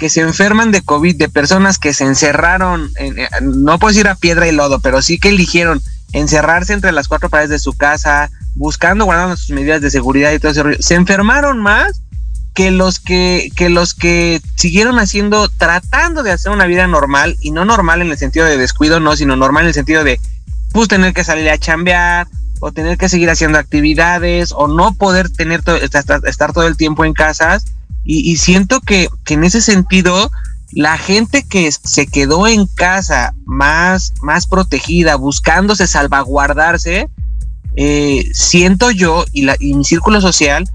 que 0.00 0.08
se 0.08 0.22
enferman 0.22 0.72
de 0.72 0.80
COVID, 0.80 1.14
de 1.14 1.28
personas 1.28 1.78
que 1.78 1.92
se 1.92 2.04
encerraron, 2.04 2.90
en, 2.96 3.18
eh, 3.18 3.28
no 3.42 3.78
puedo 3.78 3.92
decir 3.92 4.08
a 4.08 4.14
piedra 4.14 4.48
y 4.48 4.52
lodo, 4.52 4.80
pero 4.80 5.02
sí 5.02 5.18
que 5.18 5.28
eligieron 5.28 5.82
encerrarse 6.12 6.72
entre 6.72 6.90
las 6.90 7.06
cuatro 7.06 7.28
paredes 7.28 7.50
de 7.50 7.58
su 7.58 7.74
casa, 7.74 8.30
buscando, 8.54 9.04
guardando 9.04 9.36
sus 9.36 9.50
medidas 9.50 9.82
de 9.82 9.90
seguridad 9.90 10.32
y 10.32 10.38
todo 10.38 10.52
ese 10.52 10.62
rollo, 10.62 10.78
se 10.80 10.94
enfermaron 10.94 11.60
más 11.60 12.00
que 12.54 12.70
los 12.70 12.98
que, 12.98 13.50
que 13.54 13.68
los 13.68 13.92
que 13.92 14.40
siguieron 14.56 14.98
haciendo, 14.98 15.50
tratando 15.50 16.22
de 16.22 16.32
hacer 16.32 16.50
una 16.50 16.64
vida 16.64 16.86
normal, 16.86 17.36
y 17.40 17.50
no 17.50 17.66
normal 17.66 18.00
en 18.00 18.10
el 18.10 18.16
sentido 18.16 18.46
de 18.46 18.56
descuido, 18.56 19.00
no, 19.00 19.14
sino 19.16 19.36
normal 19.36 19.64
en 19.64 19.68
el 19.68 19.74
sentido 19.74 20.02
de, 20.02 20.18
pues, 20.72 20.88
tener 20.88 21.12
que 21.12 21.24
salir 21.24 21.48
a 21.50 21.58
chambear, 21.58 22.26
o 22.60 22.72
tener 22.72 22.96
que 22.96 23.10
seguir 23.10 23.28
haciendo 23.28 23.58
actividades, 23.58 24.52
o 24.52 24.66
no 24.66 24.94
poder 24.94 25.30
tener 25.30 25.60
estar, 25.82 26.22
estar 26.26 26.54
todo 26.54 26.66
el 26.66 26.78
tiempo 26.78 27.04
en 27.04 27.12
casas, 27.12 27.66
y, 28.04 28.30
y 28.30 28.36
siento 28.36 28.80
que, 28.80 29.08
que, 29.24 29.34
en 29.34 29.44
ese 29.44 29.60
sentido, 29.60 30.30
la 30.72 30.98
gente 30.98 31.42
que 31.42 31.70
se 31.72 32.06
quedó 32.06 32.46
en 32.46 32.66
casa 32.66 33.34
más, 33.44 34.12
más 34.22 34.46
protegida, 34.46 35.16
buscándose 35.16 35.86
salvaguardarse, 35.86 37.08
eh, 37.76 38.30
siento 38.34 38.90
yo 38.90 39.24
y, 39.32 39.42
la, 39.42 39.56
y 39.58 39.74
mi 39.74 39.84
círculo 39.84 40.20
social 40.20 40.68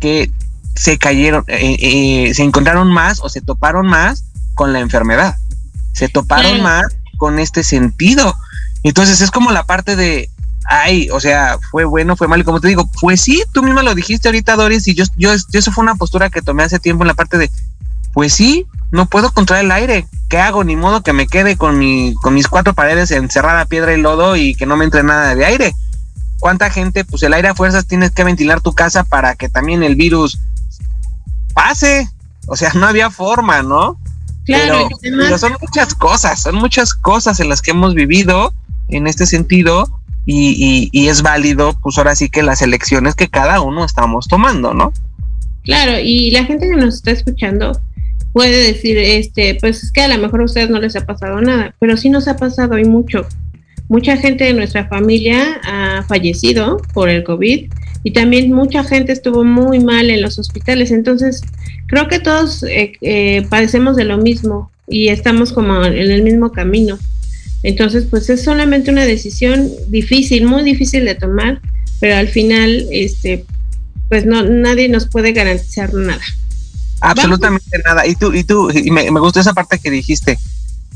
que 0.00 0.30
se 0.74 0.98
cayeron, 0.98 1.44
eh, 1.48 1.76
eh, 1.80 2.34
se 2.34 2.42
encontraron 2.42 2.88
más 2.92 3.20
o 3.20 3.28
se 3.28 3.40
toparon 3.40 3.86
más 3.86 4.24
con 4.54 4.72
la 4.72 4.80
enfermedad, 4.80 5.36
se 5.92 6.08
toparon 6.08 6.62
más 6.62 6.84
con 7.18 7.38
este 7.38 7.62
sentido. 7.62 8.34
Entonces 8.82 9.20
es 9.20 9.30
como 9.30 9.52
la 9.52 9.64
parte 9.64 9.96
de, 9.96 10.28
ay, 10.72 11.10
o 11.10 11.20
sea, 11.20 11.58
fue 11.70 11.84
bueno, 11.84 12.16
fue 12.16 12.28
malo, 12.28 12.42
y 12.42 12.44
como 12.46 12.60
te 12.60 12.68
digo, 12.68 12.88
pues 13.00 13.20
sí, 13.20 13.42
tú 13.52 13.62
misma 13.62 13.82
lo 13.82 13.94
dijiste 13.94 14.28
ahorita, 14.28 14.56
Doris, 14.56 14.88
y 14.88 14.94
yo, 14.94 15.04
yo, 15.16 15.30
eso 15.34 15.70
fue 15.70 15.82
una 15.82 15.96
postura 15.96 16.30
que 16.30 16.40
tomé 16.40 16.62
hace 16.62 16.78
tiempo 16.78 17.04
en 17.04 17.08
la 17.08 17.14
parte 17.14 17.36
de, 17.36 17.50
pues 18.14 18.32
sí, 18.32 18.66
no 18.90 19.04
puedo 19.04 19.30
controlar 19.32 19.66
el 19.66 19.70
aire, 19.70 20.06
¿qué 20.30 20.38
hago? 20.38 20.64
Ni 20.64 20.74
modo 20.74 21.02
que 21.02 21.12
me 21.12 21.26
quede 21.26 21.58
con, 21.58 21.78
mi, 21.78 22.14
con 22.22 22.32
mis 22.32 22.48
cuatro 22.48 22.72
paredes 22.72 23.10
encerrada 23.10 23.66
piedra 23.66 23.92
y 23.92 24.00
lodo 24.00 24.34
y 24.34 24.54
que 24.54 24.64
no 24.64 24.78
me 24.78 24.84
entre 24.84 25.02
nada 25.02 25.34
de 25.34 25.44
aire. 25.44 25.74
¿Cuánta 26.40 26.70
gente, 26.70 27.04
pues 27.04 27.22
el 27.22 27.34
aire 27.34 27.48
a 27.48 27.54
fuerzas 27.54 27.86
tienes 27.86 28.10
que 28.10 28.24
ventilar 28.24 28.62
tu 28.62 28.72
casa 28.72 29.04
para 29.04 29.34
que 29.34 29.50
también 29.50 29.82
el 29.82 29.94
virus 29.94 30.38
pase? 31.52 32.08
O 32.46 32.56
sea, 32.56 32.72
no 32.74 32.86
había 32.86 33.10
forma, 33.10 33.62
¿no? 33.62 33.98
Claro, 34.46 34.88
pero, 35.02 35.18
pero 35.18 35.38
son 35.38 35.54
muchas 35.60 35.94
cosas, 35.94 36.40
son 36.40 36.56
muchas 36.56 36.94
cosas 36.94 37.40
en 37.40 37.50
las 37.50 37.60
que 37.60 37.72
hemos 37.72 37.94
vivido 37.94 38.54
en 38.88 39.06
este 39.06 39.26
sentido 39.26 40.01
y, 40.24 40.88
y, 40.92 41.08
es 41.08 41.22
válido, 41.22 41.76
pues 41.82 41.98
ahora 41.98 42.14
sí 42.14 42.28
que 42.28 42.42
las 42.42 42.62
elecciones 42.62 43.14
que 43.14 43.28
cada 43.28 43.60
uno 43.60 43.84
estamos 43.84 44.28
tomando, 44.28 44.72
¿no? 44.72 44.92
Claro, 45.64 45.98
y 45.98 46.30
la 46.30 46.44
gente 46.44 46.68
que 46.68 46.76
nos 46.76 46.94
está 46.94 47.10
escuchando 47.10 47.72
puede 48.32 48.72
decir, 48.72 48.98
este, 48.98 49.56
pues 49.60 49.82
es 49.82 49.92
que 49.92 50.02
a 50.02 50.08
lo 50.08 50.18
mejor 50.18 50.40
a 50.40 50.44
ustedes 50.44 50.70
no 50.70 50.80
les 50.80 50.96
ha 50.96 51.06
pasado 51.06 51.40
nada, 51.40 51.74
pero 51.78 51.96
sí 51.96 52.08
nos 52.08 52.28
ha 52.28 52.36
pasado 52.36 52.78
y 52.78 52.84
mucho. 52.84 53.26
Mucha 53.88 54.16
gente 54.16 54.44
de 54.44 54.54
nuestra 54.54 54.86
familia 54.86 55.60
ha 55.64 56.02
fallecido 56.04 56.78
por 56.94 57.08
el 57.08 57.24
COVID 57.24 57.70
y 58.04 58.10
también 58.12 58.52
mucha 58.52 58.84
gente 58.84 59.12
estuvo 59.12 59.44
muy 59.44 59.80
mal 59.80 60.10
en 60.10 60.22
los 60.22 60.38
hospitales. 60.38 60.90
Entonces, 60.90 61.42
creo 61.86 62.08
que 62.08 62.18
todos 62.18 62.62
eh, 62.62 62.92
eh, 63.02 63.46
padecemos 63.50 63.96
de 63.96 64.04
lo 64.04 64.18
mismo 64.18 64.70
y 64.88 65.08
estamos 65.08 65.52
como 65.52 65.84
en 65.84 66.10
el 66.10 66.22
mismo 66.22 66.52
camino. 66.52 66.98
Entonces, 67.62 68.06
pues 68.10 68.28
es 68.28 68.42
solamente 68.42 68.90
una 68.90 69.04
decisión 69.04 69.70
difícil, 69.88 70.46
muy 70.46 70.62
difícil 70.62 71.04
de 71.04 71.14
tomar, 71.14 71.60
pero 72.00 72.16
al 72.16 72.28
final, 72.28 72.86
este, 72.90 73.44
pues 74.08 74.26
no, 74.26 74.42
nadie 74.42 74.88
nos 74.88 75.08
puede 75.08 75.32
garantizar 75.32 75.94
nada. 75.94 76.22
Absolutamente 77.00 77.78
nada. 77.84 78.06
Y 78.06 78.14
tú, 78.14 78.32
y 78.32 78.44
tú, 78.44 78.70
y 78.70 78.90
me, 78.90 79.10
me 79.10 79.20
gustó 79.20 79.40
esa 79.40 79.54
parte 79.54 79.78
que 79.78 79.90
dijiste. 79.90 80.38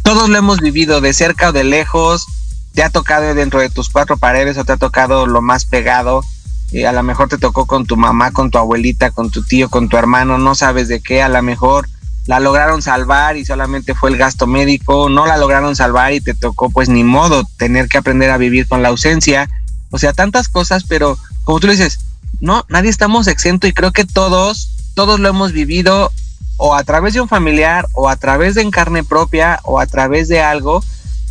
Todos 0.02 0.28
lo 0.28 0.36
hemos 0.38 0.60
vivido 0.60 1.00
de 1.00 1.12
cerca 1.12 1.48
o 1.50 1.52
de 1.52 1.64
lejos. 1.64 2.26
Te 2.74 2.82
ha 2.82 2.90
tocado 2.90 3.34
dentro 3.34 3.60
de 3.60 3.70
tus 3.70 3.88
cuatro 3.88 4.16
paredes 4.16 4.58
o 4.58 4.64
te 4.64 4.72
ha 4.72 4.76
tocado 4.76 5.26
lo 5.26 5.42
más 5.42 5.64
pegado. 5.64 6.24
y 6.70 6.84
a 6.84 6.92
lo 6.92 7.02
mejor 7.02 7.28
te 7.28 7.38
tocó 7.38 7.66
con 7.66 7.86
tu 7.86 7.96
mamá, 7.96 8.32
con 8.32 8.50
tu 8.50 8.58
abuelita, 8.58 9.10
con 9.10 9.30
tu 9.30 9.42
tío, 9.42 9.68
con 9.68 9.88
tu 9.88 9.96
hermano, 9.96 10.38
no 10.38 10.54
sabes 10.54 10.88
de 10.88 11.00
qué. 11.00 11.22
A 11.22 11.28
lo 11.28 11.42
mejor 11.42 11.88
la 12.26 12.40
lograron 12.40 12.82
salvar 12.82 13.36
y 13.36 13.44
solamente 13.44 13.94
fue 13.94 14.10
el 14.10 14.16
gasto 14.16 14.46
médico, 14.46 15.08
no 15.08 15.26
la 15.26 15.36
lograron 15.36 15.76
salvar 15.76 16.12
y 16.12 16.20
te 16.20 16.34
tocó 16.34 16.70
pues 16.70 16.88
ni 16.88 17.04
modo 17.04 17.44
tener 17.56 17.88
que 17.88 17.98
aprender 17.98 18.30
a 18.30 18.38
vivir 18.38 18.66
con 18.66 18.82
la 18.82 18.88
ausencia. 18.88 19.48
O 19.90 19.98
sea, 19.98 20.12
tantas 20.12 20.48
cosas, 20.48 20.84
pero 20.84 21.16
como 21.44 21.60
tú 21.60 21.68
dices, 21.68 22.00
no, 22.40 22.64
nadie 22.68 22.90
estamos 22.90 23.28
exento 23.28 23.66
y 23.66 23.72
creo 23.72 23.92
que 23.92 24.04
todos 24.04 24.70
todos 24.96 25.20
lo 25.20 25.28
hemos 25.28 25.52
vivido 25.52 26.10
o 26.56 26.74
a 26.74 26.82
través 26.82 27.12
de 27.12 27.20
un 27.20 27.28
familiar 27.28 27.86
o 27.92 28.08
a 28.08 28.16
través 28.16 28.54
de 28.54 28.62
en 28.62 28.70
carne 28.70 29.04
propia 29.04 29.60
o 29.62 29.78
a 29.78 29.86
través 29.86 30.26
de 30.26 30.40
algo 30.40 30.82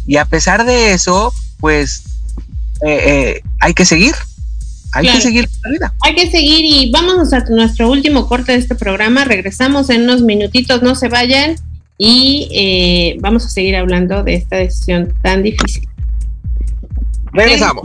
y 0.05 0.17
a 0.17 0.25
pesar 0.25 0.65
de 0.65 0.93
eso 0.93 1.33
pues 1.59 2.03
eh, 2.85 2.99
eh, 3.03 3.43
hay 3.59 3.73
que 3.73 3.85
seguir 3.85 4.13
hay 4.95 5.07
que 5.07 5.21
seguir 5.21 5.49
la 5.63 5.71
vida. 5.71 5.93
Hay 6.01 6.15
que 6.15 6.31
seguir 6.31 6.65
y 6.65 6.91
vamos 6.91 7.33
a 7.33 7.39
nuestro 7.49 7.89
último 7.89 8.27
corte 8.27 8.53
de 8.53 8.59
este 8.59 8.75
programa. 8.75 9.25
Regresamos 9.25 9.89
en 9.89 10.03
unos 10.03 10.21
minutitos, 10.21 10.81
no 10.81 10.95
se 10.95 11.09
vayan 11.09 11.55
y 11.97 12.49
eh, 12.51 13.17
vamos 13.19 13.45
a 13.45 13.49
seguir 13.49 13.75
hablando 13.75 14.23
de 14.23 14.35
esta 14.35 14.57
decisión 14.57 15.13
tan 15.21 15.43
difícil. 15.43 15.87
Regresamos. 17.33 17.83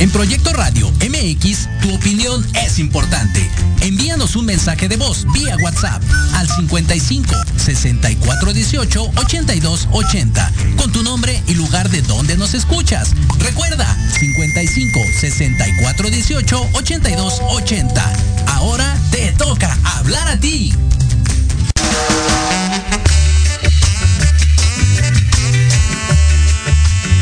En 0.00 0.10
Proyecto 0.10 0.54
Radio 0.54 0.90
MX, 0.92 1.68
tu 1.82 1.94
opinión 1.94 2.42
es 2.54 2.78
importante. 2.78 3.46
Envíanos 3.82 4.34
un 4.34 4.46
mensaje 4.46 4.88
de 4.88 4.96
voz 4.96 5.26
vía 5.34 5.58
WhatsApp 5.62 6.02
al 6.32 6.48
55 6.48 7.34
64 7.58 8.52
18 8.54 9.10
82 9.14 9.88
80 9.92 10.52
con 10.78 10.90
tu 10.90 11.02
nombre 11.02 11.42
y 11.46 11.54
lugar 11.54 11.90
de 11.90 12.00
donde 12.00 12.38
nos 12.38 12.54
escuchas. 12.54 13.10
Recuerda 13.40 13.94
55 14.18 15.00
64 15.20 16.08
18 16.08 16.70
82 16.72 17.42
80. 17.50 18.12
Ahora 18.46 18.96
te 19.10 19.32
toca 19.32 19.76
hablar 19.84 20.28
a 20.28 20.40
ti. 20.40 20.72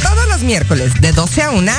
Todos 0.00 0.28
los 0.28 0.42
miércoles 0.42 0.92
de 1.00 1.10
12 1.10 1.42
a 1.42 1.50
1 1.50 1.72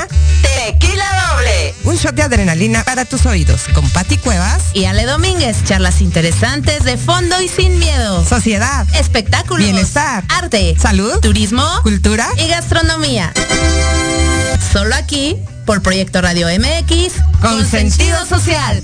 Tequila 0.69 1.05
Doble. 1.31 1.73
Un 1.85 1.95
shot 1.95 2.13
de 2.13 2.21
adrenalina 2.21 2.83
para 2.83 3.03
tus 3.03 3.25
oídos 3.25 3.61
con 3.73 3.89
Patti 3.89 4.17
Cuevas 4.17 4.65
y 4.73 4.85
Ale 4.85 5.07
Domínguez. 5.07 5.63
Charlas 5.63 5.99
interesantes 5.99 6.83
de 6.83 6.95
fondo 6.95 7.41
y 7.41 7.47
sin 7.47 7.79
miedo. 7.79 8.23
Sociedad, 8.23 8.85
espectáculos, 8.93 9.65
bienestar, 9.65 10.23
arte, 10.29 10.75
salud, 10.79 11.19
turismo, 11.21 11.65
cultura 11.81 12.27
y 12.37 12.49
gastronomía. 12.49 13.33
Solo 14.71 14.93
aquí 14.93 15.37
por 15.65 15.81
Proyecto 15.81 16.21
Radio 16.21 16.45
MX 16.47 17.13
con, 17.41 17.57
con 17.57 17.65
sentido 17.65 18.23
social. 18.27 18.83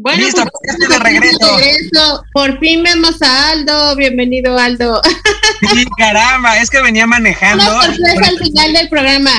Bueno, 0.00 0.24
pues, 0.32 0.90
de 0.90 0.98
regreso. 1.00 2.24
Por 2.32 2.56
fin 2.60 2.84
vemos 2.84 3.20
a 3.20 3.50
Aldo. 3.50 3.96
Bienvenido, 3.96 4.56
Aldo. 4.56 5.02
Sí, 5.72 5.84
caramba, 5.96 6.56
es 6.58 6.70
que 6.70 6.80
venía 6.80 7.04
manejando. 7.04 7.64
Una 7.64 7.82
sorpresa 7.82 8.28
al 8.28 8.38
final 8.38 8.72
del 8.74 8.88
programa. 8.88 9.30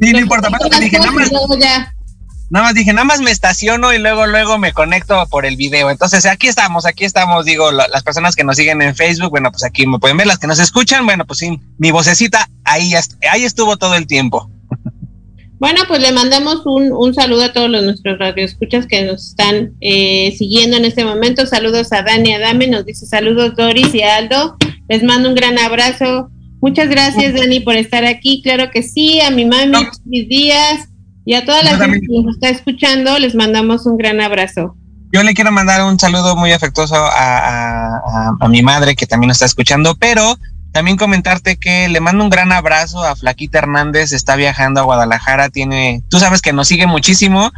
Sí, 0.00 0.12
no 0.12 0.18
importa, 0.18 0.50
dije, 0.80 0.98
nada 0.98 1.12
más, 1.12 1.30
nada 1.30 2.64
más 2.66 2.74
dije, 2.74 2.92
nada 2.92 3.04
más 3.04 3.20
me 3.20 3.30
estaciono 3.30 3.92
y 3.92 3.98
luego, 3.98 4.26
luego 4.26 4.58
me 4.58 4.72
conecto 4.72 5.24
por 5.28 5.46
el 5.46 5.56
video. 5.56 5.88
Entonces, 5.88 6.26
aquí 6.26 6.48
estamos, 6.48 6.84
aquí 6.84 7.04
estamos, 7.04 7.44
digo, 7.44 7.70
las 7.70 8.02
personas 8.02 8.34
que 8.34 8.42
nos 8.42 8.56
siguen 8.56 8.82
en 8.82 8.96
Facebook, 8.96 9.30
bueno, 9.30 9.52
pues 9.52 9.62
aquí 9.62 9.86
me 9.86 10.00
pueden 10.00 10.16
ver, 10.16 10.26
las 10.26 10.40
que 10.40 10.48
nos 10.48 10.58
escuchan, 10.58 11.04
bueno, 11.04 11.24
pues 11.26 11.38
sí, 11.38 11.60
mi 11.78 11.92
vocecita 11.92 12.50
ahí, 12.64 12.92
ahí 13.30 13.44
estuvo 13.44 13.76
todo 13.76 13.94
el 13.94 14.08
tiempo. 14.08 14.50
Bueno, 15.62 15.82
pues 15.86 16.02
le 16.02 16.10
mandamos 16.10 16.66
un, 16.66 16.90
un 16.92 17.14
saludo 17.14 17.44
a 17.44 17.52
todos 17.52 17.70
los 17.70 17.84
nuestros 17.84 18.18
radioescuchas 18.18 18.84
que 18.88 19.04
nos 19.04 19.28
están 19.28 19.74
eh, 19.80 20.34
siguiendo 20.36 20.76
en 20.76 20.84
este 20.84 21.04
momento. 21.04 21.46
Saludos 21.46 21.92
a 21.92 22.02
Dani 22.02 22.34
Adame, 22.34 22.66
nos 22.66 22.84
dice 22.84 23.06
saludos 23.06 23.54
Doris 23.54 23.94
y 23.94 24.02
Aldo. 24.02 24.56
Les 24.88 25.04
mando 25.04 25.28
un 25.28 25.36
gran 25.36 25.60
abrazo. 25.60 26.30
Muchas 26.60 26.88
gracias, 26.88 27.34
Dani, 27.34 27.60
por 27.60 27.76
estar 27.76 28.04
aquí. 28.04 28.42
Claro 28.42 28.72
que 28.72 28.82
sí, 28.82 29.20
a 29.20 29.30
mi 29.30 29.44
mami, 29.44 29.86
mis 30.04 30.28
días 30.28 30.88
y 31.24 31.34
a 31.34 31.44
toda 31.44 31.62
la 31.62 31.76
gente 31.76 32.00
que 32.00 32.22
nos 32.24 32.34
está 32.34 32.48
escuchando, 32.48 33.16
les 33.20 33.36
mandamos 33.36 33.86
un 33.86 33.96
gran 33.96 34.20
abrazo. 34.20 34.74
Yo 35.12 35.22
le 35.22 35.32
quiero 35.32 35.52
mandar 35.52 35.84
un 35.84 35.96
saludo 35.96 36.34
muy 36.34 36.50
afectuoso 36.50 36.96
a, 36.96 38.34
a 38.40 38.48
mi 38.48 38.62
madre 38.62 38.96
que 38.96 39.06
también 39.06 39.28
nos 39.28 39.36
está 39.36 39.46
escuchando, 39.46 39.94
pero 39.94 40.36
también 40.72 40.96
comentarte 40.96 41.56
que 41.56 41.88
le 41.88 42.00
mando 42.00 42.24
un 42.24 42.30
gran 42.30 42.50
abrazo 42.50 43.04
a 43.04 43.14
Flaquita 43.14 43.58
Hernández, 43.58 44.12
está 44.12 44.36
viajando 44.36 44.80
a 44.80 44.84
Guadalajara, 44.84 45.50
tiene, 45.50 46.02
tú 46.08 46.18
sabes 46.18 46.40
que 46.40 46.52
nos 46.52 46.66
sigue 46.66 46.86
muchísimo, 46.86 47.52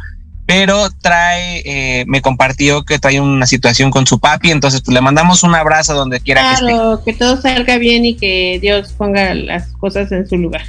pero 0.45 0.89
trae, 1.01 1.63
eh, 1.65 2.05
me 2.07 2.21
compartió 2.21 2.83
que 2.83 2.99
trae 2.99 3.19
una 3.19 3.47
situación 3.47 3.89
con 3.89 4.05
su 4.05 4.19
papi, 4.19 4.51
entonces 4.51 4.81
pues 4.81 4.93
le 4.93 5.01
mandamos 5.01 5.43
un 5.43 5.55
abrazo 5.55 5.95
donde 5.95 6.19
quiera 6.19 6.41
que 6.41 6.53
esté. 6.53 6.65
Claro, 6.65 7.03
que 7.03 7.13
todo 7.13 7.41
salga 7.41 7.77
bien 7.77 8.05
y 8.05 8.15
que 8.15 8.59
Dios 8.61 8.93
ponga 8.97 9.33
las 9.33 9.67
cosas 9.79 10.11
en 10.11 10.27
su 10.27 10.37
lugar. 10.37 10.63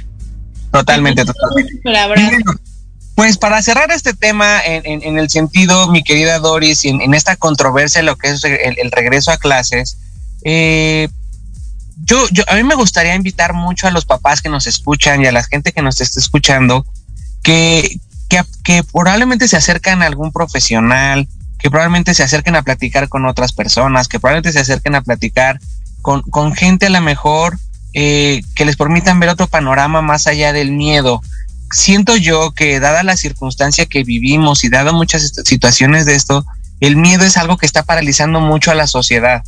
Totalmente, 0.71 1.25
totalmente. 1.25 2.43
Pues 3.13 3.37
para 3.37 3.61
cerrar 3.63 3.91
este 3.91 4.13
tema 4.13 4.59
en, 4.63 5.17
el 5.17 5.29
sentido, 5.29 5.87
mi 5.89 6.03
querida 6.03 6.37
Doris, 6.37 6.85
en, 6.85 7.01
en 7.01 7.15
esta 7.15 7.35
controversia, 7.35 8.03
lo 8.03 8.15
que 8.15 8.29
es 8.29 8.43
el, 8.43 8.75
el 8.77 8.91
regreso 8.91 9.31
a 9.31 9.37
clases, 9.37 9.97
eh, 10.43 11.09
yo, 12.03 12.27
yo, 12.31 12.43
a 12.47 12.55
mí 12.55 12.63
me 12.63 12.75
gustaría 12.75 13.15
invitar 13.15 13.53
mucho 13.53 13.87
a 13.87 13.91
los 13.91 14.05
papás 14.05 14.41
que 14.41 14.49
nos 14.49 14.67
escuchan 14.67 15.21
y 15.21 15.27
a 15.27 15.31
la 15.31 15.43
gente 15.43 15.71
que 15.71 15.81
nos 15.81 15.99
esté 15.99 16.19
escuchando 16.19 16.85
que, 17.43 17.99
que, 18.29 18.41
que 18.63 18.83
probablemente 18.83 19.47
se 19.47 19.57
acercan 19.57 20.03
a 20.03 20.05
algún 20.05 20.31
profesional, 20.31 21.27
que 21.59 21.69
probablemente 21.69 22.13
se 22.13 22.23
acerquen 22.23 22.55
a 22.55 22.61
platicar 22.61 23.09
con 23.09 23.25
otras 23.25 23.53
personas, 23.53 24.07
que 24.07 24.19
probablemente 24.19 24.53
se 24.53 24.59
acerquen 24.59 24.95
a 24.95 25.01
platicar 25.01 25.59
con, 26.01 26.21
con 26.21 26.53
gente 26.53 26.85
a 26.85 26.89
lo 26.89 27.01
mejor 27.01 27.57
eh, 27.93 28.41
que 28.55 28.65
les 28.65 28.75
permitan 28.75 29.19
ver 29.19 29.29
otro 29.29 29.47
panorama 29.47 30.01
más 30.01 30.27
allá 30.27 30.53
del 30.53 30.71
miedo. 30.71 31.21
Siento 31.71 32.15
yo 32.15 32.51
que 32.51 32.79
dada 32.79 33.03
la 33.03 33.17
circunstancia 33.17 33.85
que 33.87 34.03
vivimos 34.03 34.63
y 34.63 34.69
dado 34.69 34.93
muchas 34.93 35.33
situaciones 35.43 36.05
de 36.05 36.15
esto, 36.15 36.45
el 36.79 36.95
miedo 36.95 37.25
es 37.25 37.37
algo 37.37 37.57
que 37.57 37.65
está 37.65 37.83
paralizando 37.83 38.39
mucho 38.39 38.71
a 38.71 38.75
la 38.75 38.87
sociedad 38.87 39.43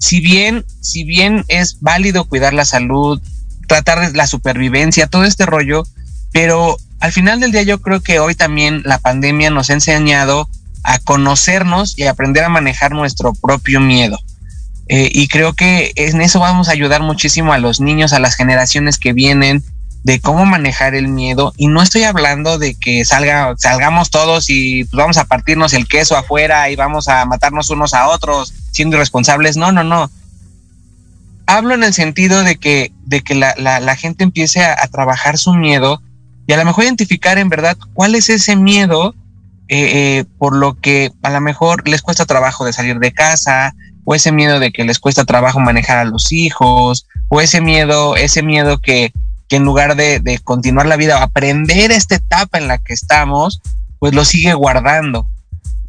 si 0.00 0.20
bien, 0.20 0.64
si 0.80 1.04
bien 1.04 1.44
es 1.48 1.78
válido 1.80 2.24
cuidar 2.24 2.54
la 2.54 2.64
salud, 2.64 3.20
tratar 3.68 4.00
de 4.00 4.16
la 4.16 4.26
supervivencia, 4.26 5.06
todo 5.06 5.24
este 5.24 5.46
rollo, 5.46 5.84
pero 6.32 6.78
al 7.00 7.12
final 7.12 7.38
del 7.38 7.52
día 7.52 7.62
yo 7.62 7.80
creo 7.80 8.00
que 8.00 8.18
hoy 8.18 8.34
también 8.34 8.82
la 8.84 8.98
pandemia 8.98 9.50
nos 9.50 9.68
ha 9.70 9.74
enseñado 9.74 10.48
a 10.82 10.98
conocernos 10.98 11.98
y 11.98 12.04
aprender 12.04 12.44
a 12.44 12.48
manejar 12.48 12.92
nuestro 12.92 13.34
propio 13.34 13.78
miedo. 13.80 14.18
Eh, 14.88 15.10
y 15.12 15.28
creo 15.28 15.52
que 15.52 15.92
en 15.94 16.20
eso 16.20 16.40
vamos 16.40 16.68
a 16.68 16.72
ayudar 16.72 17.02
muchísimo 17.02 17.52
a 17.52 17.58
los 17.58 17.80
niños, 17.80 18.12
a 18.12 18.18
las 18.18 18.34
generaciones 18.34 18.98
que 18.98 19.12
vienen, 19.12 19.62
de 20.02 20.18
cómo 20.20 20.46
manejar 20.46 20.94
el 20.94 21.08
miedo. 21.08 21.52
Y 21.58 21.68
no 21.68 21.82
estoy 21.82 22.04
hablando 22.04 22.58
de 22.58 22.74
que 22.74 23.04
salga, 23.04 23.54
salgamos 23.58 24.10
todos 24.10 24.48
y 24.48 24.84
pues, 24.84 24.96
vamos 24.96 25.18
a 25.18 25.26
partirnos 25.26 25.74
el 25.74 25.86
queso 25.86 26.16
afuera 26.16 26.70
y 26.70 26.76
vamos 26.76 27.06
a 27.06 27.24
matarnos 27.26 27.68
unos 27.68 27.92
a 27.92 28.08
otros 28.08 28.54
siendo 28.70 28.96
irresponsables. 28.96 29.56
No, 29.56 29.72
no, 29.72 29.84
no. 29.84 30.10
Hablo 31.46 31.74
en 31.74 31.82
el 31.82 31.92
sentido 31.92 32.42
de 32.42 32.56
que, 32.56 32.92
de 33.04 33.22
que 33.22 33.34
la, 33.34 33.54
la, 33.56 33.96
gente 33.96 34.22
empiece 34.22 34.64
a, 34.64 34.86
trabajar 34.86 35.36
su 35.36 35.52
miedo 35.52 36.00
y 36.46 36.52
a 36.52 36.56
lo 36.56 36.64
mejor 36.64 36.84
identificar 36.84 37.38
en 37.38 37.48
verdad 37.48 37.76
cuál 37.92 38.14
es 38.14 38.30
ese 38.30 38.54
miedo 38.54 39.14
eh, 39.68 40.18
eh, 40.18 40.24
por 40.38 40.56
lo 40.56 40.74
que 40.80 41.12
a 41.22 41.30
lo 41.30 41.40
mejor 41.40 41.88
les 41.88 42.02
cuesta 42.02 42.24
trabajo 42.26 42.64
de 42.64 42.72
salir 42.72 42.98
de 42.98 43.12
casa, 43.12 43.74
o 44.04 44.14
ese 44.14 44.32
miedo 44.32 44.58
de 44.58 44.72
que 44.72 44.84
les 44.84 44.98
cuesta 44.98 45.24
trabajo 45.24 45.60
manejar 45.60 45.98
a 45.98 46.04
los 46.04 46.32
hijos, 46.32 47.06
o 47.28 47.40
ese 47.40 47.60
miedo, 47.60 48.16
ese 48.16 48.42
miedo 48.42 48.78
que, 48.78 49.12
que 49.48 49.56
en 49.56 49.64
lugar 49.64 49.94
de, 49.94 50.18
de 50.18 50.38
continuar 50.38 50.86
la 50.86 50.96
vida, 50.96 51.22
aprender 51.22 51.92
esta 51.92 52.16
etapa 52.16 52.58
en 52.58 52.66
la 52.66 52.78
que 52.78 52.92
estamos, 52.92 53.60
pues 54.00 54.14
lo 54.14 54.24
sigue 54.24 54.54
guardando. 54.54 55.26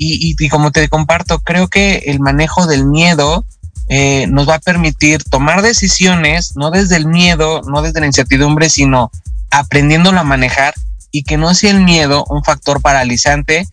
Y, 0.04 0.50
como 0.50 0.72
te 0.72 0.90
comparto, 0.90 1.42
creo 1.42 1.68
que 1.68 2.06
el 2.08 2.20
manejo 2.20 2.66
del 2.66 2.86
miedo 2.86 3.46
eh, 3.88 4.26
nos 4.28 4.50
va 4.50 4.56
a 4.56 4.60
permitir 4.60 5.24
tomar 5.24 5.62
decisiones, 5.62 6.56
no 6.56 6.72
desde 6.72 6.96
el 6.96 7.06
miedo, 7.06 7.62
no 7.68 7.84
desde 7.84 8.00
la 8.00 8.08
incertidumbre, 8.08 8.72
sino 8.72 9.12
aprendiéndolo 9.52 10.20
a 10.20 10.24
manejar 10.24 10.74
y 11.12 11.22
que 11.22 11.38
no 11.38 11.54
sea 11.54 11.70
el 11.70 11.82
miedo 11.82 12.26
un 12.30 12.44
factor 12.44 12.82
paralizante 12.82 13.68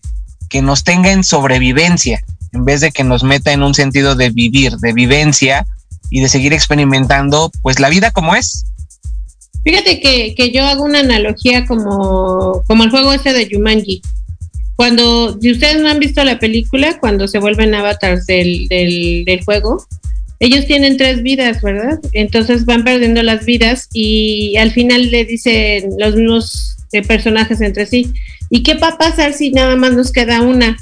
que 0.49 0.61
nos 0.61 0.83
tenga 0.83 1.11
en 1.11 1.23
sobrevivencia, 1.23 2.21
en 2.51 2.63
vez 2.63 2.81
de 2.81 2.91
que 2.91 3.03
nos 3.03 3.23
meta 3.23 3.51
en 3.51 3.63
un 3.63 3.73
sentido 3.73 4.13
de 4.13 4.29
vivir, 4.29 4.77
de 4.77 4.93
vivencia 4.93 5.65
y 6.11 6.21
de 6.21 6.29
seguir 6.29 6.53
experimentando 6.53 7.51
pues 7.63 7.79
la 7.79 7.89
vida 7.89 8.11
como 8.11 8.35
es. 8.35 8.65
Fíjate 9.63 9.99
que, 9.99 10.35
que 10.35 10.51
yo 10.51 10.63
hago 10.63 10.83
una 10.83 10.99
analogía 10.99 11.65
como, 11.65 12.61
como 12.67 12.83
el 12.83 12.91
juego 12.91 13.13
ese 13.13 13.33
de 13.33 13.49
Jumanji. 13.51 14.03
Cuando, 14.79 15.37
si 15.41 15.51
ustedes 15.51 15.81
no 15.81 15.89
han 15.89 15.99
visto 15.99 16.23
la 16.23 16.39
película, 16.39 16.99
cuando 17.01 17.27
se 17.27 17.37
vuelven 17.37 17.75
avatars 17.75 18.25
del, 18.25 18.69
del, 18.69 19.25
del 19.25 19.43
juego, 19.43 19.85
ellos 20.39 20.67
tienen 20.67 20.95
tres 20.95 21.21
vidas, 21.21 21.61
¿verdad? 21.61 21.99
Entonces 22.13 22.63
van 22.63 22.85
perdiendo 22.85 23.21
las 23.21 23.43
vidas 23.43 23.89
y 23.91 24.55
al 24.55 24.71
final 24.71 25.11
le 25.11 25.25
dicen 25.25 25.89
los 25.97 26.15
mismos 26.15 26.77
eh, 26.93 27.01
personajes 27.01 27.59
entre 27.59 27.87
sí, 27.87 28.13
¿y 28.49 28.63
qué 28.63 28.75
va 28.75 28.91
a 28.91 28.97
pasar 28.97 29.33
si 29.33 29.51
nada 29.51 29.75
más 29.75 29.95
nos 29.95 30.13
queda 30.13 30.43
una? 30.43 30.77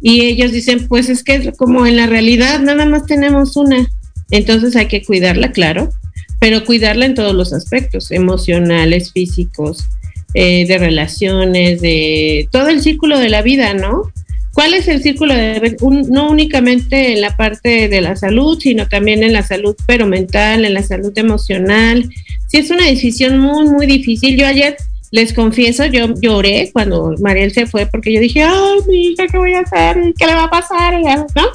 Y 0.00 0.20
ellos 0.20 0.52
dicen, 0.52 0.86
pues 0.86 1.08
es 1.08 1.24
que 1.24 1.50
como 1.54 1.88
en 1.88 1.96
la 1.96 2.06
realidad 2.06 2.60
nada 2.60 2.86
más 2.86 3.04
tenemos 3.06 3.56
una, 3.56 3.84
entonces 4.30 4.76
hay 4.76 4.86
que 4.86 5.02
cuidarla, 5.02 5.50
claro, 5.50 5.90
pero 6.38 6.64
cuidarla 6.64 7.06
en 7.06 7.14
todos 7.14 7.34
los 7.34 7.52
aspectos, 7.52 8.12
emocionales, 8.12 9.10
físicos, 9.10 9.88
eh, 10.34 10.66
de 10.66 10.78
relaciones, 10.78 11.80
de 11.80 12.48
todo 12.50 12.68
el 12.68 12.82
círculo 12.82 13.18
de 13.18 13.28
la 13.28 13.42
vida, 13.42 13.72
¿no? 13.74 14.12
¿Cuál 14.52 14.74
es 14.74 14.86
el 14.86 15.02
círculo 15.02 15.34
de 15.34 15.76
no 15.80 16.30
únicamente 16.30 17.12
en 17.12 17.20
la 17.20 17.36
parte 17.36 17.88
de 17.88 18.00
la 18.00 18.14
salud, 18.14 18.58
sino 18.60 18.86
también 18.86 19.24
en 19.24 19.32
la 19.32 19.42
salud 19.42 19.74
pero 19.86 20.06
mental, 20.06 20.64
en 20.64 20.74
la 20.74 20.82
salud 20.82 21.12
emocional? 21.16 22.08
Sí, 22.46 22.58
es 22.58 22.70
una 22.70 22.86
decisión 22.86 23.38
muy, 23.38 23.66
muy 23.66 23.86
difícil. 23.86 24.36
Yo 24.36 24.46
ayer 24.46 24.76
les 25.10 25.32
confieso, 25.32 25.86
yo 25.86 26.14
lloré 26.20 26.70
cuando 26.72 27.14
Mariel 27.20 27.52
se 27.52 27.66
fue 27.66 27.86
porque 27.86 28.12
yo 28.12 28.20
dije, 28.20 28.42
ay, 28.42 28.78
mi 28.88 29.06
hija, 29.06 29.26
¿qué 29.26 29.38
voy 29.38 29.54
a 29.54 29.60
hacer? 29.60 29.96
¿Qué 30.18 30.26
le 30.26 30.34
va 30.34 30.44
a 30.44 30.50
pasar? 30.50 31.00
¿No? 31.00 31.46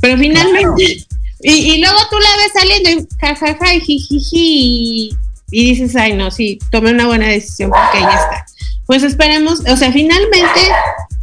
Pero 0.00 0.18
finalmente, 0.18 1.06
y, 1.40 1.52
y, 1.52 1.80
luego 1.80 1.98
tú 2.10 2.16
la 2.18 2.36
ves 2.36 2.52
saliendo 2.54 2.90
y 2.90 3.16
jajaja 3.18 3.74
y 3.74 3.80
jijiji, 3.80 5.16
y 5.50 5.70
dices, 5.70 5.96
ay, 5.96 6.14
no, 6.14 6.30
sí, 6.30 6.58
tomé 6.70 6.90
una 6.90 7.06
buena 7.06 7.28
decisión 7.28 7.70
porque 7.70 8.00
ya 8.00 8.14
está. 8.14 8.46
Pues 8.86 9.02
esperemos, 9.02 9.60
o 9.60 9.76
sea, 9.76 9.92
finalmente 9.92 10.60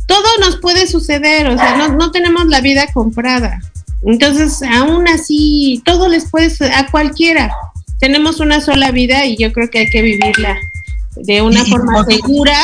todo 0.05 0.25
nos 0.39 0.57
puede 0.57 0.87
suceder, 0.87 1.47
o 1.47 1.57
sea, 1.57 1.75
no, 1.75 1.89
no 1.89 2.11
tenemos 2.11 2.47
la 2.47 2.61
vida 2.61 2.87
comprada. 2.93 3.61
Entonces, 4.05 4.61
aún 4.63 5.07
así, 5.07 5.81
todo 5.85 6.09
les 6.09 6.29
puede 6.29 6.51
a 6.73 6.87
cualquiera. 6.91 7.53
Tenemos 7.99 8.39
una 8.39 8.59
sola 8.59 8.91
vida 8.91 9.25
y 9.25 9.37
yo 9.37 9.53
creo 9.53 9.69
que 9.69 9.79
hay 9.79 9.89
que 9.89 10.01
vivirla 10.01 10.57
de 11.15 11.41
una 11.41 11.63
forma 11.63 12.03
segura, 12.05 12.57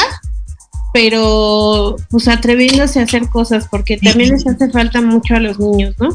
pero 0.94 1.96
pues 2.10 2.28
atreviéndose 2.28 3.00
a 3.00 3.04
hacer 3.04 3.28
cosas, 3.30 3.68
porque 3.70 3.98
también 3.98 4.32
les 4.32 4.46
hace 4.46 4.70
falta 4.70 5.02
mucho 5.02 5.36
a 5.36 5.40
los 5.40 5.60
niños, 5.60 5.96
¿no? 5.98 6.10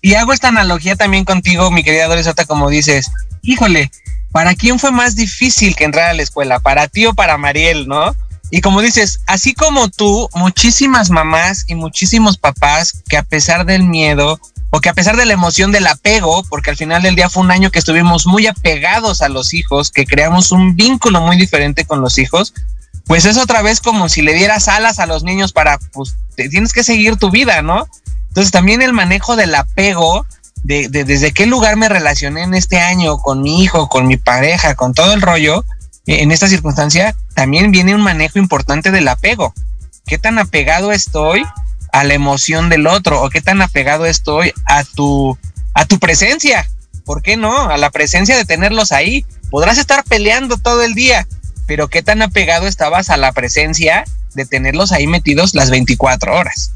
Y 0.00 0.14
hago 0.14 0.32
esta 0.32 0.48
analogía 0.48 0.96
también 0.96 1.24
contigo, 1.24 1.70
mi 1.70 1.84
querida 1.84 2.08
Dorisota, 2.08 2.44
como 2.44 2.70
dices, 2.70 3.10
híjole, 3.42 3.90
¿para 4.32 4.54
quién 4.54 4.78
fue 4.78 4.90
más 4.90 5.14
difícil 5.14 5.76
que 5.76 5.84
entrar 5.84 6.10
a 6.10 6.14
la 6.14 6.22
escuela? 6.22 6.58
¿Para 6.58 6.88
ti 6.88 7.06
o 7.06 7.14
para 7.14 7.38
Mariel, 7.38 7.86
no? 7.86 8.14
Y 8.50 8.60
como 8.60 8.82
dices, 8.82 9.20
así 9.26 9.54
como 9.54 9.88
tú, 9.88 10.28
muchísimas 10.34 11.10
mamás 11.10 11.64
y 11.68 11.74
muchísimos 11.74 12.36
papás 12.36 13.02
que 13.08 13.16
a 13.16 13.22
pesar 13.22 13.64
del 13.64 13.84
miedo 13.84 14.38
o 14.70 14.80
que 14.80 14.88
a 14.88 14.94
pesar 14.94 15.16
de 15.16 15.26
la 15.26 15.34
emoción 15.34 15.70
del 15.70 15.86
apego, 15.86 16.42
porque 16.44 16.70
al 16.70 16.76
final 16.76 17.02
del 17.02 17.14
día 17.14 17.30
fue 17.30 17.42
un 17.42 17.50
año 17.50 17.70
que 17.70 17.78
estuvimos 17.78 18.26
muy 18.26 18.46
apegados 18.46 19.22
a 19.22 19.28
los 19.28 19.54
hijos, 19.54 19.90
que 19.90 20.06
creamos 20.06 20.50
un 20.50 20.76
vínculo 20.76 21.20
muy 21.20 21.36
diferente 21.36 21.84
con 21.84 22.00
los 22.00 22.18
hijos, 22.18 22.54
pues 23.06 23.24
es 23.26 23.36
otra 23.36 23.62
vez 23.62 23.80
como 23.80 24.08
si 24.08 24.22
le 24.22 24.34
dieras 24.34 24.68
alas 24.68 24.98
a 24.98 25.06
los 25.06 25.24
niños 25.24 25.52
para, 25.52 25.78
pues, 25.92 26.16
tienes 26.36 26.72
que 26.72 26.84
seguir 26.84 27.16
tu 27.16 27.30
vida, 27.30 27.62
¿no? 27.62 27.86
Entonces 28.28 28.50
también 28.50 28.80
el 28.80 28.94
manejo 28.94 29.36
del 29.36 29.54
apego 29.54 30.26
de, 30.62 30.88
desde 30.88 31.32
qué 31.32 31.46
lugar 31.46 31.76
me 31.76 31.88
relacioné 31.88 32.42
en 32.42 32.54
este 32.54 32.78
año 32.78 33.18
con 33.18 33.42
mi 33.42 33.62
hijo, 33.62 33.88
con 33.88 34.06
mi 34.06 34.16
pareja, 34.16 34.74
con 34.74 34.94
todo 34.94 35.12
el 35.12 35.22
rollo, 35.22 35.64
eh, 36.06 36.22
en 36.22 36.32
esta 36.32 36.48
circunstancia 36.48 37.16
también 37.34 37.70
viene 37.70 37.94
un 37.94 38.02
manejo 38.02 38.38
importante 38.38 38.90
del 38.90 39.08
apego. 39.08 39.54
¿Qué 40.06 40.18
tan 40.18 40.38
apegado 40.38 40.92
estoy 40.92 41.44
a 41.92 42.04
la 42.04 42.14
emoción 42.14 42.68
del 42.68 42.86
otro 42.86 43.22
o 43.22 43.30
qué 43.30 43.40
tan 43.40 43.62
apegado 43.62 44.06
estoy 44.06 44.52
a 44.66 44.84
tu 44.84 45.38
a 45.74 45.84
tu 45.84 45.98
presencia? 45.98 46.68
¿Por 47.04 47.22
qué 47.22 47.36
no? 47.36 47.68
A 47.68 47.76
la 47.76 47.90
presencia 47.90 48.36
de 48.36 48.44
tenerlos 48.44 48.92
ahí. 48.92 49.24
Podrás 49.50 49.78
estar 49.78 50.02
peleando 50.04 50.56
todo 50.56 50.82
el 50.82 50.94
día, 50.94 51.26
pero 51.66 51.88
qué 51.88 52.02
tan 52.02 52.22
apegado 52.22 52.66
estabas 52.66 53.10
a 53.10 53.16
la 53.16 53.32
presencia 53.32 54.04
de 54.34 54.46
tenerlos 54.46 54.92
ahí 54.92 55.06
metidos 55.06 55.54
las 55.54 55.70
24 55.70 56.34
horas. 56.34 56.72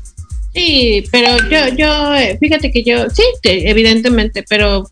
Sí, 0.57 1.05
pero 1.13 1.37
yo, 1.51 1.77
yo, 1.77 2.15
eh, 2.15 2.39
fíjate 2.41 2.71
que 2.71 2.83
yo, 2.83 3.11
sí, 3.11 3.23
evidentemente, 3.43 4.43
pero 4.49 4.91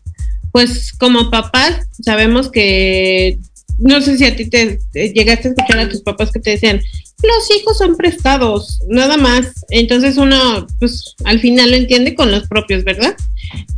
pues 0.51 0.93
como 0.93 1.31
papás 1.31 1.87
sabemos 2.03 2.51
que, 2.51 3.39
no 3.79 3.99
sé 3.99 4.15
si 4.19 4.25
a 4.25 4.35
ti 4.35 4.47
te, 4.47 4.79
llegaste 4.93 5.47
a 5.47 5.51
escuchar 5.51 5.79
a 5.79 5.89
tus 5.89 6.01
papás 6.01 6.31
que 6.31 6.39
te 6.39 6.51
decían, 6.51 6.79
los 7.23 7.57
hijos 7.57 7.79
son 7.79 7.97
prestados, 7.97 8.79
nada 8.89 9.17
más. 9.17 9.53
Entonces 9.69 10.17
uno, 10.17 10.67
pues 10.79 11.15
al 11.23 11.39
final 11.39 11.71
lo 11.71 11.77
entiende 11.77 12.13
con 12.13 12.31
los 12.31 12.47
propios, 12.47 12.83
¿verdad? 12.83 13.15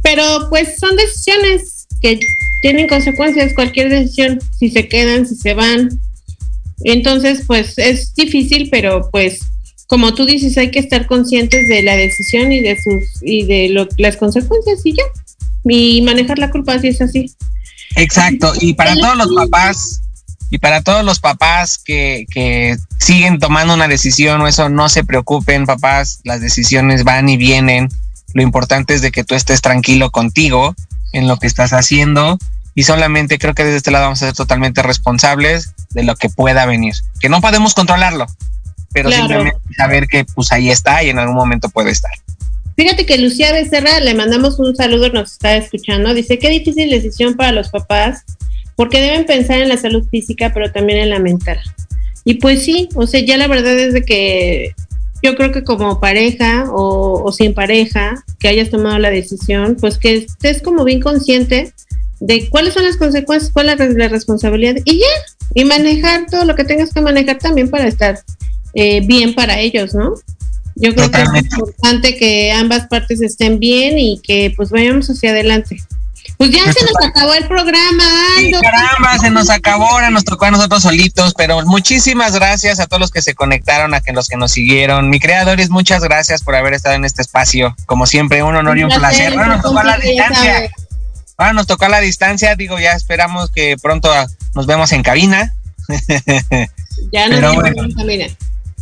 Pero 0.04 0.24
pues 0.50 0.76
son 0.80 0.98
decisiones 0.98 1.88
que 2.02 2.20
tienen 2.62 2.90
consecuencias, 2.90 3.54
cualquier 3.54 3.88
decisión, 3.90 4.40
si 4.60 4.70
se 4.70 4.90
quedan, 4.90 5.26
si 5.26 5.36
se 5.36 5.54
van. 5.54 5.90
Entonces, 6.84 7.44
pues 7.48 7.78
es 7.78 8.14
difícil, 8.14 8.68
pero 8.70 9.10
pues 9.10 9.40
como 9.88 10.14
tú 10.14 10.26
dices, 10.26 10.58
hay 10.58 10.70
que 10.70 10.80
estar 10.80 11.08
conscientes 11.08 11.68
de 11.68 11.82
la 11.82 11.96
decisión 11.96 12.52
y 12.52 12.60
de 12.60 12.78
sus 12.82 13.22
y 13.22 13.46
de 13.46 13.70
lo, 13.70 13.88
las 13.98 14.18
consecuencias 14.18 14.82
y 14.84 14.94
ya. 14.94 15.04
Y 15.64 16.02
manejar 16.02 16.40
la 16.40 16.52
culpa 16.52 16.78
si 16.80 16.90
es 16.90 17.02
así. 17.02 17.34
Exacto. 17.96 18.54
Y 18.60 18.74
para 18.74 18.96
todos 18.96 19.18
los 19.18 19.34
papás 19.34 20.02
y 20.50 20.60
para 20.60 20.82
todos 20.82 21.04
los 21.04 21.20
papás 21.20 21.78
que, 21.78 22.26
que 22.32 22.78
siguen 23.00 23.40
tomando 23.40 23.74
una 23.74 23.88
decisión 23.88 24.42
o 24.42 24.48
eso, 24.48 24.70
no 24.70 24.90
se 24.90 25.04
preocupen, 25.04 25.66
papás. 25.66 26.20
Las 26.24 26.42
decisiones 26.42 27.04
van 27.04 27.28
y 27.30 27.38
vienen. 27.38 27.90
Lo 28.34 28.42
importante 28.42 28.94
es 28.94 29.02
de 29.02 29.12
que 29.12 29.24
tú 29.24 29.36
estés 29.36 29.62
tranquilo 29.62 30.12
contigo 30.12 30.76
en 31.14 31.28
lo 31.28 31.38
que 31.38 31.48
estás 31.48 31.72
haciendo 31.72 32.38
y 32.78 32.84
solamente 32.84 33.40
creo 33.40 33.56
que 33.56 33.64
desde 33.64 33.78
este 33.78 33.90
lado 33.90 34.06
vamos 34.06 34.22
a 34.22 34.28
ser 34.28 34.36
totalmente 34.36 34.84
responsables 34.84 35.74
de 35.92 36.04
lo 36.04 36.16
que 36.16 36.30
pueda 36.30 36.68
venir, 36.68 36.94
que 37.20 37.28
no 37.28 37.42
podemos 37.42 37.74
controlarlo, 37.74 38.28
pero 38.94 39.12
simplemente 39.12 39.60
saber 39.76 40.08
que 40.08 40.26
pues 40.26 40.52
ahí 40.52 40.70
está 40.70 41.04
y 41.04 41.10
en 41.10 41.20
algún 41.20 41.36
momento 41.36 41.70
puede 41.70 41.92
estar. 41.92 42.12
Fíjate 42.76 43.06
que 43.06 43.18
Lucía 43.18 43.52
Becerra, 43.52 44.00
le 44.00 44.14
mandamos 44.14 44.60
un 44.60 44.76
saludo, 44.76 45.10
nos 45.10 45.34
está 45.34 45.58
escuchando, 45.58 46.14
dice, 46.14 46.38
qué 46.38 46.50
difícil 46.50 46.90
decisión 46.90 47.36
para 47.36 47.52
los 47.52 47.70
papás, 47.70 48.24
porque 48.76 49.02
deben 49.02 49.26
pensar 49.26 49.60
en 49.60 49.70
la 49.70 49.78
salud 49.78 50.08
física, 50.10 50.52
pero 50.54 50.72
también 50.72 51.00
en 51.00 51.10
la 51.10 51.20
mental. 51.20 51.60
Y 52.24 52.36
pues 52.36 52.64
sí, 52.64 52.88
o 52.96 53.08
sea, 53.08 53.20
ya 53.22 53.38
la 53.38 53.48
verdad 53.48 53.78
es 53.80 53.94
de 53.94 54.04
que 54.04 54.76
yo 55.24 55.36
creo 55.36 55.52
que 55.52 55.64
como 55.64 56.00
pareja 56.00 56.66
o, 56.72 57.24
o 57.24 57.32
sin 57.32 57.56
pareja, 57.56 58.24
que 58.38 58.48
hayas 58.48 58.70
tomado 58.70 59.00
la 59.00 59.10
decisión, 59.10 59.76
pues 59.80 59.98
que 59.98 60.16
estés 60.18 60.62
como 60.62 60.84
bien 60.84 61.00
consciente 61.00 61.74
de 62.20 62.50
cuáles 62.50 62.74
son 62.74 62.84
las 62.84 62.98
consecuencias, 62.98 63.52
cuál 63.52 63.70
es 63.70 63.96
la 63.96 64.08
responsabilidad 64.08 64.76
y 64.86 65.00
ya, 65.00 65.06
y 65.54 65.66
manejar 65.66 66.28
todo 66.30 66.46
lo 66.46 66.56
que 66.56 66.64
tengas 66.64 66.94
que 66.94 67.02
manejar 67.02 67.38
también 67.38 67.70
para 67.70 67.88
estar 67.88 68.20
eh, 68.80 69.02
bien 69.04 69.34
para 69.34 69.58
ellos, 69.58 69.96
¿no? 69.96 70.14
Yo 70.76 70.94
creo 70.94 71.10
que 71.10 71.24
es 71.24 71.52
importante 71.52 72.16
que 72.16 72.52
ambas 72.52 72.86
partes 72.86 73.24
estén 73.24 73.58
bien 73.58 73.98
y 73.98 74.22
que 74.22 74.54
pues 74.56 74.70
vayamos 74.70 75.10
hacia 75.10 75.32
adelante. 75.32 75.78
Pues 76.38 76.52
ya 76.52 76.72
se 76.72 76.86
nos 76.86 77.04
acabó 77.04 77.34
el 77.34 77.48
programa, 77.48 78.04
Aldo. 78.38 78.60
caramba, 78.62 79.18
se 79.18 79.32
nos 79.32 79.50
acabó, 79.50 79.88
ahora 79.88 80.12
nos 80.12 80.24
tocó 80.26 80.46
a 80.46 80.52
nosotros 80.52 80.84
solitos, 80.84 81.34
pero 81.36 81.66
muchísimas 81.66 82.36
gracias 82.36 82.80
a 82.80 82.86
todos 82.86 83.02
los 83.02 83.10
que 83.10 83.24
se 83.24 83.34
conectaron, 83.34 83.96
a 83.96 84.02
los 84.14 84.28
que 84.28 84.38
nos 84.38 84.52
siguieron. 84.52 85.10
Mi 85.10 85.20
creadores, 85.20 85.72
muchas 85.72 86.04
gracias 86.04 86.44
por 86.44 86.54
haber 86.56 86.76
estado 86.76 86.94
en 86.94 87.06
este 87.06 87.24
espacio. 87.24 87.76
Como 87.88 88.06
siempre, 88.06 88.44
un 88.44 88.56
honor 88.58 88.78
y 88.78 88.84
un 88.84 88.92
placer. 88.92 89.34
Ahora 89.34 89.48
nos 89.48 89.64
tocó 89.64 89.80
a 89.80 89.84
la 89.86 89.98
distancia. 89.98 90.72
Ahora 91.38 91.54
nos 91.54 91.66
tocó 91.66 91.86
a 91.86 91.90
la 91.90 92.00
distancia, 92.00 92.56
digo, 92.56 92.78
ya 92.78 92.92
esperamos 92.92 93.50
que 93.50 93.76
pronto 93.82 94.14
nos 94.54 94.68
vemos 94.68 94.92
en 94.92 95.02
cabina. 95.02 95.56
ya 97.12 97.28
nos 97.28 97.42
vemos 97.42 97.66
en 97.66 97.94
cabina. 97.94 98.28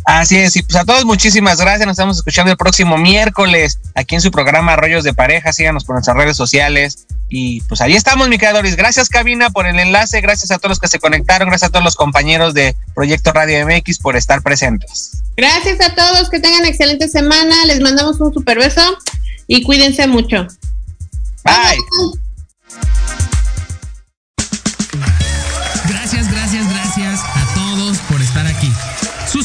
Así 0.06 0.36
es, 0.36 0.54
y 0.54 0.62
pues 0.62 0.76
a 0.76 0.84
todos 0.84 1.04
muchísimas 1.04 1.60
gracias, 1.60 1.84
nos 1.84 1.94
estamos 1.94 2.18
escuchando 2.18 2.52
el 2.52 2.56
próximo 2.56 2.96
miércoles 2.96 3.80
aquí 3.96 4.14
en 4.14 4.20
su 4.20 4.30
programa 4.30 4.76
Rollos 4.76 5.02
de 5.02 5.12
Pareja, 5.12 5.52
síganos 5.52 5.84
por 5.84 5.96
nuestras 5.96 6.16
redes 6.16 6.36
sociales 6.36 7.08
y 7.28 7.60
pues 7.62 7.80
ahí 7.80 7.96
estamos 7.96 8.28
mi 8.28 8.38
creadores, 8.38 8.76
gracias 8.76 9.08
Cabina 9.08 9.50
por 9.50 9.66
el 9.66 9.80
enlace, 9.80 10.20
gracias 10.20 10.52
a 10.52 10.58
todos 10.58 10.70
los 10.70 10.78
que 10.78 10.86
se 10.86 11.00
conectaron, 11.00 11.48
gracias 11.48 11.70
a 11.70 11.72
todos 11.72 11.84
los 11.84 11.96
compañeros 11.96 12.54
de 12.54 12.76
Proyecto 12.94 13.32
Radio 13.32 13.66
MX 13.66 13.98
por 13.98 14.14
estar 14.14 14.42
presentes. 14.42 15.22
Gracias 15.36 15.80
a 15.80 15.92
todos, 15.96 16.30
que 16.30 16.38
tengan 16.38 16.64
excelente 16.66 17.08
semana, 17.08 17.66
les 17.66 17.80
mandamos 17.80 18.20
un 18.20 18.32
super 18.32 18.58
beso 18.58 18.96
y 19.48 19.64
cuídense 19.64 20.06
mucho. 20.06 20.46
Bye. 21.42 21.78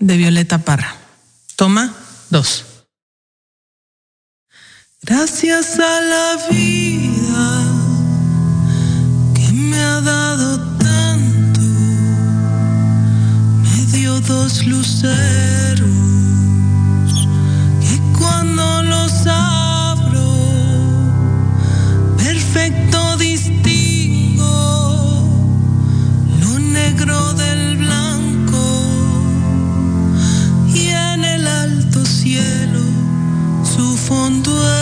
de 0.00 0.16
Violeta 0.16 0.58
Parra. 0.58 0.96
Toma 1.56 1.94
dos. 2.30 2.64
Gracias 5.02 5.78
a 5.78 6.00
la 6.00 6.36
vida 6.50 7.62
que 9.34 9.52
me 9.52 9.78
ha 9.78 10.00
dado 10.00 10.58
tanto, 10.78 11.60
me 13.62 13.86
dio 13.92 14.18
dos 14.20 14.66
luceros 14.66 15.90
que 17.82 18.00
cuando 18.18 18.82
los 18.82 19.26
fondo 34.06 34.73